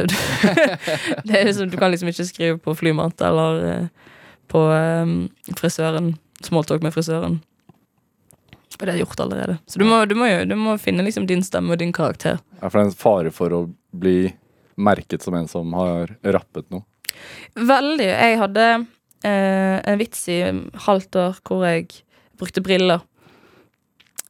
det 1.29 1.37
er 1.39 1.45
liksom, 1.47 1.69
du 1.71 1.77
kan 1.79 1.93
liksom 1.93 2.09
ikke 2.11 2.25
skrive 2.27 2.57
på 2.59 2.75
flymat 2.75 3.23
eller 3.23 3.61
eh, 3.69 4.09
på 4.51 4.63
eh, 4.75 5.13
frisøren. 5.55 6.17
Smalltalk 6.43 6.83
med 6.83 6.91
frisøren. 6.91 7.37
Og 8.77 8.87
det 8.89 8.97
jeg 8.97 9.05
gjort 9.05 9.21
allerede. 9.25 9.59
Så 9.67 9.81
du 9.81 9.85
må, 9.89 10.03
du 10.09 10.15
må, 10.19 10.29
du 10.49 10.55
må 10.59 10.77
finne 10.81 11.05
liksom 11.07 11.27
din 11.31 11.45
stemme 11.47 11.75
og 11.75 11.81
din 11.83 11.93
karakter. 11.95 12.41
Ja, 12.61 12.69
for 12.69 12.79
det 12.79 12.85
er 12.85 12.91
en 12.91 12.99
fare 13.03 13.35
for 13.35 13.55
å 13.57 13.63
bli 13.93 14.33
merket 14.81 15.23
som 15.23 15.37
en 15.37 15.49
som 15.51 15.73
har 15.77 16.15
rappet 16.25 16.69
noe. 16.73 16.85
Veldig. 17.59 18.09
Jeg 18.09 18.39
hadde 18.41 18.67
eh, 18.73 19.79
en 19.79 20.01
vits 20.01 20.25
i 20.33 20.41
halvt 20.87 21.19
år 21.21 21.41
hvor 21.47 21.67
jeg 21.69 21.89
brukte 22.41 22.65
briller. 22.65 23.05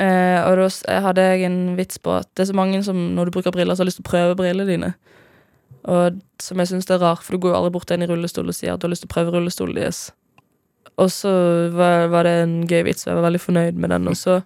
Eh, 0.03 0.41
og 0.49 0.59
da 0.59 0.99
hadde 1.07 1.25
jeg 1.31 1.47
en 1.47 1.61
vits 1.79 2.01
på 2.03 2.17
at 2.19 2.29
det 2.35 2.47
er 2.47 2.51
så 2.51 2.59
mange 2.59 2.83
som 2.85 2.99
når 3.17 3.29
du 3.29 3.37
bruker 3.37 3.55
briller, 3.55 3.77
så 3.77 3.85
har 3.85 3.91
lyst 3.91 4.01
til 4.01 4.09
å 4.09 4.13
prøve 4.13 4.39
brillene 4.41 4.69
dine. 4.69 4.93
Og 5.91 6.19
som 6.43 6.61
jeg 6.63 6.71
syns 6.71 6.91
er 6.91 7.03
rart, 7.03 7.23
for 7.25 7.35
du 7.35 7.43
går 7.43 7.55
jo 7.55 7.61
aldri 7.61 7.75
bort 7.75 7.89
til 7.91 7.99
en 7.99 8.07
i 8.07 8.11
rullestol 8.11 8.51
og 8.51 8.57
sier 8.57 8.75
at 8.75 8.83
du 8.83 8.87
har 8.87 8.93
lyst 8.95 9.07
til 9.07 9.11
å 9.11 9.15
prøve 9.15 9.35
rullestolen 9.35 9.79
deres. 9.79 10.11
Og 11.01 11.11
så 11.13 11.33
var, 11.73 12.07
var 12.13 12.29
det 12.29 12.37
en 12.43 12.57
gøy 12.69 12.83
vits, 12.89 13.07
og 13.07 13.13
jeg 13.13 13.19
var 13.19 13.29
veldig 13.29 13.43
fornøyd 13.43 13.79
med 13.81 13.93
den. 13.95 14.09
Og 14.11 14.17
så 14.19 14.39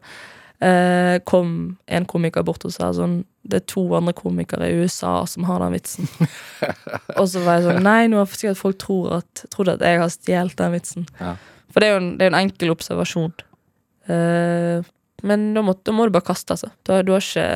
eh, 0.63 1.17
kom 1.29 1.51
en 1.87 2.07
komiker 2.09 2.47
bort 2.47 2.65
og 2.69 2.75
sa 2.75 2.93
sånn 2.97 3.19
Det 3.47 3.61
er 3.61 3.67
to 3.71 3.85
andre 3.99 4.15
komikere 4.17 4.71
i 4.71 4.79
USA 4.81 5.19
som 5.29 5.49
har 5.49 5.63
den 5.65 5.77
vitsen. 5.77 6.11
Og 7.21 7.29
så 7.31 7.43
var 7.45 7.59
jeg 7.59 7.69
sånn 7.69 7.85
Nei, 7.87 8.07
nå 8.11 8.21
har 8.21 8.31
sikkert 8.31 8.61
folk 8.61 8.79
tror 8.83 9.19
at, 9.21 9.47
trodde 9.55 9.77
at 9.77 9.87
jeg 9.87 10.03
har 10.03 10.13
stjålet 10.13 10.59
den 10.59 10.75
vitsen. 10.75 11.09
Ja. 11.21 11.37
For 11.71 11.83
det 11.83 11.89
er 11.89 11.97
jo 11.97 12.03
en, 12.03 12.13
det 12.19 12.27
er 12.27 12.33
en 12.33 12.41
enkel 12.41 12.73
observasjon. 12.75 13.35
Eh, 14.11 14.87
men 15.27 15.49
da 15.57 15.63
må, 15.65 15.75
da 15.83 15.95
må 15.95 16.07
du 16.07 16.15
bare 16.15 16.27
kaste, 16.27 16.55
altså. 16.55 16.71
Du 16.87 16.95
har, 16.95 17.07
du 17.07 17.15
har 17.15 17.25
ikke 17.25 17.49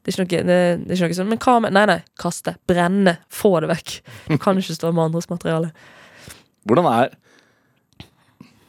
det 0.00 0.14
er, 0.14 0.24
ikke 0.24 0.38
noe, 0.40 0.44
det, 0.48 0.60
det 0.88 0.94
er 0.94 0.96
ikke 0.96 1.10
noe 1.10 1.16
sånn 1.18 1.28
Men 1.28 1.40
hva 1.44 1.54
med 1.60 1.74
Nei, 1.76 1.82
nei, 1.90 1.98
kaste. 2.18 2.54
Brenne. 2.68 3.18
Få 3.28 3.58
det 3.60 3.68
vekk. 3.68 3.96
Du 4.30 4.38
kan 4.40 4.56
ikke 4.56 4.76
stå 4.78 4.94
med 4.96 5.10
andres 5.10 5.28
materiale. 5.28 5.74
Hvordan 6.64 6.88
er 6.88 7.12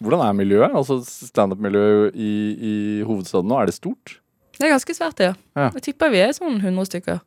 hvordan 0.01 0.23
er 0.25 0.37
miljøet? 0.37 0.73
Altså 0.75 0.99
Standup-miljøet 1.05 2.15
i, 2.17 2.31
i 2.57 2.73
hovedstaden 3.07 3.49
nå, 3.51 3.59
er 3.61 3.69
det 3.69 3.77
stort? 3.77 4.17
Det 4.57 4.67
er 4.67 4.73
ganske 4.75 4.93
svært, 4.93 5.21
ja. 5.23 5.33
Ja. 5.57 5.69
Jeg 5.77 5.87
tipper 5.89 6.11
vi 6.13 6.21
er 6.21 6.33
sånn 6.37 6.59
100 6.59 6.89
stykker. 6.89 7.21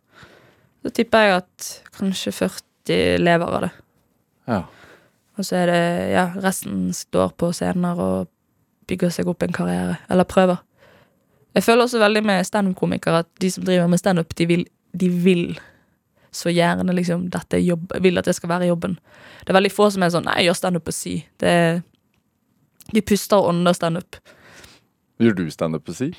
Så 0.85 0.93
tipper 0.95 1.25
jeg 1.25 1.37
at 1.41 1.69
kanskje 1.97 2.35
40 2.37 3.23
lever 3.23 3.57
av 3.57 3.67
det. 3.67 3.73
Ja. 4.51 4.61
Og 5.35 5.47
så 5.49 5.57
er 5.63 5.71
det 5.73 5.83
Ja, 6.13 6.29
resten 6.45 6.93
står 6.95 7.33
på 7.41 7.51
scener 7.57 7.99
og 7.99 8.31
bygger 8.91 9.11
seg 9.15 9.31
opp 9.31 9.43
en 9.43 9.55
karriere. 9.57 9.97
Eller 10.13 10.29
prøver. 10.29 10.61
Jeg 11.55 11.65
føler 11.65 11.87
også 11.87 12.03
veldig 12.03 12.23
med 12.27 12.47
standup-komikere 12.47 13.23
at 13.25 13.31
de 13.41 13.51
som 13.51 13.65
driver 13.65 13.89
med 13.91 14.03
standup, 14.03 14.35
de 14.37 14.47
vil, 14.51 14.67
de 14.93 15.09
vil 15.09 15.45
så 16.35 16.51
gjerne 16.51 16.95
liksom 16.95 17.29
dette 17.31 17.61
jobb, 17.63 17.93
vil 18.03 18.19
at 18.19 18.27
det 18.27 18.35
skal 18.35 18.51
være 18.51 18.69
jobben. 18.69 18.99
Det 19.45 19.55
er 19.55 19.59
veldig 19.59 19.73
få 19.73 19.87
som 19.95 20.03
er 20.03 20.11
sånn 20.11 20.27
Nei, 20.27 20.41
jeg 20.43 20.51
gjør 20.51 20.59
standup 20.59 20.87
på 20.89 20.95
si. 20.95 21.15
Det 21.39 21.51
er 21.51 21.83
De 22.93 23.01
puster 23.03 23.37
og 23.41 23.49
ånder 23.55 23.73
standup. 23.77 24.17
Gjør 25.23 25.37
du 25.39 25.45
standup 25.51 25.85
på 25.87 25.95
si? 25.97 26.11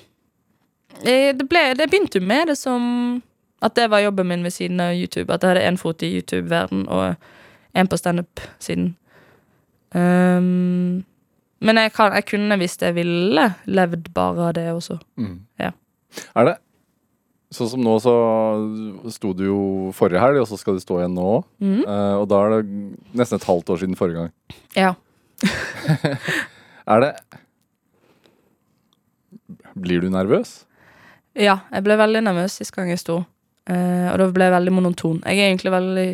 Eh, 1.03 1.33
Det, 1.35 1.45
ble, 1.49 1.73
det 1.75 1.89
begynte 1.91 2.19
jo 2.21 2.25
med 2.25 2.47
det 2.47 2.57
som 2.57 3.21
At 3.61 3.75
det 3.75 3.89
var 3.91 3.99
jobben 4.03 4.27
min 4.27 4.43
ved 4.43 4.51
siden 4.53 4.79
av 4.79 4.93
YouTube. 4.95 5.33
At 5.33 5.43
jeg 5.43 5.49
hadde 5.53 5.65
én 5.67 5.77
fot 5.79 6.01
i 6.03 6.09
YouTube-verden 6.17 6.87
og 6.87 7.15
én 7.75 7.87
på 7.89 7.97
standup-siden. 7.97 8.95
Um, 9.95 11.05
men 11.63 11.77
jeg, 11.79 11.93
kan, 11.95 12.13
jeg 12.13 12.25
kunne, 12.27 12.57
hvis 12.59 12.77
jeg 12.81 12.95
ville, 12.95 13.45
levd 13.65 14.11
bare 14.13 14.49
av 14.49 14.53
det 14.57 14.67
også. 14.73 14.97
Mm. 15.17 15.39
Ja. 15.59 15.71
Er 16.35 16.45
det 16.51 16.55
Sånn 17.55 17.69
som 17.71 17.83
nå, 17.85 17.93
så 18.03 18.11
sto 19.13 19.29
du 19.37 19.43
jo 19.45 19.57
forrige 19.95 20.19
helg, 20.19 20.41
og 20.41 20.47
så 20.49 20.57
skal 20.59 20.75
du 20.75 20.81
stå 20.83 20.97
igjen 20.99 21.13
nå 21.15 21.43
Mm. 21.63 21.83
Uh, 21.87 22.15
og 22.19 22.25
da 22.27 22.39
er 22.43 22.55
det 22.57 22.61
nesten 23.15 23.39
et 23.39 23.47
halvt 23.47 23.69
år 23.71 23.79
siden 23.79 23.95
forrige 23.95 24.25
gang. 24.25 24.31
Ja. 24.75 24.93
Er 26.85 27.01
det 27.01 27.11
Blir 29.75 30.01
du 30.01 30.09
nervøs? 30.09 30.63
ja, 31.35 31.57
jeg 31.67 31.83
ble 31.83 31.97
veldig 31.99 32.21
nervøs 32.23 32.53
sist 32.61 32.71
gang 32.71 32.87
jeg 32.87 33.01
sto. 33.01 33.17
Uh, 33.67 34.07
og 34.13 34.19
da 34.21 34.27
ble 34.31 34.45
jeg 34.47 34.53
veldig 34.53 34.71
monoton. 34.71 35.17
Jeg 35.25 35.41
er 35.41 35.49
egentlig 35.49 35.73
veldig 35.73 36.09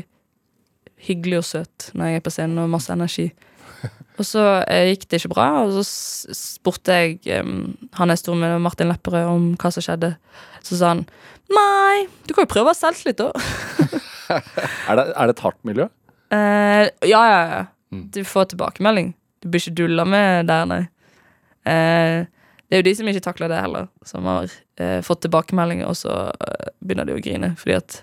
hyggelig 1.06 1.38
og 1.42 1.46
søt 1.46 1.90
når 1.98 2.10
jeg 2.10 2.22
er 2.22 2.24
på 2.26 2.34
scenen 2.34 2.58
og 2.58 2.66
har 2.66 2.72
masse 2.74 2.94
energi. 2.94 3.28
Og 4.20 4.26
så 4.28 4.42
uh, 4.62 4.82
gikk 4.90 5.08
det 5.10 5.22
ikke 5.22 5.32
bra, 5.32 5.46
og 5.64 5.72
så 5.74 6.34
spurte 6.36 6.94
jeg 6.94 7.42
um, 7.42 7.72
han 7.98 8.12
jeg 8.12 8.20
sto 8.22 8.36
med, 8.38 8.58
Martin 8.62 8.92
Lepperød, 8.92 9.30
om 9.30 9.46
hva 9.58 9.72
som 9.74 9.86
skjedde. 9.86 10.12
Så 10.62 10.78
sa 10.78 10.92
han 10.92 11.06
nei, 11.50 12.04
du 12.28 12.36
kan 12.36 12.46
jo 12.46 12.52
prøve 12.52 12.70
å 12.70 12.74
ha 12.74 12.78
selvtillit, 12.78 13.22
da. 13.22 13.32
Er 14.90 14.96
det, 15.00 15.06
er 15.10 15.28
det 15.28 15.34
et 15.34 15.42
hardt 15.44 15.58
miljø? 15.68 15.88
Uh, 16.32 16.86
ja, 17.08 17.22
ja, 17.28 17.40
ja. 17.50 17.64
Mm. 17.92 18.04
Du 18.14 18.22
får 18.28 18.52
tilbakemelding. 18.54 19.10
Du 19.42 19.50
blir 19.50 19.62
ikke 19.64 19.78
dulla 19.82 20.06
med 20.06 20.48
der, 20.50 20.68
nei. 20.70 20.84
Eh, 21.66 22.28
det 22.72 22.78
er 22.78 22.82
jo 22.82 22.88
de 22.88 22.94
som 22.96 23.10
ikke 23.12 23.24
takler 23.26 23.52
det 23.52 23.60
heller, 23.60 23.88
som 24.08 24.28
har 24.30 24.52
eh, 24.80 25.00
fått 25.04 25.26
tilbakemeldinger, 25.26 25.90
og 25.90 25.98
så 26.00 26.14
eh, 26.32 26.70
begynner 26.80 27.10
de 27.10 27.18
å 27.18 27.24
grine, 27.24 27.54
fordi 27.60 27.78
at 27.82 27.98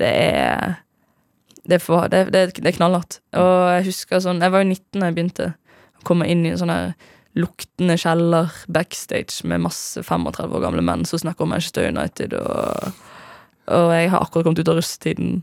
det 0.00 0.08
er 0.08 0.78
Det 1.62 1.76
er, 1.76 1.78
for, 1.78 2.08
er 2.10 2.74
knallhardt. 2.74 3.20
Og 3.38 3.58
jeg 3.70 3.84
husker 3.86 4.18
sånn 4.18 4.40
Jeg 4.42 4.50
var 4.50 4.64
jo 4.64 4.66
19 4.72 4.98
da 4.98 5.06
jeg 5.06 5.14
begynte 5.14 5.44
å 6.00 6.06
komme 6.08 6.26
inn 6.26 6.40
i 6.42 6.50
en 6.50 6.58
sånn 6.58 6.72
her 6.72 6.88
luktende 7.38 7.94
kjeller 8.00 8.50
backstage 8.66 9.46
med 9.46 9.62
masse 9.62 10.02
35 10.02 10.56
år 10.56 10.64
gamle 10.64 10.82
menn 10.82 11.06
som 11.06 11.22
snakker 11.22 11.46
om 11.46 11.54
Manchester 11.54 11.86
United, 11.88 12.34
og, 12.34 12.98
og 13.72 13.92
jeg 13.94 14.10
har 14.10 14.24
akkurat 14.24 14.48
kommet 14.48 14.60
ut 14.60 14.72
av 14.72 14.80
russetiden 14.80 15.38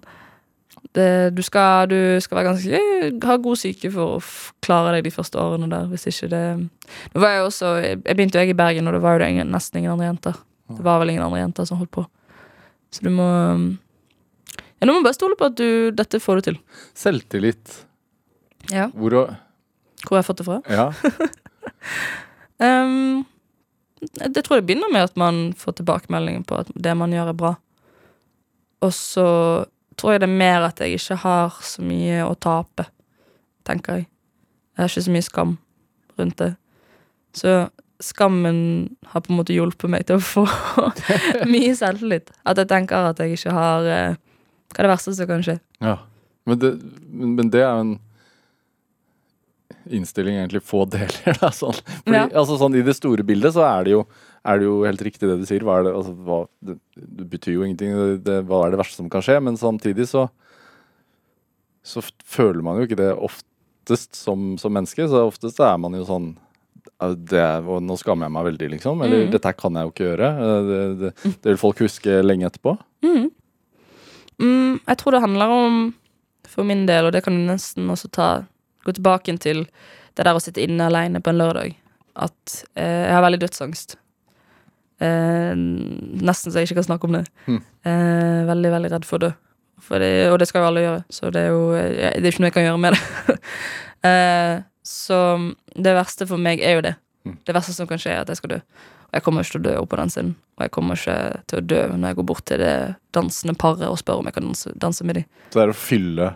det, 0.96 1.36
du, 1.36 1.42
skal, 1.46 1.90
du 1.92 2.20
skal 2.24 2.40
være 2.40 2.48
ganske 2.50 3.28
ha 3.28 3.36
god 3.42 3.60
syke 3.62 3.92
for 3.94 4.18
å 4.18 4.22
klare 4.66 4.96
deg 4.96 5.08
de 5.08 5.14
første 5.14 5.40
årene 5.42 5.70
der. 5.72 5.90
Hvis 5.92 6.08
ikke 6.10 6.32
det 6.32 6.44
Nå 7.14 7.22
var 7.22 7.36
jeg 7.36 7.44
også 7.46 7.74
Jeg 7.84 8.00
begynte 8.08 8.40
jo 8.40 8.46
jeg 8.46 8.56
i 8.56 8.58
Bergen, 8.58 8.90
og 8.90 8.96
det 8.98 9.04
var 9.04 9.18
jo 9.18 9.22
det 9.24 9.30
ingen, 9.36 9.52
nesten 9.54 9.82
ingen 9.82 9.94
andre 9.94 10.10
jenter. 10.10 10.40
Det 10.70 10.86
var 10.86 11.02
vel 11.02 11.14
ingen 11.14 11.26
andre 11.26 11.44
jenter 11.44 11.68
som 11.70 11.82
holdt 11.82 11.94
på. 11.98 12.06
Så 12.94 13.06
du 13.06 13.12
må 13.14 13.28
Ja, 14.80 14.88
du 14.88 14.94
må 14.94 15.04
bare 15.04 15.18
stole 15.18 15.38
på 15.38 15.52
at 15.52 15.60
du 15.60 15.92
Dette 15.96 16.22
får 16.24 16.40
du 16.40 16.50
til. 16.50 16.60
Selvtillit. 16.98 17.84
Ja. 18.74 18.90
Hvor 18.94 19.20
har 19.28 20.22
jeg 20.22 20.30
fått 20.30 20.42
det 20.42 20.50
fra? 20.50 20.62
Ja. 20.70 20.90
Um, 22.60 23.24
det 24.00 24.42
tror 24.44 24.58
jeg 24.60 24.66
begynner 24.68 24.92
med 24.92 25.06
at 25.08 25.16
man 25.16 25.54
får 25.56 25.78
tilbakemeldingen 25.78 26.44
på 26.44 26.58
at 26.60 26.72
det 26.76 26.92
man 27.00 27.14
gjør, 27.16 27.32
er 27.32 27.38
bra. 27.40 27.52
Og 28.84 28.92
så 28.96 29.28
tror 30.00 30.14
jeg 30.16 30.22
det 30.24 30.30
er 30.30 30.38
mer 30.40 30.66
at 30.70 30.80
jeg 30.82 30.96
ikke 31.00 31.18
har 31.26 31.58
så 31.66 31.84
mye 31.86 32.22
å 32.26 32.34
tape, 32.40 32.86
tenker 33.68 34.00
jeg. 34.00 34.08
Jeg 34.76 34.82
har 34.86 34.90
ikke 34.94 35.06
så 35.10 35.14
mye 35.18 35.28
skam 35.28 35.54
rundt 36.20 36.38
det. 36.40 36.54
Så 37.36 37.56
skammen 38.00 38.60
har 39.12 39.22
på 39.26 39.34
en 39.34 39.40
måte 39.42 39.52
hjulpet 39.56 39.92
meg 39.92 40.06
til 40.08 40.18
å 40.20 40.24
få 40.24 40.46
mye 41.52 41.74
selvtillit. 41.76 42.32
At 42.48 42.62
jeg 42.64 42.70
tenker 42.72 43.10
at 43.12 43.20
jeg 43.20 43.36
ikke 43.36 43.52
har 43.58 43.88
eh, 43.92 44.16
Hva 44.72 44.80
er 44.84 44.88
det 44.88 44.92
verste 44.94 45.14
som 45.18 45.28
kan 45.30 45.44
skje? 45.46 45.58
ja. 45.84 45.98
Men 46.50 46.58
det, 46.58 46.70
men, 47.12 47.50
det 47.54 47.60
er 47.62 47.68
jo 47.76 47.82
en 47.84 47.90
innstilling 50.00 50.38
egentlig 50.40 50.64
få 50.66 50.86
deler. 50.90 51.12
Da, 51.42 51.52
sånn. 51.54 51.76
Fordi, 51.76 52.16
Ja. 52.16 52.24
altså, 52.40 52.56
sånn, 52.58 52.78
I 52.80 52.82
det 52.86 52.96
store 52.98 53.26
bildet 53.28 53.54
så 53.54 53.66
er 53.68 53.86
det 53.86 53.94
jo, 53.94 54.04
er 54.48 54.60
det 54.60 54.68
jo 54.68 54.84
helt 54.86 55.02
riktig 55.04 55.28
det 55.28 55.40
du 55.42 55.48
sier. 55.48 55.64
Hva 55.68 55.80
det, 55.84 55.94
altså, 55.96 56.14
hva, 56.26 56.44
det, 56.66 56.78
det 56.96 57.28
betyr 57.32 57.58
jo 57.58 57.66
ingenting. 57.66 57.96
Det, 58.24 58.42
hva 58.48 58.66
er 58.66 58.74
det 58.74 58.82
verste 58.82 59.02
som 59.02 59.10
kan 59.12 59.26
skje? 59.26 59.40
Men 59.44 59.60
samtidig 59.60 60.08
så 60.12 60.30
så 61.90 62.04
føler 62.28 62.62
man 62.66 62.78
jo 62.78 62.86
ikke 62.86 63.00
det 63.00 63.14
oftest 63.16 64.18
som, 64.20 64.54
som 64.62 64.74
menneske. 64.76 65.08
Så 65.10 65.26
oftest 65.30 65.60
er 65.64 65.78
man 65.82 65.96
jo 65.98 66.06
sånn 66.08 66.34
det 67.00 67.46
og 67.64 67.80
Nå 67.86 67.96
skammer 68.00 68.28
jeg 68.28 68.36
meg 68.36 68.48
veldig, 68.50 68.68
liksom. 68.76 69.02
Eller 69.06 69.26
mm. 69.26 69.32
dette 69.36 69.54
kan 69.56 69.78
jeg 69.78 69.88
jo 69.88 69.94
ikke 69.94 70.08
gjøre. 70.10 70.30
Eh, 70.30 70.60
Det, 70.70 70.82
det, 71.00 71.12
det 71.44 71.54
vil 71.54 71.62
folk 71.62 71.84
huske 71.86 72.20
lenge 72.24 72.50
etterpå. 72.50 72.76
Mm. 73.06 73.30
Mm, 74.40 74.74
jeg 74.88 75.00
tror 75.00 75.16
det 75.16 75.24
handler 75.24 75.54
om, 75.56 75.80
for 76.48 76.68
min 76.68 76.86
del, 76.88 77.08
og 77.08 77.16
det 77.16 77.24
kan 77.26 77.36
du 77.36 77.46
nesten 77.50 77.90
også 77.92 78.12
ta 78.16 78.30
Gå 78.88 78.94
tilbake 78.96 79.34
til 79.44 79.66
det 80.16 80.24
der 80.24 80.38
å 80.38 80.40
sitte 80.40 80.62
inne 80.64 80.86
alene 80.88 81.20
på 81.20 81.34
en 81.34 81.40
lørdag. 81.42 81.74
At 82.16 82.54
eh, 82.80 83.04
jeg 83.10 83.12
har 83.12 83.26
veldig 83.26 83.42
dødsangst. 83.42 83.98
Eh, 85.00 85.52
nesten 85.56 86.52
så 86.52 86.60
jeg 86.60 86.70
ikke 86.70 86.82
kan 86.82 86.90
snakke 86.90 87.08
om 87.08 87.16
det. 87.20 87.24
Hmm. 87.46 87.62
Eh, 87.88 88.42
veldig, 88.50 88.74
veldig 88.76 88.92
redd 88.96 89.08
for 89.08 89.20
å 89.20 89.28
dø. 89.28 89.32
Og 89.90 90.38
det 90.42 90.48
skal 90.50 90.62
jo 90.62 90.70
alle 90.70 90.84
gjøre, 90.84 91.04
så 91.10 91.30
det 91.34 91.42
er 91.42 91.54
jo 91.54 91.62
eh, 91.74 92.12
Det 92.20 92.28
er 92.28 92.34
ikke 92.34 92.44
noe 92.44 92.50
jeg 92.52 92.58
kan 92.58 92.68
gjøre 92.68 92.82
med 92.84 92.98
det. 92.98 93.38
eh, 94.10 94.56
så 94.86 95.20
det 95.76 95.96
verste 95.96 96.28
for 96.30 96.42
meg 96.42 96.64
er 96.66 96.78
jo 96.78 96.86
det. 96.90 96.96
Hmm. 97.26 97.38
Det 97.48 97.56
verste 97.56 97.76
som 97.76 97.90
kan 97.90 98.02
skje, 98.02 98.14
er 98.16 98.26
at 98.26 98.32
jeg 98.32 98.42
skal 98.42 98.58
dø. 98.58 98.62
Og 99.10 99.18
jeg 99.18 99.26
kommer 99.26 99.46
ikke 99.46 99.56
til 99.56 99.62
å 99.62 99.66
dø 99.66 99.76
oppå 99.80 99.98
den 99.98 100.14
scenen. 100.14 100.36
Og 100.60 100.66
jeg 100.66 100.74
kommer 100.76 101.00
ikke 101.00 101.18
til 101.50 101.62
å 101.62 101.66
dø 101.66 101.82
når 101.96 102.12
jeg 102.12 102.20
går 102.20 102.28
bort 102.30 102.46
til 102.50 102.62
det 102.62 102.76
dansende 103.16 103.56
paret 103.58 103.88
og 103.88 103.98
spør 104.02 104.22
om 104.22 104.30
jeg 104.30 104.36
kan 104.36 104.50
danse, 104.52 104.74
danse 104.78 105.08
med 105.08 105.22
dem. 105.22 105.30
Så 105.50 105.58
det 105.58 105.64
er 105.64 105.74
å 105.74 105.80
fylle, 105.80 106.32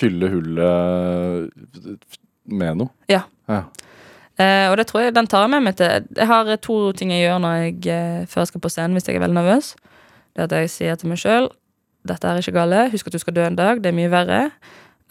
fylle 0.00 0.30
hullet 0.30 2.18
med 2.50 2.82
noe. 2.82 2.94
Ja. 3.10 3.24
ja. 3.50 3.64
Eh, 4.40 4.66
og 4.70 4.78
det 4.80 4.86
tror 4.88 5.04
jeg 5.04 5.14
den 5.14 5.28
tar 5.28 5.44
jeg 5.44 5.52
med 5.52 5.66
meg 5.66 5.74
til 5.76 6.06
Jeg 6.16 6.26
har 6.30 6.50
to 6.64 6.76
ting 6.96 7.10
jeg 7.12 7.26
gjør 7.26 7.40
når 7.44 7.56
jeg 7.58 7.74
eh, 7.92 8.20
før 8.30 8.46
jeg 8.46 8.52
skal 8.54 8.62
på 8.64 8.70
scenen 8.72 8.96
hvis 8.96 9.08
jeg 9.08 9.18
er 9.18 9.24
veldig 9.24 9.36
nervøs. 9.36 9.74
Det 10.36 10.46
at 10.46 10.54
jeg 10.56 10.70
sier 10.72 11.00
til 11.00 11.12
meg 11.12 11.20
sjøl 11.20 11.50
dette 12.08 12.28
er 12.28 12.40
ikke 12.40 12.56
gale, 12.56 12.86
husk 12.92 13.10
at 13.10 13.16
du 13.16 13.20
skal 13.20 13.34
dø 13.36 13.42
en 13.44 13.58
dag, 13.58 13.82
det 13.82 13.90
er 13.90 13.96
mye 13.96 14.10
verre. 14.12 14.40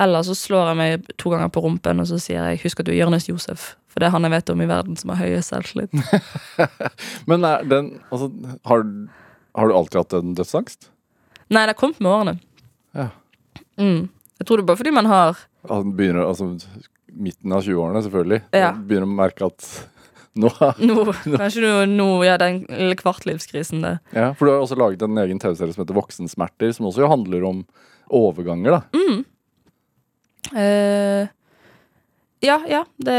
Eller 0.02 0.24
så 0.26 0.34
slår 0.38 0.72
jeg 0.72 0.78
meg 0.80 1.10
to 1.22 1.34
ganger 1.34 1.52
på 1.54 1.62
rumpen 1.62 2.02
og 2.02 2.08
så 2.10 2.18
sier 2.22 2.48
jeg 2.48 2.62
husk 2.64 2.82
at 2.82 2.88
du 2.88 2.94
er 2.94 3.02
Jonis 3.02 3.28
Josef. 3.30 3.74
For 3.92 4.02
det 4.02 4.08
er 4.10 4.16
han 4.16 4.26
jeg 4.26 4.34
vet 4.34 4.52
om 4.54 4.64
i 4.64 4.70
verden 4.70 4.98
som 4.98 5.12
har 5.14 5.20
høyest 5.22 5.52
selvtillit. 5.52 5.94
Men 7.30 7.46
er 7.46 7.66
den 7.68 7.92
altså, 8.10 8.30
har, 8.70 8.86
har 9.60 9.70
du 9.70 9.76
alltid 9.76 10.00
hatt 10.02 10.18
en 10.22 10.38
dødsangst? 10.38 10.90
Nei, 11.50 11.66
det 11.66 11.74
har 11.74 11.80
kommet 11.80 12.00
med 12.02 12.14
årene. 12.14 12.36
Ja. 12.98 13.10
Mm. 13.82 14.08
Jeg 14.40 14.48
tror 14.48 14.58
det 14.58 14.64
er 14.64 14.70
bare 14.72 14.82
fordi 14.82 14.96
man 14.96 15.10
har 15.10 15.44
begynner, 15.68 16.24
altså, 16.26 16.54
midten 17.14 17.54
av 17.56 17.64
20-årene, 17.66 18.04
selvfølgelig. 18.06 18.42
Ja. 18.56 18.72
Begynner 18.76 19.08
å 19.10 19.18
merke 19.20 19.48
at 19.50 19.66
nå 20.40 20.50
nå, 20.80 20.96
Kanskje 21.36 21.64
nå, 21.66 21.72
nå 21.90 22.08
ja, 22.24 22.38
den 22.40 22.62
kvartlivskrisen 23.00 23.82
det. 23.84 23.96
ja, 24.16 24.30
For 24.38 24.46
du 24.46 24.54
har 24.54 24.62
også 24.64 24.78
laget 24.80 25.04
en 25.08 25.18
egen 25.24 25.42
TV-serie 25.42 25.74
som 25.76 25.84
heter 25.84 25.98
Voksensmerter, 25.98 26.72
som 26.76 26.88
også 26.92 27.10
handler 27.12 27.44
om 27.50 27.64
overganger, 28.10 28.78
da. 28.80 28.82
Mm. 28.96 29.24
Uh, 30.50 31.28
ja, 32.42 32.56
ja, 32.72 32.84
det 33.04 33.16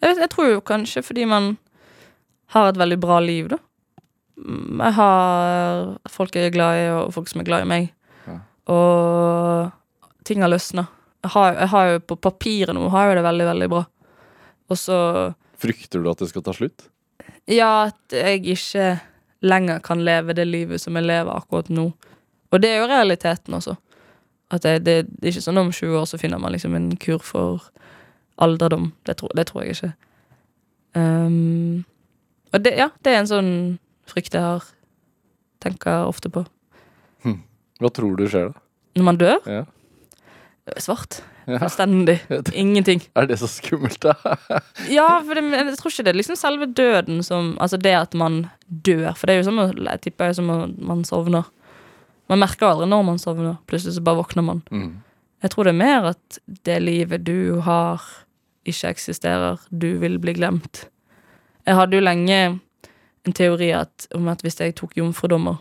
jeg, 0.00 0.06
vet, 0.08 0.20
jeg 0.24 0.30
tror 0.32 0.48
jo 0.48 0.62
kanskje 0.64 1.02
fordi 1.04 1.26
man 1.28 1.52
har 2.54 2.70
et 2.70 2.78
veldig 2.80 2.96
bra 3.02 3.18
liv, 3.22 3.50
da. 3.52 3.58
Mm, 4.40 4.80
Jeg 4.80 4.96
har 4.96 5.90
folk 6.10 6.34
jeg 6.34 6.48
er 6.48 6.54
glad 6.54 6.78
i, 6.80 6.86
og 6.96 7.12
folk 7.14 7.28
som 7.30 7.42
er 7.42 7.46
glad 7.50 7.66
i 7.66 7.68
meg. 7.70 7.90
Ja. 8.26 8.38
Og 8.72 10.24
ting 10.26 10.40
har 10.42 10.50
løsna. 10.50 10.86
Har, 11.22 11.52
jeg 11.54 11.68
har 11.68 11.88
jo 11.90 11.98
på 12.00 12.16
papiret 12.16 12.72
nå 12.74 12.88
har 12.94 13.10
jeg 13.10 13.18
det 13.18 13.24
veldig, 13.26 13.46
veldig 13.50 13.68
bra. 13.68 13.82
Og 14.70 14.78
så 14.80 14.96
Frykter 15.60 16.00
du 16.00 16.08
at 16.10 16.18
det 16.22 16.30
skal 16.30 16.42
ta 16.46 16.54
slutt? 16.56 16.86
Ja, 17.50 17.90
at 17.90 18.14
jeg 18.16 18.46
ikke 18.54 18.86
lenger 19.44 19.80
kan 19.84 20.00
leve 20.04 20.32
det 20.36 20.46
livet 20.48 20.80
som 20.80 20.96
jeg 20.96 21.04
lever 21.04 21.32
akkurat 21.34 21.68
nå. 21.68 21.90
Og 22.50 22.60
det 22.62 22.70
er 22.70 22.78
jo 22.80 22.88
realiteten 22.88 23.54
også. 23.58 23.74
At 24.50 24.62
det, 24.64 24.78
det, 24.86 24.94
det 25.20 25.28
er 25.28 25.34
ikke 25.34 25.44
sånn 25.44 25.60
om 25.60 25.68
20 25.72 25.98
år 26.00 26.06
så 26.08 26.18
finner 26.18 26.40
man 26.40 26.52
liksom 26.56 26.72
en 26.78 26.88
kur 27.00 27.20
for 27.22 27.66
alderdom. 28.40 28.92
Det, 29.04 29.18
tror- 29.20 29.34
det 29.36 29.44
tror 29.50 29.64
jeg 29.66 29.76
ikke. 29.76 29.92
Um, 30.96 31.84
og 32.52 32.64
det, 32.64 32.72
ja, 32.80 32.88
det 33.04 33.12
er 33.14 33.20
en 33.22 33.28
sånn 33.30 33.52
frykt 34.10 34.34
jeg 34.34 34.42
har. 34.42 34.64
Tenker 35.62 36.06
ofte 36.08 36.32
på. 36.32 36.46
Hva 37.80 37.88
tror 37.96 38.16
du 38.18 38.26
skjer 38.28 38.50
da? 38.52 38.60
Når 38.98 39.04
man 39.06 39.20
dør, 39.20 39.38
Ja. 39.48 39.62
Svart. 40.78 41.20
Ja. 41.46 41.58
Fullstendig. 41.58 42.18
Ingenting. 42.52 43.02
Er 43.18 43.26
det 43.26 43.40
så 43.40 43.48
skummelt, 43.50 44.00
da? 44.04 44.14
Ja, 44.98 45.08
for 45.26 45.34
det, 45.34 45.44
jeg 45.50 45.78
tror 45.80 45.92
ikke 45.92 46.06
det 46.06 46.12
er 46.12 46.20
liksom 46.20 46.38
selve 46.38 46.68
døden 46.70 47.24
som 47.26 47.56
Altså 47.60 47.80
det 47.80 47.94
at 47.96 48.14
man 48.14 48.44
dør. 48.68 49.12
For 49.18 49.26
det 49.26 49.34
er 49.34 49.42
jo 49.42 49.48
som 49.50 49.62
å, 49.62 49.68
jeg 49.74 50.04
tipper 50.06 50.30
er 50.30 50.38
som 50.38 50.50
at 50.54 50.78
man 50.78 51.04
sovner. 51.08 51.48
Man 52.30 52.42
merker 52.44 52.70
aldri 52.70 52.86
når 52.90 53.06
man 53.08 53.18
sovner. 53.18 53.58
Plutselig 53.66 53.96
så 53.96 54.04
bare 54.06 54.22
våkner 54.22 54.46
man. 54.46 54.62
Mm. 54.70 55.00
Jeg 55.42 55.54
tror 55.54 55.66
det 55.66 55.74
er 55.74 55.80
mer 55.80 56.10
at 56.12 56.40
det 56.68 56.78
livet 56.84 57.24
du 57.26 57.60
har, 57.66 58.04
ikke 58.68 58.92
eksisterer. 58.92 59.62
Du 59.72 59.94
vil 60.02 60.20
bli 60.22 60.36
glemt. 60.36 60.84
Jeg 61.66 61.78
hadde 61.78 61.96
jo 61.96 62.04
lenge 62.04 62.38
en 63.26 63.36
teori 63.36 63.72
at, 63.76 64.06
om 64.14 64.28
at 64.32 64.44
hvis 64.44 64.60
jeg 64.60 64.76
tok 64.78 64.96
jomfrudommer, 64.96 65.58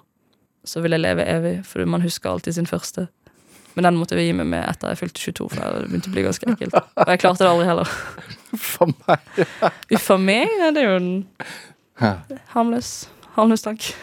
så 0.68 0.84
ville 0.84 1.00
jeg 1.00 1.06
leve 1.06 1.26
evig, 1.26 1.56
for 1.66 1.86
man 1.88 2.04
husker 2.04 2.30
alltid 2.30 2.58
sin 2.58 2.68
første. 2.70 3.08
Men 3.76 3.86
den 3.86 3.98
måtte 4.00 4.18
jeg 4.18 4.30
gi 4.32 4.36
meg 4.40 4.48
med 4.50 4.64
etter 4.66 4.92
jeg 4.94 5.00
fylte 5.04 5.22
22, 5.22 5.50
for 5.54 5.62
det 5.62 5.90
begynte 5.92 6.10
å 6.10 6.14
bli 6.16 6.24
ganske 6.26 6.48
ekkelt. 6.54 6.74
Og 6.80 7.12
jeg 7.14 7.22
klarte 7.22 7.44
det 7.46 7.52
aldri 7.52 7.68
heller. 7.70 7.92
For 8.58 8.90
meg. 9.06 9.42
Uff 9.94 10.08
a 10.12 10.18
meg, 10.18 10.50
det 10.74 10.82
er 10.82 10.88
jo 10.90 10.96
en 10.98 11.10
harmløs, 12.56 12.90
harmløs 13.36 13.64
tanke. 13.66 13.94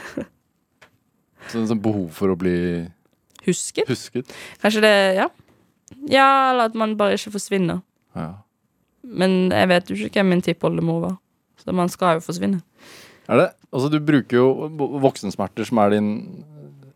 Sånn 1.51 1.67
sånn 1.71 1.83
behov 1.83 2.09
for 2.15 2.33
å 2.33 2.39
bli 2.39 2.55
Husket? 3.47 3.87
husket. 3.91 4.33
Kanskje 4.63 4.83
det 4.87 4.95
Ja. 5.21 5.29
Ja, 6.11 6.51
eller 6.51 6.67
at 6.67 6.75
man 6.75 6.97
bare 6.99 7.15
ikke 7.15 7.31
forsvinner. 7.37 7.79
Ja. 8.17 8.33
Men 9.07 9.51
jeg 9.55 9.69
vet 9.71 9.91
jo 9.93 9.95
ikke 10.09 10.19
hvem 10.19 10.33
min 10.35 10.43
tippoldemor 10.43 10.99
var. 11.05 11.15
Så 11.63 11.73
man 11.75 11.89
skal 11.89 12.19
jo 12.19 12.25
forsvinne. 12.27 12.59
Er 13.31 13.39
det? 13.39 13.47
Altså, 13.73 13.91
du 13.91 14.01
bruker 14.03 14.37
jo 14.39 14.49
Voksensmerter, 15.03 15.67
som 15.67 15.79
er 15.83 15.95
din 15.95 16.09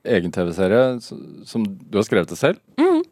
egen 0.04 0.32
TV-serie, 0.32 1.00
som 1.02 1.64
du 1.66 1.98
har 1.98 2.04
skrevet 2.06 2.28
det 2.32 2.38
selv. 2.40 2.58
Mm. 2.80 3.02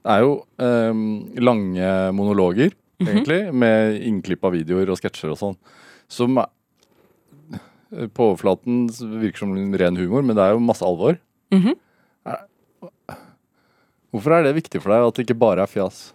Det 0.00 0.12
er 0.14 0.20
jo 0.24 0.36
um, 0.58 1.02
lange 1.36 1.90
monologer, 2.16 2.72
Mhm. 3.00 3.08
egentlig, 3.08 3.54
med 3.54 4.02
innklipp 4.04 4.42
av 4.44 4.52
videoer 4.52 4.90
og 4.92 4.98
sketsjer 5.00 5.30
og 5.32 5.38
sånn. 5.40 5.54
Som 6.08 6.36
på 8.12 8.26
overflaten 8.26 8.88
virker 9.22 9.38
som 9.38 9.54
ren 9.74 9.96
humor, 9.96 10.22
men 10.22 10.36
det 10.36 10.42
er 10.44 10.52
jo 10.52 10.60
masse 10.60 10.84
alvor. 10.84 11.16
Mhm. 11.50 11.74
Er- 12.26 12.46
Hvorfor 14.12 14.32
er 14.36 14.42
det 14.44 14.54
viktig 14.62 14.82
for 14.82 14.90
deg 14.92 15.06
at 15.06 15.14
det 15.14 15.24
ikke 15.26 15.38
bare 15.38 15.62
er 15.62 15.66
fjas? 15.70 16.12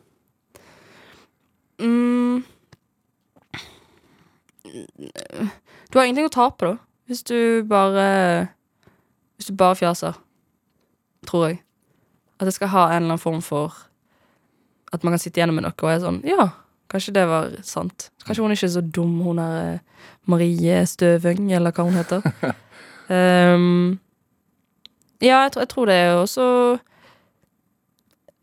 Mm. 1.79 2.43
Du 4.65 5.97
har 5.99 6.05
ingenting 6.05 6.27
å 6.27 6.33
tape, 6.33 6.65
da. 6.65 6.77
Hvis 7.09 7.23
du 7.23 7.63
bare 7.69 8.49
Hvis 9.37 9.49
du 9.51 9.55
bare 9.59 9.75
fjaser. 9.75 10.13
Tror 11.27 11.47
jeg. 11.49 11.59
At 12.39 12.45
jeg 12.49 12.53
skal 12.57 12.67
ha 12.73 12.83
en 12.89 12.95
eller 13.03 13.15
annen 13.15 13.19
form 13.21 13.41
for 13.43 13.73
At 14.93 15.03
man 15.03 15.13
kan 15.15 15.19
sitte 15.19 15.39
igjennom 15.39 15.55
med 15.57 15.63
noe 15.65 15.73
og 15.81 15.89
er 15.91 15.99
sånn 16.03 16.21
Ja, 16.27 16.49
kanskje 16.91 17.13
det 17.17 17.23
var 17.27 17.49
sant. 17.65 18.09
Kanskje 18.25 18.43
hun 18.43 18.51
er 18.53 18.59
ikke 18.59 18.69
så 18.75 18.81
dum, 18.95 19.15
hun 19.25 19.39
er 19.41 19.55
eh, 19.73 19.79
Marie 20.29 20.81
Støveng, 20.87 21.49
eller 21.53 21.71
hva 21.75 21.83
hun 21.87 21.97
heter. 21.97 22.21
um, 23.09 23.99
ja, 25.25 25.41
jeg, 25.45 25.51
tror- 25.55 25.63
jeg 25.65 25.69
tror 25.73 25.85
det 25.89 25.95
er 25.95 26.13
også 26.19 26.45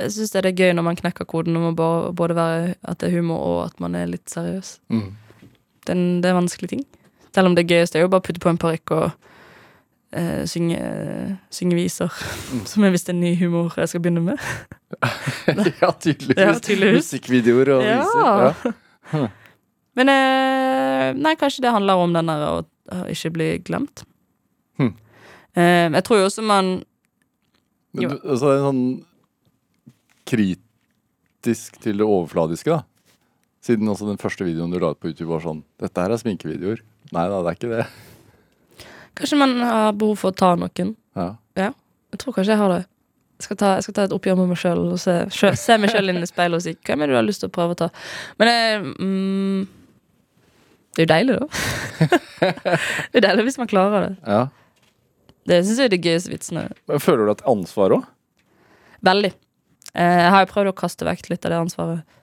Jeg 0.03 0.13
syns 0.17 0.31
det 0.35 0.45
er 0.47 0.57
gøy 0.59 0.73
når 0.75 0.87
man 0.89 0.97
knekker 0.99 1.25
koden 1.31 1.57
om 1.57 1.69
å 1.71 2.13
både 2.17 2.35
være 2.37 2.75
at 2.83 2.99
det 3.01 3.09
er 3.11 3.17
humor 3.21 3.39
og 3.47 3.59
at 3.69 3.81
man 3.81 3.95
er 3.95 4.09
litt 4.11 4.29
seriøs. 4.33 4.77
Mm. 4.91 5.11
Er, 5.87 5.95
det 5.95 6.25
er 6.27 6.33
en 6.35 6.41
vanskelig 6.43 6.69
ting. 6.73 6.83
Selv 7.35 7.47
om 7.51 7.55
det 7.57 7.69
gøyeste 7.71 7.99
er 8.01 8.03
jo 8.07 8.11
bare 8.13 8.23
å 8.25 8.27
putte 8.27 8.43
på 8.43 8.51
en 8.51 8.59
parykk 8.61 8.95
og 8.97 9.11
eh, 10.13 10.43
synge, 10.49 10.79
synge 11.53 11.77
viser. 11.79 12.13
Som 12.69 12.85
er 12.87 12.93
visst 12.95 13.09
en 13.13 13.21
ny 13.21 13.35
humor 13.41 13.73
jeg 13.77 13.89
skal 13.93 14.03
begynne 14.05 14.23
med. 14.27 14.43
ja, 15.83 15.91
tydeligvis. 15.93 16.39
Ja, 16.43 16.53
tydeligvis. 16.61 17.09
Musikkvideoer 17.13 17.73
og 17.79 17.85
Ja. 17.87 17.97
viser. 18.03 18.77
Ja. 19.13 19.29
Men 19.99 20.09
eh, 20.09 21.09
nei, 21.21 21.35
kanskje 21.37 21.65
det 21.67 21.73
handler 21.75 22.01
om 22.01 22.15
den 22.17 22.31
der 22.33 22.47
å 22.49 22.61
å 22.93 23.05
ikke 23.09 23.31
bli 23.33 23.47
glemt. 23.65 24.03
Hm. 24.81 24.89
Eh, 25.57 25.87
jeg 25.95 26.03
tror 26.05 26.19
jo 26.19 26.25
også 26.29 26.43
man 26.45 26.83
Men 27.95 28.03
Jo. 28.03 28.09
du, 28.09 28.17
altså, 28.25 28.49
det 28.51 28.57
er 28.59 28.65
sånn 28.67 28.83
kritisk 30.29 31.79
til 31.83 32.01
det 32.01 32.07
overfladiske, 32.07 32.71
da. 32.73 32.83
Siden 33.63 33.89
også 33.91 34.09
den 34.09 34.19
første 34.19 34.45
videoen 34.47 34.73
du 34.75 34.79
la 34.83 34.91
ut 34.95 35.01
på 35.01 35.11
YouTube 35.13 35.31
var 35.31 35.45
sånn 35.45 35.61
Dette 35.79 36.03
her 36.03 36.11
er 36.15 36.19
sminkevideoer. 36.21 36.81
Nei 37.15 37.27
da, 37.31 37.43
det 37.45 37.53
er 37.53 37.59
ikke 37.59 37.71
det. 37.77 37.87
Kanskje 39.19 39.39
man 39.41 39.59
har 39.61 39.93
behov 39.99 40.17
for 40.21 40.33
å 40.33 40.37
ta 40.37 40.55
noen. 40.59 40.95
Ja. 41.19 41.29
Jeg 42.13 42.21
tror 42.21 42.37
kanskje 42.37 42.53
jeg 42.53 42.61
har 42.61 42.73
det. 42.73 42.81
Jeg 43.41 43.47
skal 43.49 43.59
ta, 43.59 43.69
jeg 43.75 43.87
skal 43.87 43.95
ta 43.97 44.03
et 44.07 44.15
oppgjør 44.15 44.37
med 44.39 44.53
meg 44.53 44.59
sjøl 44.61 44.81
og 44.93 44.99
se, 45.03 45.15
se 45.59 45.77
meg 45.81 45.91
sjøl 45.91 46.13
inn 46.13 46.23
i 46.23 46.29
speilet 46.29 46.61
og 46.61 46.63
si 46.63 46.75
hvem 46.87 47.03
er 47.03 47.11
det 47.11 47.17
du 47.17 47.19
har 47.19 47.27
lyst 47.27 47.43
til 47.43 47.51
å 47.51 47.55
prøve 47.55 47.75
å 47.75 47.79
ta. 47.81 47.89
Men 48.39 48.51
det, 48.51 48.59
mm, 49.03 49.63
det 50.93 51.03
er 51.03 51.09
jo 51.09 51.13
deilig, 51.13 51.39
da. 51.41 52.11
det 53.11 53.23
er 53.23 53.27
deilig 53.27 53.47
hvis 53.49 53.59
man 53.59 53.71
klarer 53.73 54.07
det. 54.07 54.13
Ja. 54.29 54.43
Det 55.49 55.59
syns 55.65 55.81
jeg 55.81 55.91
er 55.91 55.95
de 55.97 56.03
gøyeste 56.05 56.31
vitsene. 56.31 56.67
Men 56.91 57.03
føler 57.03 57.27
du 57.27 57.33
et 57.35 57.45
ansvar 57.51 57.97
òg? 57.97 58.07
Veldig. 59.03 59.33
Eh, 59.97 60.19
jeg 60.23 60.31
har 60.37 60.45
jo 60.45 60.53
prøvd 60.53 60.71
å 60.71 60.77
kaste 60.79 61.09
vekk 61.09 61.33
litt 61.33 61.49
av 61.49 61.55
det 61.55 61.63
ansvaret. 61.65 62.21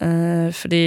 Eh, 0.00 0.48
fordi 0.56 0.84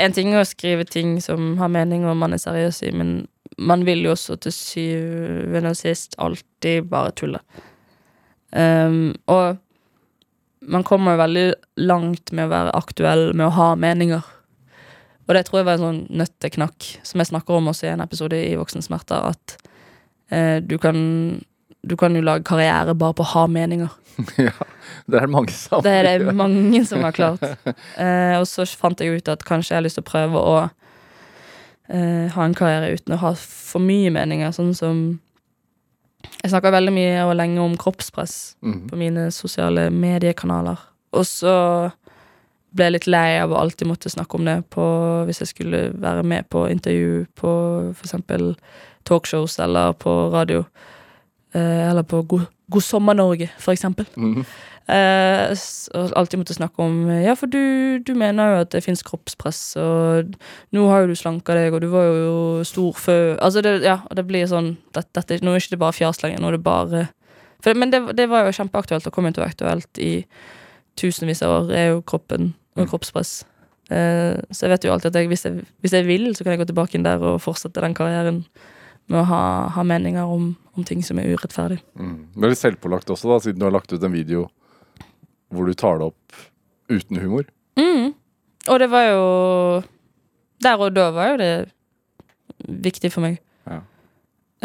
en 0.00 0.16
ting 0.16 0.32
er 0.32 0.42
å 0.42 0.48
skrive 0.48 0.88
ting 0.88 1.20
som 1.22 1.54
har 1.60 1.70
mening 1.70 2.08
og 2.08 2.18
man 2.18 2.34
er 2.34 2.42
seriøs 2.42 2.82
i, 2.88 2.90
men 2.96 3.14
man 3.58 3.84
vil 3.86 4.04
jo 4.06 4.14
også 4.14 4.36
til 4.42 4.54
syvende 4.54 5.74
og 5.74 5.78
sist 5.78 6.16
alltid 6.22 6.88
bare 6.90 7.14
tulle. 7.16 7.40
Um, 8.54 9.14
og 9.30 9.58
man 10.64 10.84
kommer 10.86 11.18
veldig 11.20 11.48
langt 11.82 12.32
med 12.32 12.48
å 12.48 12.52
være 12.52 12.76
aktuell, 12.78 13.26
med 13.34 13.48
å 13.48 13.56
ha 13.56 13.72
meninger. 13.78 14.22
Og 15.24 15.34
det 15.36 15.46
tror 15.46 15.60
jeg 15.60 15.68
var 15.68 15.78
en 15.78 15.86
sånn 15.86 16.02
nøtteknakk 16.20 16.88
som 17.06 17.20
jeg 17.20 17.30
snakker 17.32 17.56
om 17.56 17.70
også 17.72 17.88
i 17.88 17.92
en 17.94 18.04
episode 18.04 18.38
i 18.38 18.54
Voksensmerter, 18.60 19.32
at 19.32 19.56
eh, 20.34 20.58
du 20.64 20.76
kan 20.80 20.98
du 21.84 21.96
kan 22.00 22.14
jo 22.16 22.22
lage 22.24 22.46
karriere 22.48 22.94
bare 22.96 23.16
på 23.16 23.24
å 23.24 23.30
ha 23.34 23.44
meninger. 23.50 23.92
ja. 24.40 24.54
Det 25.10 25.20
er 25.20 25.28
mange 25.28 25.52
som 25.52 25.82
Det 25.84 25.92
er 25.92 26.06
det 26.08 26.32
mange 26.36 26.80
som 26.88 27.04
har 27.04 27.16
klart. 27.16 27.44
Eh, 28.00 28.34
og 28.38 28.46
så 28.48 28.64
fant 28.66 29.00
jeg 29.00 29.20
ut 29.20 29.28
at 29.30 29.44
kanskje 29.46 29.74
jeg 29.74 29.78
har 29.78 29.84
lyst 29.84 29.98
til 30.00 30.04
å 30.04 30.08
prøve 30.08 30.40
å 30.40 30.54
eh, 31.88 32.28
ha 32.32 32.44
en 32.44 32.54
karriere 32.54 32.94
uten 32.96 33.14
å 33.14 33.20
ha 33.20 33.34
for 33.34 33.80
mye 33.80 34.10
meninger. 34.10 34.52
Sånn 34.56 34.74
som 34.74 35.20
Jeg 36.42 36.50
snakker 36.50 36.72
veldig 36.72 36.92
mye 36.92 37.24
og 37.28 37.36
lenge 37.36 37.60
om 37.60 37.74
kroppspress 37.76 38.56
Mhm. 38.62 38.88
på 38.90 38.96
mine 38.96 39.30
sosiale 39.30 39.90
mediekanaler. 39.90 40.78
Og 41.12 41.24
så 41.24 41.92
ble 42.74 42.84
jeg 42.84 42.92
litt 42.92 43.06
lei 43.06 43.38
av 43.40 43.50
å 43.50 43.60
alltid 43.60 43.86
måtte 43.86 44.10
snakke 44.10 44.34
om 44.34 44.44
det 44.44 44.64
på, 44.70 44.82
hvis 45.26 45.38
jeg 45.40 45.48
skulle 45.48 45.92
være 45.92 46.24
med 46.24 46.48
på 46.50 46.64
intervju 46.70 47.26
på 47.36 47.94
eksempel 48.02 48.56
talkshows 49.04 49.58
eller 49.60 49.92
på 49.92 50.32
radio. 50.32 50.64
Eh, 51.54 51.90
eller 51.90 52.02
på 52.02 52.26
God, 52.26 52.46
God 52.70 52.82
sommer 52.82 53.14
Norge, 53.14 53.50
for 53.58 53.72
eksempel. 53.72 54.06
Mhm. 54.16 54.44
Eh, 54.84 55.52
og 55.96 56.10
alltid 56.20 56.36
måtte 56.42 56.54
snakke 56.58 56.82
om 56.84 57.06
Ja, 57.08 57.32
for 57.40 57.48
du, 57.48 57.96
du 58.04 58.10
mener 58.20 58.50
jo 58.50 58.56
at 58.66 58.72
det 58.74 58.82
fins 58.84 59.00
kroppspress, 59.06 59.60
og 59.80 60.34
nå 60.76 60.82
har 60.90 61.04
jo 61.04 61.14
du 61.14 61.16
slanka 61.16 61.54
deg, 61.56 61.72
og 61.72 61.80
du 61.80 61.86
var 61.88 62.04
jo 62.10 62.34
stor 62.68 62.92
før 63.00 63.38
Altså, 63.38 63.62
det, 63.64 63.78
ja, 63.86 63.94
det 64.12 64.26
blir 64.28 64.44
sånn 64.50 64.74
det, 64.92 65.06
dette, 65.16 65.38
Nå 65.40 65.54
er 65.54 65.62
ikke 65.62 65.72
det 65.78 65.80
bare 65.86 65.96
fjas 65.96 66.20
lenger, 66.20 66.42
nå 66.44 66.50
er 66.50 66.58
det 66.58 66.66
bare 66.66 67.06
for, 67.64 67.72
Men 67.80 67.94
det, 67.94 68.02
det 68.18 68.28
var 68.28 68.44
jo 68.44 68.52
kjempeaktuelt, 68.58 69.06
og 69.08 69.14
kommer 69.16 69.32
til 69.32 69.40
å 69.40 69.46
være 69.46 69.54
aktuelt 69.56 70.02
i 70.04 70.10
tusenvis 71.00 71.40
av 71.46 71.54
år, 71.62 71.72
er 71.72 71.86
jo 71.94 72.02
kroppen 72.04 72.52
og 72.76 72.84
Mm. 72.84 72.88
kroppspress. 72.90 73.44
Eh, 73.94 74.34
så 74.50 74.66
jeg 74.66 74.70
vet 74.74 74.84
jo 74.84 74.90
alltid 74.92 75.12
at 75.12 75.16
jeg, 75.20 75.28
hvis, 75.30 75.44
jeg, 75.46 75.64
hvis 75.80 75.92
jeg 75.94 76.04
vil, 76.08 76.28
så 76.34 76.42
kan 76.44 76.52
jeg 76.52 76.60
gå 76.60 76.66
tilbake 76.72 76.96
inn 76.98 77.04
der 77.06 77.22
og 77.22 77.40
fortsette 77.40 77.80
den 77.80 77.94
karrieren 77.94 78.42
med 79.08 79.20
å 79.20 79.24
ha, 79.28 79.40
ha 79.76 79.82
meninger 79.86 80.24
om, 80.26 80.56
om 80.76 80.84
ting 80.84 81.00
som 81.06 81.18
er 81.22 81.30
urettferdig. 81.32 81.78
Mm. 81.96 82.16
Det 82.34 82.44
er 82.48 82.52
litt 82.52 82.60
selvpålagt 82.60 83.12
også, 83.14 83.30
da, 83.30 83.38
siden 83.44 83.60
du 83.62 83.66
har 83.68 83.72
lagt 83.76 83.92
ut 83.94 84.02
en 84.02 84.12
video 84.12 84.48
hvor 85.52 85.68
du 85.68 85.74
tar 85.74 86.00
det 86.00 86.08
opp 86.10 86.36
uten 86.92 87.20
humor. 87.20 87.48
Mm. 87.78 88.14
Og 88.68 88.80
det 88.80 88.90
var 88.90 89.08
jo 89.10 89.24
Der 90.62 90.80
og 90.80 90.94
da 90.96 91.10
var 91.12 91.34
jo 91.34 91.36
det 91.36 91.52
viktig 92.64 93.10
for 93.12 93.24
meg. 93.24 93.40
Ja. 93.68 93.80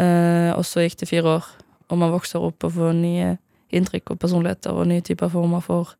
Eh, 0.00 0.50
og 0.56 0.64
så 0.64 0.84
gikk 0.86 1.00
det 1.02 1.08
fire 1.10 1.36
år, 1.36 1.48
og 1.90 1.98
man 1.98 2.12
vokser 2.14 2.40
opp 2.40 2.64
og 2.64 2.72
får 2.72 2.94
nye 2.96 3.34
inntrykk 3.74 4.14
og 4.14 4.20
personligheter 4.22 4.72
og 4.72 4.88
nye 4.88 5.04
typer 5.04 5.28
former 5.28 5.60
for 5.60 5.92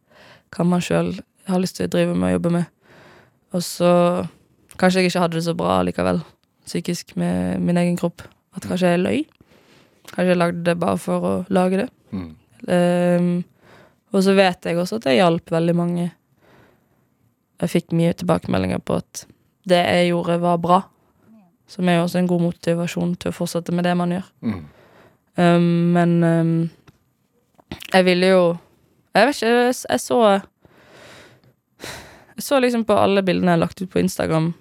hva 0.54 0.64
man 0.66 0.80
sjøl 0.80 1.12
har 1.50 1.60
lyst 1.60 1.76
til 1.78 1.88
å 1.88 1.92
drive 1.92 2.14
med 2.14 2.30
og 2.30 2.36
jobbe 2.38 2.54
med. 2.54 2.64
Og 3.52 3.64
så 3.66 3.92
kanskje 4.80 5.02
jeg 5.02 5.10
ikke 5.10 5.24
hadde 5.26 5.38
det 5.38 5.44
så 5.46 5.56
bra 5.58 5.80
likevel, 5.84 6.22
psykisk, 6.66 7.16
med 7.20 7.60
min 7.60 7.78
egen 7.80 7.98
kropp. 8.00 8.24
At 8.56 8.66
kanskje 8.66 8.94
jeg 8.94 9.02
løy. 9.02 9.20
Kanskje 10.10 10.32
jeg 10.32 10.40
lagde 10.40 10.64
det 10.66 10.78
bare 10.80 10.98
for 10.98 11.26
å 11.26 11.34
lage 11.52 11.82
det. 11.82 11.88
Mm. 12.14 12.30
Ehm, 12.70 13.30
og 14.10 14.24
så 14.26 14.34
vet 14.34 14.66
jeg 14.66 14.78
også 14.78 14.98
at 14.98 15.06
det 15.06 15.18
hjalp 15.18 15.52
veldig 15.52 15.76
mange. 15.78 16.08
Jeg 17.60 17.72
fikk 17.74 17.94
mye 17.94 18.14
tilbakemeldinger 18.16 18.82
på 18.82 18.98
at 19.02 19.24
det 19.68 19.80
jeg 19.84 20.10
gjorde, 20.10 20.40
var 20.42 20.58
bra. 20.58 20.80
Som 21.70 21.88
er 21.88 21.98
jo 21.98 22.06
også 22.06 22.18
en 22.18 22.30
god 22.30 22.42
motivasjon 22.48 23.14
til 23.20 23.30
å 23.30 23.36
fortsette 23.36 23.74
med 23.76 23.86
det 23.86 23.94
man 23.98 24.14
gjør. 24.16 24.30
Mm. 24.42 24.62
Um, 25.38 25.68
men 25.94 26.16
um, 26.24 26.54
jeg 27.92 28.04
ville 28.04 28.32
jo 28.32 28.40
Jeg 29.14 29.26
vet 29.26 29.36
ikke, 29.36 29.50
jeg, 29.50 29.74
jeg 29.90 30.00
så 30.02 30.18
Jeg 32.34 32.42
så 32.44 32.58
liksom 32.60 32.82
på 32.84 32.96
alle 32.98 33.22
bildene 33.22 33.52
jeg 33.52 33.58
har 33.58 33.62
lagt 33.62 33.82
ut 33.82 33.90
på 33.90 34.00
Instagram, 34.02 34.52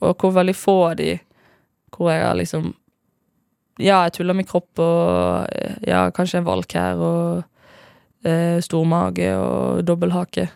og 0.00 0.16
hvor 0.16 0.32
veldig 0.32 0.54
få 0.56 0.76
av 0.88 0.96
de 0.96 1.18
hvor 1.94 2.10
jeg 2.10 2.24
har 2.24 2.34
liksom 2.38 2.72
Ja, 3.78 4.04
jeg 4.06 4.14
tuller 4.16 4.34
med 4.38 4.48
kropp 4.48 4.78
og 4.80 5.46
ja, 5.86 6.08
kanskje 6.14 6.40
en 6.40 6.48
valk 6.48 6.72
her 6.78 6.96
og 6.96 7.44
eh, 8.28 8.58
stor 8.64 8.84
mage 8.88 9.30
og 9.36 9.84
dobbelthake. 9.86 10.48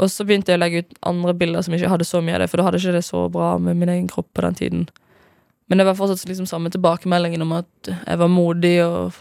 Og 0.00 0.08
så 0.08 0.24
begynte 0.24 0.52
jeg 0.52 0.60
å 0.60 0.62
legge 0.62 0.82
ut 0.84 0.94
andre 1.04 1.34
bilder 1.36 1.64
som 1.64 1.74
ikke 1.76 1.90
hadde 1.92 2.08
så 2.08 2.22
mye 2.24 2.38
av 2.38 2.44
det, 2.44 2.48
for 2.50 2.60
da 2.60 2.68
hadde 2.68 2.80
ikke 2.80 2.94
det 2.96 3.04
så 3.04 3.26
bra 3.32 3.54
med 3.60 3.76
min 3.80 3.92
egen 3.92 4.08
kropp 4.08 4.30
på 4.32 4.44
den 4.46 4.56
tiden. 4.56 4.86
Men 5.68 5.80
det 5.80 5.86
var 5.88 5.98
fortsatt 5.98 6.28
liksom 6.28 6.48
samme 6.48 6.72
tilbakemeldingen 6.72 7.44
om 7.44 7.52
at 7.60 7.92
jeg 7.92 8.20
var 8.20 8.32
modig, 8.32 8.74
og 8.84 9.12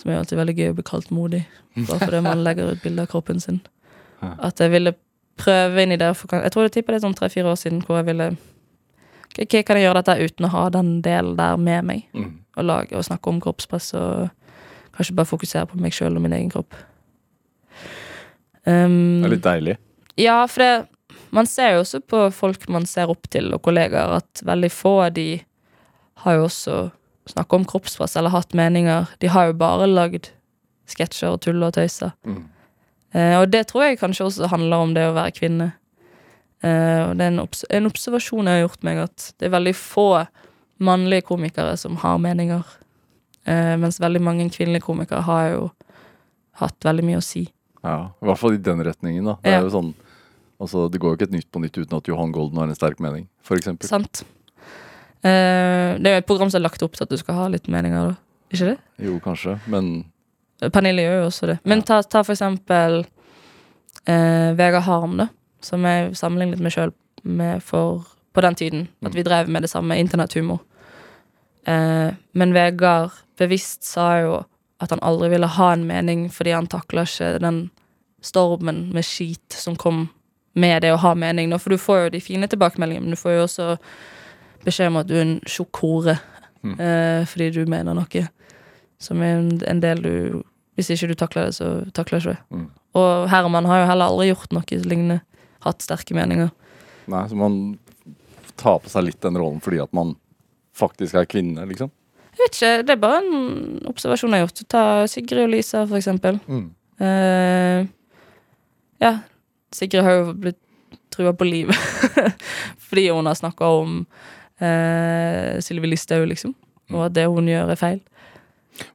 som 0.00 0.10
er 0.10 0.22
alltid 0.22 0.40
veldig 0.40 0.56
gøy 0.56 0.72
å 0.72 0.78
bli 0.78 0.86
kalt 0.88 1.12
modig, 1.12 1.42
bare 1.76 2.00
fordi 2.00 2.22
man 2.24 2.42
legger 2.46 2.72
ut 2.72 2.82
bilder 2.84 3.04
av 3.04 3.12
kroppen 3.12 3.40
sin. 3.40 3.60
At 4.20 4.60
jeg 4.60 4.72
ville 4.72 4.94
prøve 5.40 5.84
inn 5.84 5.94
i 5.94 6.00
det. 6.00 6.10
For, 6.16 6.32
jeg 6.36 6.52
tror 6.52 6.66
det 6.66 6.74
tipper 6.76 6.94
det 6.94 7.00
er 7.00 7.06
sånn 7.06 7.16
tre-fire 7.16 7.52
år 7.52 7.60
siden 7.60 7.80
hvor 7.86 8.00
jeg 8.00 8.10
ville 8.10 8.32
okay, 9.38 9.62
Kan 9.62 9.78
jeg 9.78 9.86
gjøre 9.86 10.02
dette 10.02 10.18
uten 10.20 10.48
å 10.48 10.52
ha 10.52 10.66
den 10.74 10.98
delen 11.04 11.36
der 11.38 11.60
med 11.60 11.88
meg? 11.88 12.06
Mm. 12.12 12.36
og 12.58 12.66
lage 12.66 12.96
og 12.98 13.06
snakke 13.06 13.30
om 13.30 13.38
kroppspress 13.40 13.92
og 13.96 14.39
kanskje 15.00 15.16
bare 15.18 15.30
fokusere 15.32 15.66
på 15.70 15.80
meg 15.80 15.96
sjøl 15.96 16.14
og 16.20 16.24
min 16.24 16.36
egen 16.36 16.52
kropp. 16.52 16.76
Um, 18.68 19.20
Det 19.22 19.28
er 19.30 19.34
litt 19.34 19.46
deilig. 19.46 19.76
ja, 20.20 20.44
for 20.46 20.62
det, 20.62 21.18
man 21.32 21.46
ser 21.48 21.74
jo 21.74 21.84
også 21.84 22.00
på 22.04 22.26
folk 22.34 22.68
man 22.68 22.86
ser 22.86 23.10
opp 23.10 23.28
til, 23.32 23.52
og 23.54 23.62
kollegaer, 23.64 24.20
at 24.20 24.42
veldig 24.44 24.70
få 24.70 24.96
av 25.06 25.14
de 25.16 25.40
har 26.24 26.36
jo 26.36 26.44
også 26.44 26.78
snakket 27.30 27.56
om 27.56 27.64
kroppspress 27.64 28.16
eller 28.16 28.34
hatt 28.34 28.54
meninger. 28.54 29.08
De 29.22 29.30
har 29.32 29.50
jo 29.50 29.56
bare 29.56 29.88
lagd 29.88 30.30
sketsjer 30.90 31.32
og 31.32 31.40
tull 31.44 31.62
og 31.62 31.74
tøyser. 31.76 32.12
Mm. 32.26 32.42
Eh, 33.14 33.36
og 33.40 33.48
det 33.50 33.68
tror 33.70 33.86
jeg 33.86 34.00
kanskje 34.00 34.26
også 34.26 34.50
handler 34.50 34.84
om 34.84 34.94
det 34.96 35.06
å 35.08 35.14
være 35.16 35.34
kvinne. 35.38 35.70
Eh, 36.60 37.00
og 37.06 37.16
det 37.16 37.24
er 37.24 37.32
en, 37.32 37.42
obs 37.46 37.64
en 37.70 37.88
observasjon 37.88 38.50
jeg 38.50 38.58
har 38.58 38.66
gjort 38.66 38.84
meg, 38.86 39.00
at 39.06 39.30
det 39.38 39.48
er 39.48 39.54
veldig 39.56 39.76
få 39.78 40.08
mannlige 40.80 41.28
komikere 41.30 41.76
som 41.80 41.96
har 42.02 42.20
meninger. 42.20 42.66
Eh, 43.46 43.76
mens 43.80 43.98
veldig 44.00 44.20
mange 44.20 44.50
kvinnelige 44.50 44.82
komikere 44.84 45.22
har 45.22 45.48
jo 45.54 45.70
hatt 46.60 46.78
veldig 46.84 47.04
mye 47.04 47.16
å 47.18 47.22
si. 47.24 47.46
Ja, 47.82 48.10
I 48.20 48.26
hvert 48.26 48.38
fall 48.38 48.54
i 48.54 48.56
den 48.58 48.82
retningen. 48.84 49.24
da. 49.24 49.36
Det 49.42 49.50
Ja. 49.52 49.60
sånn, 49.70 49.94
altså 50.60 50.90
det 50.90 51.00
går 51.00 51.10
jo 51.10 51.16
ikke 51.16 51.22
et 51.28 51.30
Nytt 51.32 51.50
på 51.52 51.60
nytt 51.60 51.72
uten 51.78 51.96
at 51.96 52.04
Johan 52.06 52.32
Golden 52.32 52.58
har 52.58 52.64
en 52.68 52.74
sterk 52.74 53.00
mening, 53.00 53.28
eksempel. 53.42 53.88
Sant? 53.88 54.24
Eh, 55.22 55.96
det 55.98 56.06
er 56.06 56.14
jo 56.14 56.18
et 56.18 56.26
program 56.26 56.50
som 56.50 56.60
er 56.62 56.68
lagt 56.68 56.82
opp 56.82 56.92
til 56.92 57.02
at 57.04 57.08
du 57.10 57.16
skal 57.16 57.34
ha 57.34 57.46
litt 57.48 57.66
meninger, 57.68 58.08
da. 58.10 58.16
Ikke 58.52 58.66
det? 58.74 58.78
Jo, 58.98 59.18
kanskje, 59.20 59.58
men 59.68 60.04
Pernille 60.60 61.00
gjør 61.00 61.22
jo 61.22 61.26
også 61.30 61.46
det. 61.46 61.58
Men 61.64 61.82
ta, 61.82 62.02
ta 62.02 62.22
for 62.22 62.34
eksempel 62.34 63.06
eh, 64.06 64.52
Vegard 64.56 64.82
Harm, 64.84 65.16
da. 65.16 65.28
Som 65.62 65.82
jeg 65.84 66.12
sammenlignet 66.16 66.60
meg 66.60 66.72
sjøl 66.72 66.92
med 67.24 67.62
for 67.62 68.04
på 68.34 68.40
den 68.42 68.54
tiden. 68.54 68.88
At 69.04 69.12
Mm. 69.12 69.14
vi 69.14 69.22
drev 69.22 69.48
med 69.48 69.62
det 69.62 69.70
samme. 69.70 69.96
Internetthumor. 69.98 70.60
Eh, 71.66 72.12
men 72.34 72.52
Vegard 72.52 73.10
bevisst 73.40 73.84
sa 73.88 74.06
jo 74.20 74.38
at 74.80 74.92
han 74.94 75.02
aldri 75.04 75.32
ville 75.34 75.48
ha 75.58 75.72
en 75.74 75.86
mening 75.88 76.28
fordi 76.32 76.54
han 76.56 76.68
takla 76.70 77.04
ikke 77.08 77.34
den 77.42 77.62
stormen 78.24 78.86
med 78.94 79.04
skit 79.04 79.56
som 79.56 79.76
kom 79.80 80.06
med 80.60 80.82
det 80.84 80.92
å 80.92 81.00
ha 81.00 81.14
mening. 81.16 81.52
For 81.60 81.72
du 81.72 81.80
får 81.80 82.04
jo 82.04 82.12
de 82.16 82.20
fine 82.24 82.48
tilbakemeldingene, 82.50 83.06
men 83.08 83.16
du 83.16 83.20
får 83.20 83.36
jo 83.36 83.44
også 83.46 83.68
beskjed 84.64 84.90
om 84.92 84.98
at 85.00 85.08
du 85.08 85.14
er 85.16 85.24
en 85.26 85.40
tjukk 85.48 85.82
hore 85.84 86.18
Mm. 86.60 86.74
eh, 86.76 87.22
fordi 87.24 87.46
du 87.54 87.62
mener 87.72 87.94
noe 87.96 88.22
som 89.00 89.22
er 89.24 89.38
en, 89.38 89.46
en 89.64 89.78
del 89.80 90.02
du 90.04 90.42
Hvis 90.76 90.90
ikke 90.92 91.06
du 91.08 91.14
takler 91.16 91.46
det, 91.48 91.54
så 91.56 91.90
takler 91.96 92.20
ikke 92.20 92.34
det. 92.34 92.42
Mm. 92.52 92.66
Og 93.00 93.28
Herman 93.32 93.64
har 93.64 93.80
jo 93.80 93.86
heller 93.88 94.10
aldri 94.12 94.26
gjort 94.28 94.52
noe 94.52 94.78
lignende. 94.84 95.16
Hatt 95.64 95.80
sterke 95.80 96.12
meninger. 96.16 96.50
nei, 97.08 97.22
så 97.28 97.36
man 97.36 97.78
tar 98.60 98.78
på 98.80 98.92
seg 98.92 99.04
litt 99.04 99.20
den 99.24 99.36
rollen 99.40 99.60
fordi 99.60 99.80
at 99.80 99.92
man 99.96 100.14
faktisk 100.76 101.16
er 101.16 101.24
kvinne, 101.24 101.64
liksom. 101.68 101.90
Vet 102.40 102.56
ikke, 102.56 102.82
Det 102.86 102.94
er 102.94 103.00
bare 103.02 103.20
en 103.20 103.80
observasjon 103.90 104.32
jeg 104.32 104.42
har 104.42 104.48
gjort. 104.48 104.64
Ta 104.68 104.84
Sigrid 105.10 105.44
og 105.44 105.52
Lisa, 105.52 105.84
for 105.86 105.98
eksempel. 106.00 106.40
Mm. 106.48 106.66
Uh, 107.00 107.86
ja, 109.00 109.14
Sigrid 109.72 110.04
har 110.04 110.18
jo 110.18 110.34
blitt 110.36 110.60
trua 111.10 111.32
på 111.34 111.46
livet 111.48 111.76
fordi 112.86 113.08
hun 113.08 113.26
har 113.26 113.34
snakka 113.38 113.66
om 113.80 114.00
uh, 114.62 115.60
Sylvi 115.62 115.90
Listhaug, 115.90 116.26
liksom. 116.28 116.54
Og 116.90 117.06
at 117.06 117.14
det 117.14 117.26
hun 117.30 117.48
gjør, 117.48 117.70
er 117.70 117.78
feil. 117.78 118.00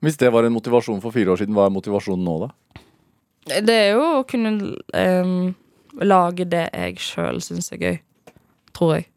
Hvis 0.04 0.18
det 0.18 0.32
var 0.34 0.44
en 0.44 0.56
motivasjon 0.56 1.02
for 1.04 1.16
fire 1.16 1.32
år 1.32 1.42
siden, 1.42 1.56
hva 1.56 1.68
er 1.68 1.76
motivasjonen 1.76 2.26
nå, 2.26 2.36
da? 2.46 2.82
Det 3.62 3.76
er 3.76 3.92
jo 3.94 4.06
å 4.18 4.24
kunne 4.28 4.74
um, 4.90 5.54
lage 6.02 6.48
det 6.50 6.66
jeg 6.74 7.00
sjøl 7.04 7.42
syns 7.44 7.72
er 7.76 7.82
gøy. 7.82 7.98
Tror 8.76 8.96
jeg. 8.98 9.08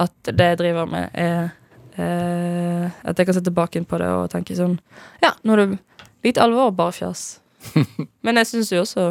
At 0.00 0.14
det 0.24 0.46
jeg 0.52 0.60
driver 0.62 0.88
med, 0.90 1.10
er 1.12 1.52
eh, 2.00 2.86
At 3.04 3.18
jeg 3.18 3.28
kan 3.28 3.36
se 3.36 3.42
tilbake 3.44 3.82
på 3.84 4.00
det 4.00 4.08
og 4.08 4.30
tenke 4.32 4.56
sånn 4.58 4.78
Ja, 5.22 5.34
nå 5.44 5.56
er 5.56 5.62
det 5.62 5.78
litt 6.26 6.40
alvor, 6.40 6.72
bare 6.76 6.92
fjas. 6.92 7.40
Men 8.24 8.40
jeg 8.40 8.50
syns 8.50 8.72
jo 8.72 8.82
også 8.84 9.06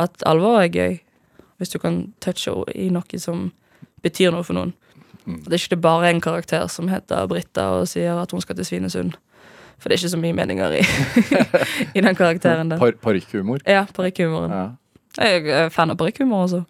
at 0.00 0.24
alvor 0.26 0.56
er 0.58 0.70
gøy. 0.72 0.96
Hvis 1.60 1.70
du 1.70 1.78
kan 1.78 2.00
touche 2.24 2.54
i 2.74 2.88
noe 2.90 3.20
som 3.20 3.50
betyr 4.02 4.32
noe 4.34 4.44
for 4.46 4.56
noen. 4.56 4.72
Det 5.24 5.52
er 5.52 5.60
ikke 5.60 5.76
det 5.76 5.84
bare 5.84 6.10
en 6.10 6.20
karakter 6.24 6.66
som 6.72 6.90
heter 6.92 7.28
Britta 7.30 7.68
og 7.78 7.86
sier 7.88 8.18
at 8.20 8.32
hun 8.34 8.42
skal 8.44 8.58
til 8.58 8.66
Svinesund. 8.68 9.14
For 9.78 9.88
det 9.88 9.96
er 9.96 10.02
ikke 10.02 10.12
så 10.12 10.20
mye 10.20 10.36
meninger 10.36 10.78
i, 10.78 10.82
i 11.98 12.02
den 12.04 12.16
karakteren 12.16 12.72
der. 12.72 12.80
Par 12.80 12.96
Parykkhumor? 13.02 13.64
Ja, 13.68 13.84
parykkhumoren. 13.94 14.52
Ja. 14.52 14.66
Jeg 15.24 15.46
er 15.46 15.68
fan 15.72 15.92
av 15.92 15.98
parykkhumor 16.00 16.46
også. 16.48 16.62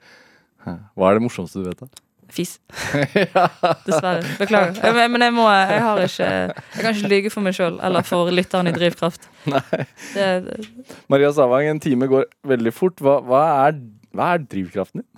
Hva 0.64 1.10
er 1.10 1.18
det 1.18 1.24
morsomste 1.24 1.62
du 1.62 1.68
vet, 1.68 1.80
da? 1.80 2.04
Fis. 2.34 2.56
Dessverre. 3.86 4.22
Beklager. 4.38 4.76
Jeg, 4.82 4.94
men- 4.94 5.10
men 5.12 5.22
jeg 5.26 5.32
må 5.34 5.46
Jeg 5.50 5.80
har 5.82 6.02
ikke 6.04 6.28
Jeg 6.30 6.82
kan 6.84 6.94
ikke 6.94 7.08
lyge 7.12 7.30
for 7.34 7.40
meg 7.46 7.54
sjøl 7.56 7.78
eller 7.82 8.02
for 8.06 8.30
lytteren 8.30 8.68
i 8.70 8.74
Drivkraft. 8.76 9.28
Det, 10.14 10.26
det, 10.44 10.68
Maria 11.08 11.32
Savang, 11.32 11.66
en 11.70 11.80
time 11.80 12.06
går 12.10 12.24
veldig 12.46 12.72
fort. 12.74 13.00
Hva, 13.00 13.18
hva, 13.24 13.42
er, 13.68 13.80
hva 14.14 14.34
er 14.34 14.44
drivkraften 14.44 15.02
din? 15.02 15.08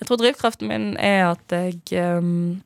jeg 0.00 0.08
tror 0.08 0.16
drivkraften 0.16 0.68
min 0.70 0.84
er 0.96 1.26
at 1.34 1.52
jeg 1.52 2.00
um, 2.16 2.62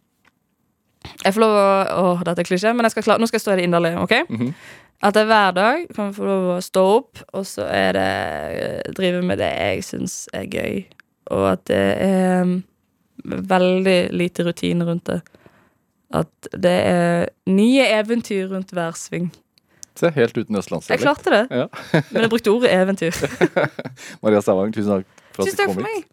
Jeg 1.24 1.34
får 1.34 1.42
lov 1.42 1.56
å 1.58 1.64
Åh, 2.04 2.20
dette 2.28 2.44
er 2.44 2.46
klisjé, 2.46 2.70
men 2.78 2.86
skal 2.92 3.02
klare, 3.02 3.18
nå 3.18 3.26
skal 3.26 3.40
jeg 3.40 3.44
stå 3.46 3.52
i 3.56 3.56
det 3.60 3.64
inderlige. 3.68 3.98
ok? 4.04 4.14
Mhm. 4.30 4.52
At 5.04 5.16
jeg 5.18 5.26
hver 5.28 5.50
dag 5.52 5.82
kan 5.96 6.12
få 6.16 6.24
lov 6.24 6.44
å 6.54 6.60
stå 6.64 6.82
opp, 6.96 7.18
og 7.36 7.42
så 7.44 7.66
er 7.68 7.90
det 7.96 8.04
eh, 8.62 8.92
drive 8.96 9.20
med 9.26 9.36
det 9.42 9.50
jeg 9.50 9.82
syns 9.84 10.14
er 10.32 10.46
gøy. 10.48 10.84
Og 11.34 11.42
at 11.50 11.64
det 11.68 11.80
er 12.06 12.44
mm, 12.46 12.54
veldig 13.24 13.98
lite 14.12 14.44
rutine 14.46 14.84
rundt 14.88 15.06
det. 15.10 15.20
At 16.14 16.48
det 16.52 16.74
er 16.86 17.28
nye 17.50 17.86
eventyr 17.96 18.48
rundt 18.52 18.70
hver 18.76 18.94
sving. 18.98 19.30
Se, 19.98 20.10
helt 20.10 20.36
uten 20.36 20.56
Jeg 20.90 21.00
klarte 21.00 21.30
det, 21.30 21.42
Ja. 21.54 21.66
men 22.10 22.22
jeg 22.24 22.30
brukte 22.30 22.50
ordet 22.50 22.72
eventyr. 22.74 23.14
Maria 24.22 24.40
Savang, 24.42 24.72
tusen 24.74 24.90
takk 24.90 25.06
for 25.34 25.42
at 25.42 25.50
du 25.50 25.54
kom 25.54 25.54
hit. 25.54 25.54
Tusen 25.54 25.60
takk 25.60 25.74
for 25.74 25.86
meg. 25.86 26.04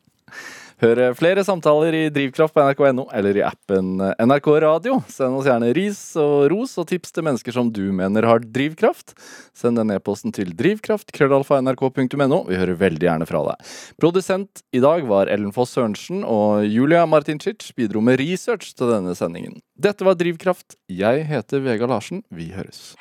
Hør 0.81 0.97
flere 1.13 1.43
samtaler 1.45 1.93
i 1.93 2.05
Drivkraft 2.09 2.55
på 2.55 2.63
nrk.no 2.65 3.03
eller 3.13 3.37
i 3.37 3.43
appen 3.45 3.99
NRK 4.01 4.47
Radio. 4.63 4.95
Send 5.13 5.37
oss 5.37 5.45
gjerne 5.45 5.69
ris 5.77 5.99
og 6.17 6.47
ros 6.49 6.73
og 6.81 6.87
tips 6.89 7.13
til 7.13 7.27
mennesker 7.27 7.53
som 7.53 7.69
du 7.69 7.83
mener 7.93 8.25
har 8.25 8.41
drivkraft. 8.41 9.13
Send 9.53 9.77
den 9.77 9.93
e-posten 9.93 10.33
til 10.33 10.55
drivkraft.krøllalfa.nrk.no. 10.57 12.41
Vi 12.49 12.57
hører 12.57 12.81
veldig 12.81 13.07
gjerne 13.11 13.29
fra 13.29 13.43
deg. 13.51 13.69
Produsent 14.01 14.65
i 14.73 14.81
dag 14.81 15.05
var 15.05 15.29
Ellen 15.29 15.53
Foss 15.53 15.77
Sørensen, 15.77 16.25
og 16.25 16.65
Julia 16.65 17.05
Martincic 17.05 17.69
bidro 17.77 18.01
med 18.01 18.17
research 18.23 18.73
til 18.73 18.89
denne 18.95 19.13
sendingen. 19.13 19.61
Dette 19.77 20.01
var 20.07 20.17
Drivkraft. 20.17 20.79
Jeg 20.89 21.29
heter 21.29 21.61
Vega 21.61 21.85
Larsen. 21.93 22.25
Vi 22.33 22.49
høres. 22.57 22.95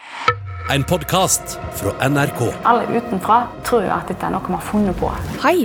En 0.69 0.85
podkast 0.85 1.57
fra 1.81 1.97
NRK. 2.05 2.45
Alle 2.69 3.01
utenfra 3.01 3.47
tror 3.65 3.89
jo 3.89 3.95
at 3.97 4.13
dette 4.13 4.29
er 4.29 4.37
noe 4.37 4.45
vi 4.45 4.59
har 4.61 4.67
funnet 4.69 5.01
på. 5.01 5.09
Hei, 5.41 5.65